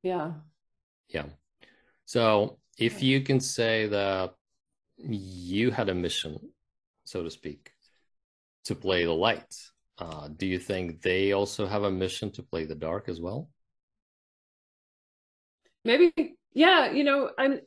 Yeah. 0.02 0.32
Yeah. 1.08 1.26
So 2.06 2.58
if 2.78 3.02
you 3.02 3.20
can 3.20 3.40
say 3.40 3.86
that 3.88 4.34
you 4.96 5.70
had 5.70 5.88
a 5.88 5.94
mission, 5.94 6.38
so 7.04 7.22
to 7.22 7.30
speak, 7.30 7.72
to 8.64 8.74
play 8.74 9.04
the 9.04 9.12
light, 9.12 9.54
uh, 9.98 10.28
do 10.28 10.46
you 10.46 10.58
think 10.58 11.02
they 11.02 11.32
also 11.32 11.66
have 11.66 11.84
a 11.84 11.90
mission 11.90 12.30
to 12.32 12.42
play 12.42 12.64
the 12.64 12.74
dark 12.74 13.08
as 13.08 13.20
well? 13.20 13.48
maybe 15.84 16.12
yeah 16.52 16.90
you 16.90 17.04
know 17.04 17.30
i'm 17.38 17.60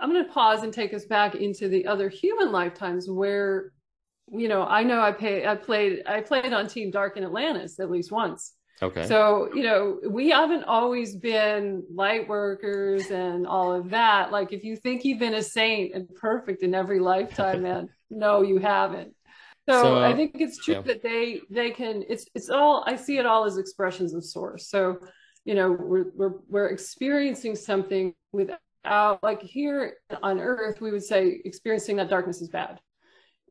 i'm 0.00 0.12
going 0.12 0.24
to 0.24 0.32
pause 0.32 0.62
and 0.62 0.72
take 0.72 0.94
us 0.94 1.04
back 1.04 1.34
into 1.34 1.68
the 1.68 1.86
other 1.86 2.08
human 2.08 2.52
lifetimes 2.52 3.08
where 3.08 3.72
you 4.32 4.48
know 4.48 4.64
i 4.64 4.82
know 4.82 5.00
i 5.00 5.12
pay 5.12 5.46
i 5.46 5.54
played 5.54 6.02
i 6.06 6.20
played 6.20 6.52
on 6.52 6.66
team 6.66 6.90
dark 6.90 7.16
in 7.16 7.24
atlantis 7.24 7.78
at 7.78 7.90
least 7.90 8.10
once. 8.10 8.54
Okay. 8.80 9.06
So 9.06 9.48
you 9.54 9.62
know 9.62 10.00
we 10.08 10.30
haven't 10.30 10.64
always 10.64 11.14
been 11.14 11.84
light 11.94 12.28
workers 12.28 13.10
and 13.10 13.46
all 13.46 13.72
of 13.72 13.90
that. 13.90 14.32
Like 14.32 14.52
if 14.52 14.64
you 14.64 14.76
think 14.76 15.04
you've 15.04 15.20
been 15.20 15.34
a 15.34 15.42
saint 15.42 15.94
and 15.94 16.12
perfect 16.14 16.62
in 16.62 16.74
every 16.74 16.98
lifetime 16.98 17.62
man 17.68 17.88
no 18.10 18.42
you 18.42 18.58
haven't. 18.58 19.14
So, 19.68 19.82
so 19.82 19.96
uh, 19.98 20.08
i 20.08 20.14
think 20.14 20.40
it's 20.40 20.58
true 20.58 20.74
yeah. 20.74 20.82
that 20.82 21.02
they 21.02 21.42
they 21.48 21.70
can 21.70 22.02
it's 22.08 22.26
it's 22.34 22.48
all 22.48 22.82
i 22.84 22.96
see 22.96 23.18
it 23.18 23.26
all 23.26 23.44
as 23.44 23.58
expressions 23.58 24.14
of 24.14 24.24
source. 24.24 24.68
So 24.68 24.98
you 25.44 25.54
know 25.54 25.70
we're 25.70 26.10
we're, 26.14 26.34
we're 26.48 26.68
experiencing 26.68 27.54
something 27.54 28.14
without 28.32 29.22
like 29.22 29.42
here 29.42 29.98
on 30.22 30.40
earth 30.40 30.80
we 30.80 30.90
would 30.90 31.04
say 31.04 31.40
experiencing 31.44 31.96
that 31.96 32.08
darkness 32.08 32.42
is 32.42 32.48
bad 32.48 32.80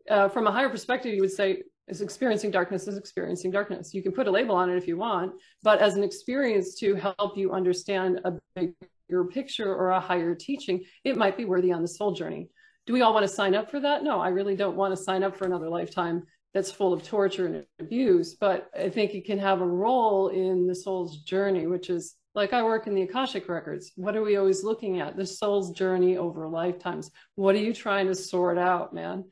uh, 0.09 0.27
from 0.29 0.47
a 0.47 0.51
higher 0.51 0.69
perspective 0.69 1.13
you 1.13 1.21
would 1.21 1.31
say 1.31 1.63
is 1.87 2.01
experiencing 2.01 2.51
darkness 2.51 2.87
is 2.87 2.97
experiencing 2.97 3.51
darkness 3.51 3.93
you 3.93 4.01
can 4.01 4.11
put 4.11 4.27
a 4.27 4.31
label 4.31 4.55
on 4.55 4.69
it 4.69 4.77
if 4.77 4.87
you 4.87 4.97
want 4.97 5.33
but 5.63 5.79
as 5.79 5.95
an 5.95 6.03
experience 6.03 6.75
to 6.75 6.95
help 6.95 7.37
you 7.37 7.51
understand 7.51 8.19
a 8.25 8.33
bigger 8.55 9.25
picture 9.25 9.73
or 9.73 9.91
a 9.91 9.99
higher 9.99 10.35
teaching 10.35 10.83
it 11.03 11.17
might 11.17 11.37
be 11.37 11.45
worthy 11.45 11.71
on 11.71 11.81
the 11.81 11.87
soul 11.87 12.13
journey 12.13 12.49
do 12.85 12.93
we 12.93 13.01
all 13.01 13.13
want 13.13 13.23
to 13.23 13.33
sign 13.33 13.55
up 13.55 13.69
for 13.69 13.79
that 13.79 14.03
no 14.03 14.19
i 14.19 14.29
really 14.29 14.55
don't 14.55 14.77
want 14.77 14.95
to 14.95 15.03
sign 15.03 15.23
up 15.23 15.35
for 15.35 15.45
another 15.45 15.69
lifetime 15.69 16.23
that's 16.53 16.71
full 16.71 16.93
of 16.93 17.03
torture 17.03 17.45
and 17.45 17.65
abuse, 17.79 18.35
but 18.35 18.69
I 18.77 18.89
think 18.89 19.13
it 19.13 19.25
can 19.25 19.39
have 19.39 19.61
a 19.61 19.65
role 19.65 20.29
in 20.29 20.67
the 20.67 20.75
soul's 20.75 21.19
journey, 21.19 21.67
which 21.67 21.89
is 21.89 22.15
like 22.35 22.53
I 22.53 22.63
work 22.63 22.87
in 22.87 22.95
the 22.95 23.03
Akashic 23.03 23.47
records. 23.47 23.91
What 23.95 24.15
are 24.15 24.21
we 24.21 24.37
always 24.37 24.63
looking 24.63 24.99
at? 24.99 25.15
The 25.15 25.25
soul's 25.25 25.71
journey 25.71 26.17
over 26.17 26.47
lifetimes. 26.47 27.11
What 27.35 27.55
are 27.55 27.59
you 27.59 27.73
trying 27.73 28.07
to 28.07 28.15
sort 28.15 28.57
out, 28.57 28.93
man? 28.93 29.25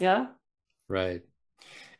Yeah. 0.00 0.26
Right. 0.88 1.22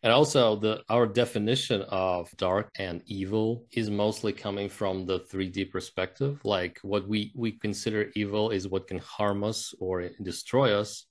And 0.02 0.12
also 0.12 0.56
the 0.56 0.82
our 0.88 1.06
definition 1.06 1.82
of 1.82 2.28
dark 2.36 2.70
and 2.76 3.02
evil 3.06 3.66
is 3.70 3.88
mostly 3.88 4.32
coming 4.32 4.68
from 4.68 5.06
the 5.06 5.20
3D 5.20 5.70
perspective. 5.70 6.40
Like 6.44 6.80
what 6.82 7.06
we 7.06 7.32
we 7.36 7.52
consider 7.52 8.10
evil 8.16 8.50
is 8.50 8.66
what 8.66 8.88
can 8.88 8.98
harm 8.98 9.44
us 9.44 9.72
or 9.78 10.08
destroy 10.22 10.74
us. 10.74 11.06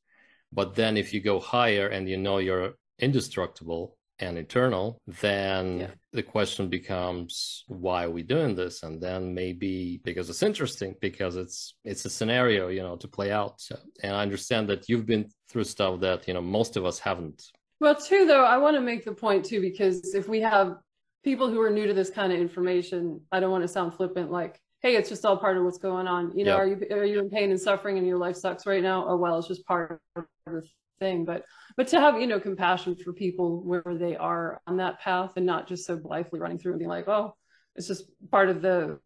But 0.52 0.76
then 0.76 0.98
if 0.98 1.14
you 1.14 1.22
go 1.22 1.40
higher 1.40 1.88
and 1.88 2.10
you 2.10 2.18
know 2.18 2.40
you're 2.40 2.74
indestructible 3.00 3.98
and 4.22 4.38
eternal, 4.38 4.98
then 5.22 5.80
yeah. 5.80 5.88
the 6.14 6.24
question 6.24 6.70
becomes 6.70 7.64
why 7.68 8.06
are 8.06 8.10
we 8.10 8.24
doing 8.24 8.56
this? 8.56 8.84
And 8.84 9.02
then 9.02 9.34
maybe 9.34 10.02
because 10.04 10.30
it's 10.30 10.44
interesting, 10.44 10.96
because 11.02 11.36
it's 11.36 11.76
it's 11.84 12.06
a 12.06 12.10
scenario, 12.10 12.70
you 12.70 12.82
know, 12.82 12.96
to 12.98 13.08
play 13.08 13.32
out. 13.32 13.60
So, 13.60 13.78
and 14.04 14.16
I 14.16 14.22
understand 14.22 14.70
that 14.70 14.88
you've 14.88 15.06
been 15.06 15.30
through 15.50 15.66
stuff 15.66 16.00
that 16.02 16.28
you 16.28 16.34
know 16.34 16.42
most 16.42 16.78
of 16.78 16.86
us 16.86 17.00
haven't. 17.00 17.52
Well, 17.80 17.96
too, 17.96 18.26
though, 18.26 18.46
I 18.46 18.58
want 18.58 18.76
to 18.76 18.82
make 18.82 19.06
the 19.06 19.12
point 19.12 19.46
too, 19.46 19.60
because 19.60 20.14
if 20.14 20.28
we 20.28 20.40
have 20.42 20.78
people 21.24 21.50
who 21.50 21.60
are 21.62 21.70
new 21.70 21.88
to 21.88 21.94
this 21.94 22.10
kind 22.10 22.32
of 22.32 22.40
information, 22.40 23.22
I 23.32 23.40
don't 23.40 23.52
want 23.52 23.64
to 23.64 23.68
sound 23.68 23.96
flippant, 23.96 24.32
like, 24.32 24.60
hey, 24.82 24.96
it's 24.96 25.10
just 25.10 25.26
all 25.26 25.38
part 25.38 25.58
of 25.58 25.64
what's 25.64 25.78
going 25.78 26.08
on. 26.08 26.38
You 26.38 26.46
know, 26.46 26.52
yep. 26.52 26.60
are 26.60 26.68
you 26.68 27.02
are 27.02 27.06
you 27.06 27.20
in 27.20 27.30
pain 27.30 27.52
and 27.52 27.60
suffering 27.60 27.98
and 27.98 28.08
your 28.08 28.18
life 28.18 28.36
sucks 28.36 28.66
right 28.66 28.84
now? 28.84 29.06
Oh 29.08 29.18
well, 29.18 29.38
it's 29.40 29.48
just 29.48 29.66
part 29.66 30.00
of 30.16 30.26
the 30.46 30.64
thing. 31.02 31.26
But 31.26 31.44
but 31.76 31.90
to 31.90 32.00
have 32.00 32.22
you 32.22 32.28
know 32.28 32.40
compassion 32.40 32.96
for 32.96 33.12
people 33.12 33.62
where 33.64 33.98
they 34.00 34.16
are 34.16 34.62
on 34.68 34.78
that 34.78 35.02
path 35.02 35.34
and 35.36 35.46
not 35.46 35.68
just 35.68 35.86
so 35.86 35.98
blithely 35.98 36.40
running 36.40 36.58
through 36.58 36.74
and 36.74 36.80
being 36.80 36.90
like 36.90 37.10
oh 37.10 37.36
it's 37.76 37.88
just 37.88 38.06
part 38.30 38.48
of 38.50 38.62
the 38.62 39.00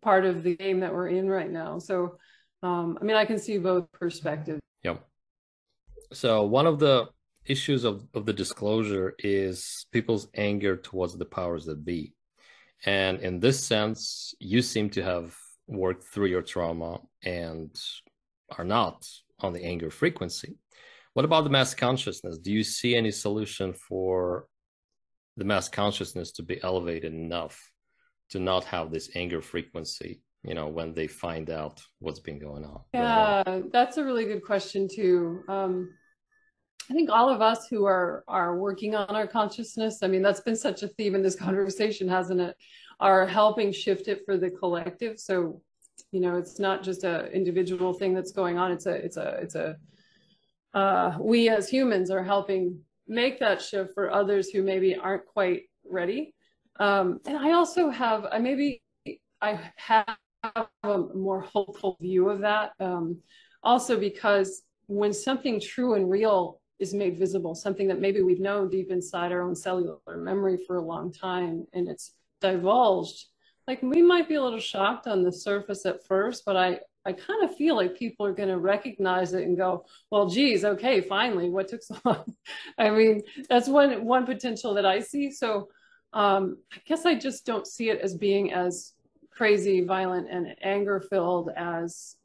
part 0.00 0.24
of 0.24 0.42
the 0.42 0.56
game 0.56 0.80
that 0.80 0.94
we're 0.94 1.08
in 1.08 1.28
right 1.28 1.50
now. 1.50 1.78
So 1.78 2.16
um, 2.62 2.98
i 3.00 3.04
mean 3.04 3.16
i 3.16 3.24
can 3.24 3.38
see 3.38 3.58
both 3.58 3.90
perspectives. 3.92 4.60
Yep. 4.84 5.04
So 6.12 6.44
one 6.44 6.66
of 6.66 6.78
the 6.78 7.08
issues 7.44 7.84
of, 7.84 8.06
of 8.14 8.26
the 8.26 8.32
disclosure 8.32 9.14
is 9.18 9.86
people's 9.92 10.28
anger 10.34 10.76
towards 10.76 11.16
the 11.16 11.24
powers 11.24 11.64
that 11.64 11.84
be. 11.84 12.12
And 12.84 13.20
in 13.20 13.40
this 13.40 13.58
sense 13.64 14.34
you 14.38 14.62
seem 14.62 14.90
to 14.90 15.02
have 15.02 15.34
worked 15.66 16.04
through 16.04 16.26
your 16.26 16.42
trauma 16.42 17.00
and 17.24 17.74
are 18.58 18.64
not 18.64 19.06
on 19.38 19.52
the 19.52 19.64
anger 19.64 19.90
frequency 19.90 20.56
what 21.14 21.24
about 21.24 21.44
the 21.44 21.50
mass 21.50 21.74
consciousness? 21.74 22.38
Do 22.38 22.52
you 22.52 22.62
see 22.62 22.94
any 22.94 23.10
solution 23.10 23.72
for 23.72 24.46
the 25.36 25.44
mass 25.44 25.68
consciousness 25.68 26.32
to 26.32 26.42
be 26.42 26.62
elevated 26.62 27.12
enough 27.12 27.60
to 28.30 28.38
not 28.38 28.64
have 28.64 28.90
this 28.90 29.10
anger 29.14 29.42
frequency? 29.42 30.22
You 30.42 30.54
know, 30.54 30.68
when 30.68 30.94
they 30.94 31.06
find 31.06 31.50
out 31.50 31.82
what's 31.98 32.20
been 32.20 32.38
going 32.38 32.64
on. 32.64 32.80
Yeah, 32.94 33.60
that's 33.72 33.98
a 33.98 34.04
really 34.04 34.24
good 34.24 34.42
question 34.42 34.88
too. 34.90 35.42
Um, 35.48 35.90
I 36.90 36.94
think 36.94 37.10
all 37.10 37.28
of 37.28 37.40
us 37.40 37.68
who 37.68 37.84
are 37.84 38.24
are 38.26 38.56
working 38.56 38.94
on 38.94 39.14
our 39.14 39.26
consciousness. 39.26 39.98
I 40.02 40.08
mean, 40.08 40.22
that's 40.22 40.40
been 40.40 40.56
such 40.56 40.82
a 40.82 40.88
theme 40.88 41.14
in 41.14 41.22
this 41.22 41.36
conversation, 41.46 42.08
hasn't 42.08 42.40
it? 42.40 42.56
Are 42.98 43.26
helping 43.26 43.72
shift 43.72 44.08
it 44.08 44.22
for 44.24 44.36
the 44.36 44.50
collective. 44.50 45.18
So, 45.18 45.60
you 46.10 46.20
know, 46.20 46.36
it's 46.36 46.58
not 46.58 46.82
just 46.82 47.04
a 47.04 47.30
individual 47.32 47.92
thing 47.92 48.14
that's 48.14 48.32
going 48.32 48.58
on. 48.58 48.72
It's 48.72 48.86
a 48.86 48.92
it's 48.92 49.16
a 49.16 49.38
it's 49.42 49.54
a 49.54 49.76
uh, 50.74 51.16
we 51.20 51.48
as 51.48 51.68
humans 51.68 52.10
are 52.10 52.22
helping 52.22 52.78
make 53.08 53.40
that 53.40 53.60
shift 53.60 53.92
for 53.94 54.10
others 54.10 54.50
who 54.50 54.62
maybe 54.62 54.94
aren't 54.94 55.26
quite 55.26 55.62
ready. 55.88 56.34
Um, 56.78 57.20
and 57.26 57.36
I 57.36 57.52
also 57.52 57.90
have, 57.90 58.26
I 58.30 58.38
maybe 58.38 58.82
I 59.42 59.58
have 59.76 60.16
a 60.82 60.98
more 61.14 61.40
hopeful 61.40 61.96
view 62.00 62.28
of 62.30 62.40
that. 62.40 62.72
Um, 62.78 63.18
also 63.62 63.98
because 63.98 64.62
when 64.86 65.12
something 65.12 65.60
true 65.60 65.94
and 65.94 66.10
real 66.10 66.60
is 66.78 66.94
made 66.94 67.18
visible, 67.18 67.54
something 67.54 67.88
that 67.88 68.00
maybe 68.00 68.22
we've 68.22 68.40
known 68.40 68.70
deep 68.70 68.90
inside 68.90 69.32
our 69.32 69.42
own 69.42 69.54
cellular 69.54 69.98
memory 70.08 70.58
for 70.66 70.76
a 70.76 70.84
long 70.84 71.12
time, 71.12 71.66
and 71.74 71.88
it's 71.88 72.14
divulged, 72.40 73.26
like 73.68 73.82
we 73.82 74.02
might 74.02 74.28
be 74.28 74.36
a 74.36 74.42
little 74.42 74.58
shocked 74.58 75.06
on 75.06 75.22
the 75.22 75.32
surface 75.32 75.84
at 75.84 76.04
first, 76.06 76.44
but 76.46 76.56
I, 76.56 76.80
I 77.06 77.12
kind 77.12 77.44
of 77.44 77.56
feel 77.56 77.76
like 77.76 77.98
people 77.98 78.26
are 78.26 78.34
going 78.34 78.50
to 78.50 78.58
recognize 78.58 79.32
it 79.32 79.44
and 79.44 79.56
go, 79.56 79.86
well, 80.10 80.28
geez, 80.28 80.64
okay, 80.64 81.00
finally, 81.00 81.48
what 81.48 81.68
took 81.68 81.82
so 81.82 81.96
long? 82.04 82.34
I 82.78 82.90
mean, 82.90 83.22
that's 83.48 83.68
one, 83.68 84.04
one 84.04 84.26
potential 84.26 84.74
that 84.74 84.84
I 84.84 85.00
see. 85.00 85.30
So 85.30 85.68
um, 86.12 86.58
I 86.72 86.78
guess 86.86 87.06
I 87.06 87.14
just 87.14 87.46
don't 87.46 87.66
see 87.66 87.90
it 87.90 88.00
as 88.00 88.14
being 88.16 88.52
as 88.52 88.92
crazy, 89.30 89.82
violent, 89.82 90.28
and 90.30 90.54
anger 90.62 91.00
filled 91.00 91.50
as 91.56 92.16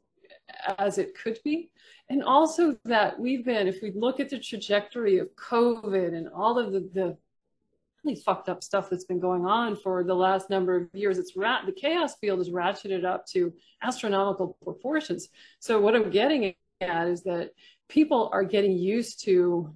as 0.78 0.98
it 0.98 1.16
could 1.16 1.38
be. 1.44 1.70
And 2.08 2.22
also 2.22 2.76
that 2.84 3.18
we've 3.18 3.44
been, 3.44 3.66
if 3.66 3.82
we 3.82 3.92
look 3.92 4.20
at 4.20 4.30
the 4.30 4.38
trajectory 4.38 5.18
of 5.18 5.34
COVID 5.34 6.14
and 6.14 6.28
all 6.28 6.58
of 6.58 6.72
the, 6.72 6.88
the 6.92 7.16
really 8.06 8.20
fucked 8.20 8.48
up 8.48 8.62
stuff 8.62 8.88
that's 8.88 9.04
been 9.04 9.20
going 9.20 9.44
on 9.46 9.76
for 9.76 10.04
the 10.04 10.14
last 10.14 10.48
number 10.50 10.76
of 10.76 10.88
years, 10.92 11.18
it's 11.18 11.36
rat 11.36 11.62
the 11.66 11.72
chaos 11.72 12.14
field 12.16 12.40
is 12.40 12.50
ratcheted 12.50 13.04
up 13.04 13.26
to 13.26 13.52
astronomical 13.82 14.56
proportions. 14.62 15.28
So 15.58 15.80
what 15.80 15.94
I'm 15.94 16.10
getting 16.10 16.54
at 16.80 17.08
is 17.08 17.24
that 17.24 17.50
people 17.88 18.30
are 18.32 18.44
getting 18.44 18.78
used 18.78 19.24
to 19.24 19.74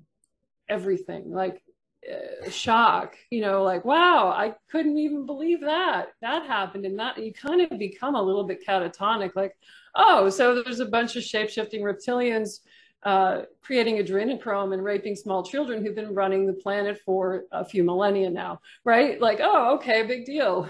everything. 0.68 1.30
Like 1.32 1.62
uh, 2.10 2.48
shock 2.48 3.14
you 3.30 3.42
know 3.42 3.62
like 3.62 3.84
wow 3.84 4.32
i 4.34 4.54
couldn't 4.70 4.96
even 4.96 5.26
believe 5.26 5.60
that 5.60 6.06
that 6.22 6.46
happened 6.46 6.86
and 6.86 6.98
that 6.98 7.22
you 7.22 7.30
kind 7.30 7.60
of 7.60 7.78
become 7.78 8.14
a 8.14 8.22
little 8.22 8.44
bit 8.44 8.66
catatonic 8.66 9.36
like 9.36 9.54
oh 9.94 10.30
so 10.30 10.62
there's 10.62 10.80
a 10.80 10.86
bunch 10.86 11.14
of 11.16 11.22
shape-shifting 11.22 11.82
reptilians 11.82 12.60
uh, 13.03 13.42
creating 13.62 13.96
adrenochrome 13.96 14.74
and 14.74 14.84
raping 14.84 15.16
small 15.16 15.42
children 15.42 15.84
who've 15.84 15.94
been 15.94 16.14
running 16.14 16.46
the 16.46 16.53
planet 16.53 17.01
for 17.05 17.44
a 17.53 17.64
few 17.64 17.82
millennia 17.82 18.28
now 18.30 18.61
right? 18.84 19.20
Like 19.20 19.40
oh 19.42 19.76
okay 19.76 20.03
big 20.03 20.24
deal. 20.24 20.68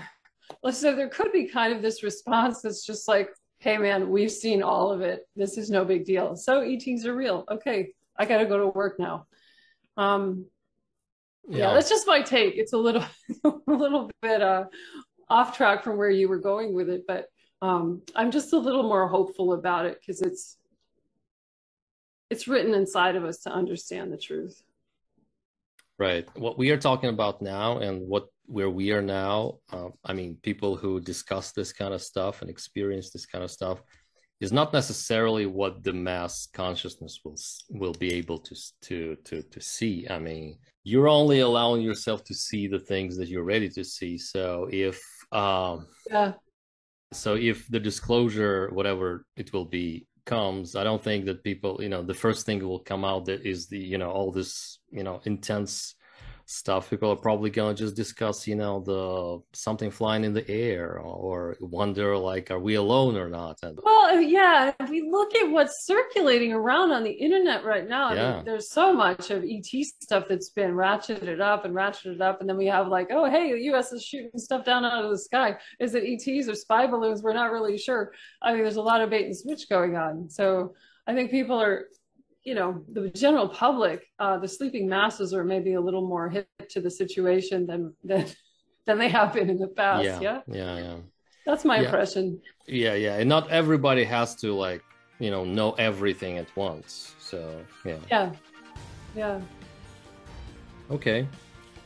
So 0.71 0.95
there 0.95 1.09
could 1.09 1.33
be 1.33 1.49
kind 1.49 1.73
of 1.73 1.81
this 1.81 2.03
response 2.03 2.63
that's 2.63 2.85
just 2.85 3.07
like 3.09 3.31
hey 3.59 3.79
man 3.79 4.11
we've 4.11 4.33
seen 4.33 4.63
all 4.63 4.91
of 4.91 5.01
it. 5.01 5.29
This 5.37 5.59
is 5.59 5.71
no 5.71 5.85
big 5.85 6.05
deal. 6.05 6.37
So 6.37 6.61
ets 6.61 7.05
are 7.05 7.15
real. 7.15 7.45
Okay 7.51 7.93
i 8.21 8.27
gotta 8.27 8.45
go 8.45 8.59
to 8.59 8.67
work 8.67 8.99
now. 8.99 9.27
Um, 9.97 10.45
yeah. 11.49 11.69
yeah, 11.69 11.75
that's 11.75 11.89
just 11.89 12.07
my 12.07 12.21
take. 12.21 12.57
It's 12.57 12.75
a 12.75 12.79
little 12.79 13.05
a 13.45 13.53
little 13.67 14.11
bit 14.21 14.43
uh 14.43 14.65
off 15.29 15.57
track 15.57 15.83
from 15.83 15.97
where 15.97 16.11
you 16.11 16.29
were 16.29 16.39
going 16.39 16.75
with 16.75 16.91
it, 16.91 17.05
but 17.09 17.27
um 17.63 18.03
I'm 18.15 18.31
just 18.31 18.53
a 18.53 18.59
little 18.59 18.83
more 18.83 19.09
hopeful 19.09 19.55
about 19.55 19.87
it 19.87 19.99
because 20.01 20.21
it's 20.21 20.59
it's 22.31 22.49
written 22.49 22.75
inside 22.75 23.17
of 23.17 23.25
us 23.25 23.39
to 23.41 23.51
understand 23.51 24.13
the 24.13 24.17
truth. 24.17 24.63
Right. 25.99 26.27
What 26.37 26.57
we 26.57 26.71
are 26.71 26.79
talking 26.79 27.11
about 27.11 27.43
now 27.43 27.79
and 27.79 28.09
what 28.09 28.27
where 28.47 28.71
we 28.71 28.91
are 28.91 29.03
now, 29.03 29.59
uh, 29.73 29.91
I 30.05 30.13
mean, 30.13 30.39
people 30.43 30.75
who 30.75 30.99
discuss 30.99 31.53
this 31.53 31.73
kind 31.73 31.95
of 31.95 32.03
stuff 32.03 32.41
and 32.41 32.51
experience 32.51 33.11
this 33.11 33.27
kind 33.27 33.45
of 33.45 33.51
stuff 33.51 33.81
is 34.41 34.51
not 34.51 34.73
necessarily 34.73 35.45
what 35.47 35.85
the 35.85 35.93
mass 35.93 36.49
consciousness 36.53 37.21
will 37.25 37.37
will 37.69 37.93
be 37.93 38.15
able 38.15 38.39
to 38.39 38.57
to 38.83 39.17
to 39.25 39.43
to 39.43 39.61
see. 39.61 40.07
I 40.09 40.19
mean, 40.19 40.59
you're 40.85 41.09
only 41.09 41.41
allowing 41.41 41.83
yourself 41.83 42.25
to 42.25 42.35
see 42.35 42.67
the 42.67 42.81
things 42.81 43.17
that 43.19 43.29
you're 43.29 43.45
ready 43.45 43.69
to 43.69 43.85
see. 43.85 44.17
So 44.17 44.69
if 44.73 45.01
um, 45.33 45.87
yeah, 46.09 46.33
so 47.13 47.35
if 47.35 47.67
the 47.69 47.81
disclosure, 47.81 48.71
whatever 48.73 49.27
it 49.37 49.53
will 49.53 49.65
be, 49.65 50.07
comes, 50.25 50.77
I 50.77 50.85
don't 50.85 51.03
think 51.03 51.27
that 51.27 51.45
people, 51.45 51.83
you 51.83 51.89
know, 51.89 52.03
the 52.03 52.15
first 52.15 52.47
thing 52.47 52.59
that 52.61 52.69
will 52.69 52.79
come 52.81 53.05
out 53.05 53.27
that 53.27 53.47
is 53.47 53.69
the 53.69 53.79
you 53.79 53.99
know 53.99 54.11
all 54.11 54.33
this 54.33 54.79
you 54.91 55.03
know 55.03 55.21
intense 55.25 55.95
stuff 56.51 56.91
people 56.91 57.13
are 57.13 57.17
probably 57.17 57.49
gonna 57.49 57.73
just 57.73 57.95
discuss 57.95 58.45
you 58.47 58.57
know 58.57 58.81
the 58.81 59.57
something 59.57 59.89
flying 59.89 60.25
in 60.25 60.35
the 60.35 60.49
air 60.51 60.99
or 60.99 61.57
wonder 61.61 62.17
like 62.17 62.51
are 62.51 62.59
we 62.59 62.75
alone 62.75 63.17
or 63.17 63.29
not? 63.29 63.59
And 63.63 63.79
well 63.85 64.21
yeah 64.21 64.73
if 64.81 64.91
we 64.91 65.09
look 65.09 65.35
at 65.37 65.49
what's 65.49 65.87
circulating 65.87 66.53
around 66.53 66.91
on 66.91 67.05
the 67.05 67.13
internet 67.13 67.65
right 67.65 67.89
now 67.89 68.13
yeah. 68.13 68.33
I 68.33 68.37
mean, 68.37 68.45
there's 68.45 68.69
so 68.69 68.93
much 68.93 69.31
of 69.31 69.45
et 69.45 69.65
stuff 70.03 70.25
that's 70.29 70.51
been 70.51 70.73
ratcheted 70.73 71.41
up 71.41 71.65
and 71.65 71.73
ratcheted 71.73 72.21
up 72.21 72.41
and 72.41 72.49
then 72.49 72.57
we 72.57 72.67
have 72.67 72.89
like 72.89 73.09
oh 73.13 73.31
hey 73.31 73.53
the 73.53 73.61
us 73.73 73.93
is 73.93 74.05
shooting 74.05 74.39
stuff 74.39 74.65
down 74.65 74.85
out 74.85 75.05
of 75.05 75.11
the 75.11 75.19
sky. 75.19 75.57
Is 75.79 75.95
it 75.95 76.03
ets 76.05 76.49
or 76.49 76.55
spy 76.57 76.89
balloons? 76.89 77.23
We're 77.23 77.33
not 77.33 77.53
really 77.53 77.79
sure. 77.79 78.13
I 78.43 78.53
mean 78.53 78.63
there's 78.63 78.77
a 78.77 78.83
lot 78.83 79.03
of 79.03 79.11
bait 79.11 79.27
and 79.27 79.37
switch 79.37 79.69
going 79.69 79.97
on. 79.97 80.29
So 80.29 80.75
i 81.07 81.15
think 81.15 81.31
people 81.31 81.61
are 81.61 81.87
you 82.45 82.55
know 82.55 82.83
the 82.93 83.11
general 83.11 83.49
public 83.49 84.07
uh, 84.19 84.39
the 84.39 84.49
sleeping 84.49 84.89
masses 84.89 85.35
are 85.35 85.45
maybe 85.45 85.75
a 85.75 85.81
little 85.81 86.07
more 86.07 86.29
hip 86.29 86.49
to 86.69 86.81
the 86.81 86.91
situation 86.91 87.67
than 87.67 87.95
than 88.05 88.27
than 88.87 88.99
they 88.99 89.09
have 89.09 89.33
been 89.33 89.51
in 89.51 89.59
the 89.59 89.69
past 89.69 90.05
yeah 90.05 90.21
yeah? 90.21 90.41
yeah, 90.47 90.79
yeah. 90.79 90.97
that's 91.47 91.65
my 91.65 91.77
yeah. 91.77 91.85
impression. 91.85 92.41
Yeah 92.67 92.95
yeah 92.95 93.19
and 93.19 93.29
not 93.29 93.51
everybody 93.51 94.05
has 94.05 94.35
to 94.37 94.55
like 94.55 94.83
you 95.19 95.31
know 95.31 95.45
know 95.45 95.73
everything 95.73 96.39
at 96.39 96.49
once 96.57 97.15
so 97.21 97.39
yeah. 97.85 97.99
Yeah 98.11 98.33
yeah. 99.15 99.41
Okay. 100.91 101.27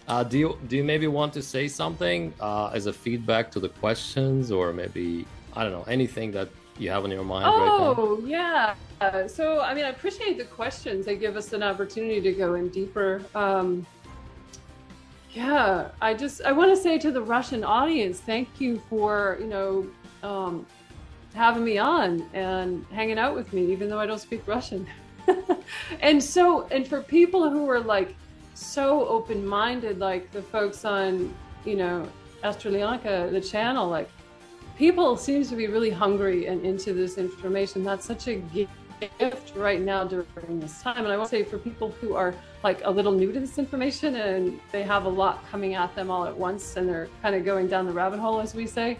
Uh, 0.06 0.22
do 0.22 0.38
you 0.38 0.58
do 0.68 0.76
you 0.76 0.84
maybe 0.84 1.06
want 1.06 1.32
to 1.32 1.42
say 1.42 1.66
something 1.66 2.32
uh, 2.38 2.70
as 2.74 2.86
a 2.86 2.92
feedback 2.92 3.50
to 3.50 3.58
the 3.58 3.70
questions 3.70 4.52
or 4.52 4.70
maybe 4.70 5.26
i 5.56 5.62
don't 5.62 5.72
know 5.72 5.84
anything 5.84 6.30
that 6.30 6.48
you 6.78 6.90
have 6.90 7.04
on 7.04 7.10
your 7.10 7.24
mind 7.24 7.46
oh, 7.46 8.16
right 8.16 8.28
yeah. 8.28 8.74
So, 9.26 9.60
I 9.60 9.74
mean, 9.74 9.84
I 9.84 9.90
appreciate 9.90 10.38
the 10.38 10.44
questions. 10.44 11.04
They 11.06 11.16
give 11.16 11.36
us 11.36 11.52
an 11.52 11.62
opportunity 11.62 12.20
to 12.22 12.32
go 12.32 12.54
in 12.54 12.70
deeper. 12.70 13.22
Um, 13.34 13.86
yeah, 15.32 15.90
I 16.00 16.14
just 16.14 16.42
I 16.42 16.52
want 16.52 16.70
to 16.70 16.76
say 16.76 16.96
to 16.98 17.10
the 17.10 17.20
Russian 17.20 17.64
audience, 17.64 18.20
thank 18.20 18.60
you 18.60 18.80
for 18.88 19.36
you 19.40 19.46
know 19.46 19.86
um, 20.22 20.64
having 21.34 21.64
me 21.64 21.76
on 21.76 22.24
and 22.32 22.86
hanging 22.92 23.18
out 23.18 23.34
with 23.34 23.52
me, 23.52 23.70
even 23.72 23.88
though 23.88 23.98
I 23.98 24.06
don't 24.06 24.20
speak 24.20 24.46
Russian. 24.46 24.86
and 26.00 26.22
so, 26.22 26.66
and 26.68 26.86
for 26.86 27.02
people 27.02 27.50
who 27.50 27.68
are 27.68 27.80
like 27.80 28.14
so 28.54 29.06
open-minded, 29.08 29.98
like 29.98 30.30
the 30.30 30.40
folks 30.40 30.84
on 30.84 31.34
you 31.64 31.76
know 31.76 32.08
Astralianka, 32.44 33.30
the 33.32 33.40
channel, 33.40 33.88
like 33.88 34.08
people 34.76 35.16
seem 35.16 35.44
to 35.44 35.56
be 35.56 35.66
really 35.66 35.90
hungry 35.90 36.46
and 36.46 36.64
into 36.64 36.92
this 36.92 37.18
information. 37.18 37.84
That's 37.84 38.04
such 38.04 38.28
a 38.28 38.36
gift 38.36 39.54
right 39.54 39.80
now 39.80 40.04
during 40.04 40.60
this 40.60 40.82
time. 40.82 40.98
And 41.04 41.08
I 41.08 41.16
want 41.16 41.30
to 41.30 41.36
say 41.36 41.42
for 41.42 41.58
people 41.58 41.90
who 42.00 42.14
are 42.14 42.34
like 42.62 42.80
a 42.84 42.90
little 42.90 43.12
new 43.12 43.32
to 43.32 43.40
this 43.40 43.58
information 43.58 44.16
and 44.16 44.60
they 44.72 44.82
have 44.82 45.04
a 45.04 45.08
lot 45.08 45.44
coming 45.50 45.74
at 45.74 45.94
them 45.94 46.10
all 46.10 46.26
at 46.26 46.36
once 46.36 46.76
and 46.76 46.88
they're 46.88 47.08
kind 47.22 47.34
of 47.34 47.44
going 47.44 47.68
down 47.68 47.86
the 47.86 47.92
rabbit 47.92 48.18
hole, 48.18 48.40
as 48.40 48.54
we 48.54 48.66
say, 48.66 48.98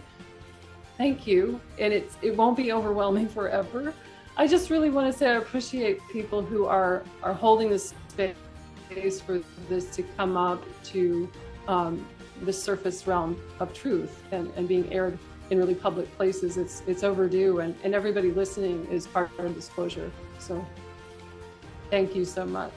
thank 0.97 1.27
you. 1.27 1.59
And 1.79 1.93
it's, 1.93 2.17
it 2.21 2.35
won't 2.35 2.57
be 2.57 2.71
overwhelming 2.71 3.27
forever. 3.27 3.93
I 4.37 4.47
just 4.47 4.69
really 4.69 4.89
want 4.89 5.11
to 5.11 5.17
say 5.17 5.29
I 5.29 5.35
appreciate 5.35 5.99
people 6.11 6.41
who 6.41 6.65
are, 6.65 7.03
are 7.23 7.33
holding 7.33 7.69
this 7.69 7.93
space 8.09 9.21
for 9.21 9.41
this 9.69 9.95
to 9.95 10.03
come 10.03 10.37
up 10.37 10.63
to 10.85 11.29
um, 11.67 12.05
the 12.43 12.53
surface 12.53 13.07
realm 13.07 13.41
of 13.59 13.73
truth 13.73 14.23
and, 14.31 14.51
and 14.55 14.67
being 14.67 14.91
aired 14.91 15.17
in 15.49 15.57
really 15.57 15.75
public 15.75 16.11
places, 16.17 16.57
it's 16.57 16.81
it's 16.87 17.03
overdue, 17.03 17.59
and, 17.59 17.75
and 17.83 17.93
everybody 17.93 18.31
listening 18.31 18.85
is 18.91 19.07
part 19.07 19.29
of 19.37 19.53
disclosure. 19.53 20.11
So, 20.39 20.65
thank 21.89 22.15
you 22.15 22.25
so 22.25 22.45
much. 22.45 22.73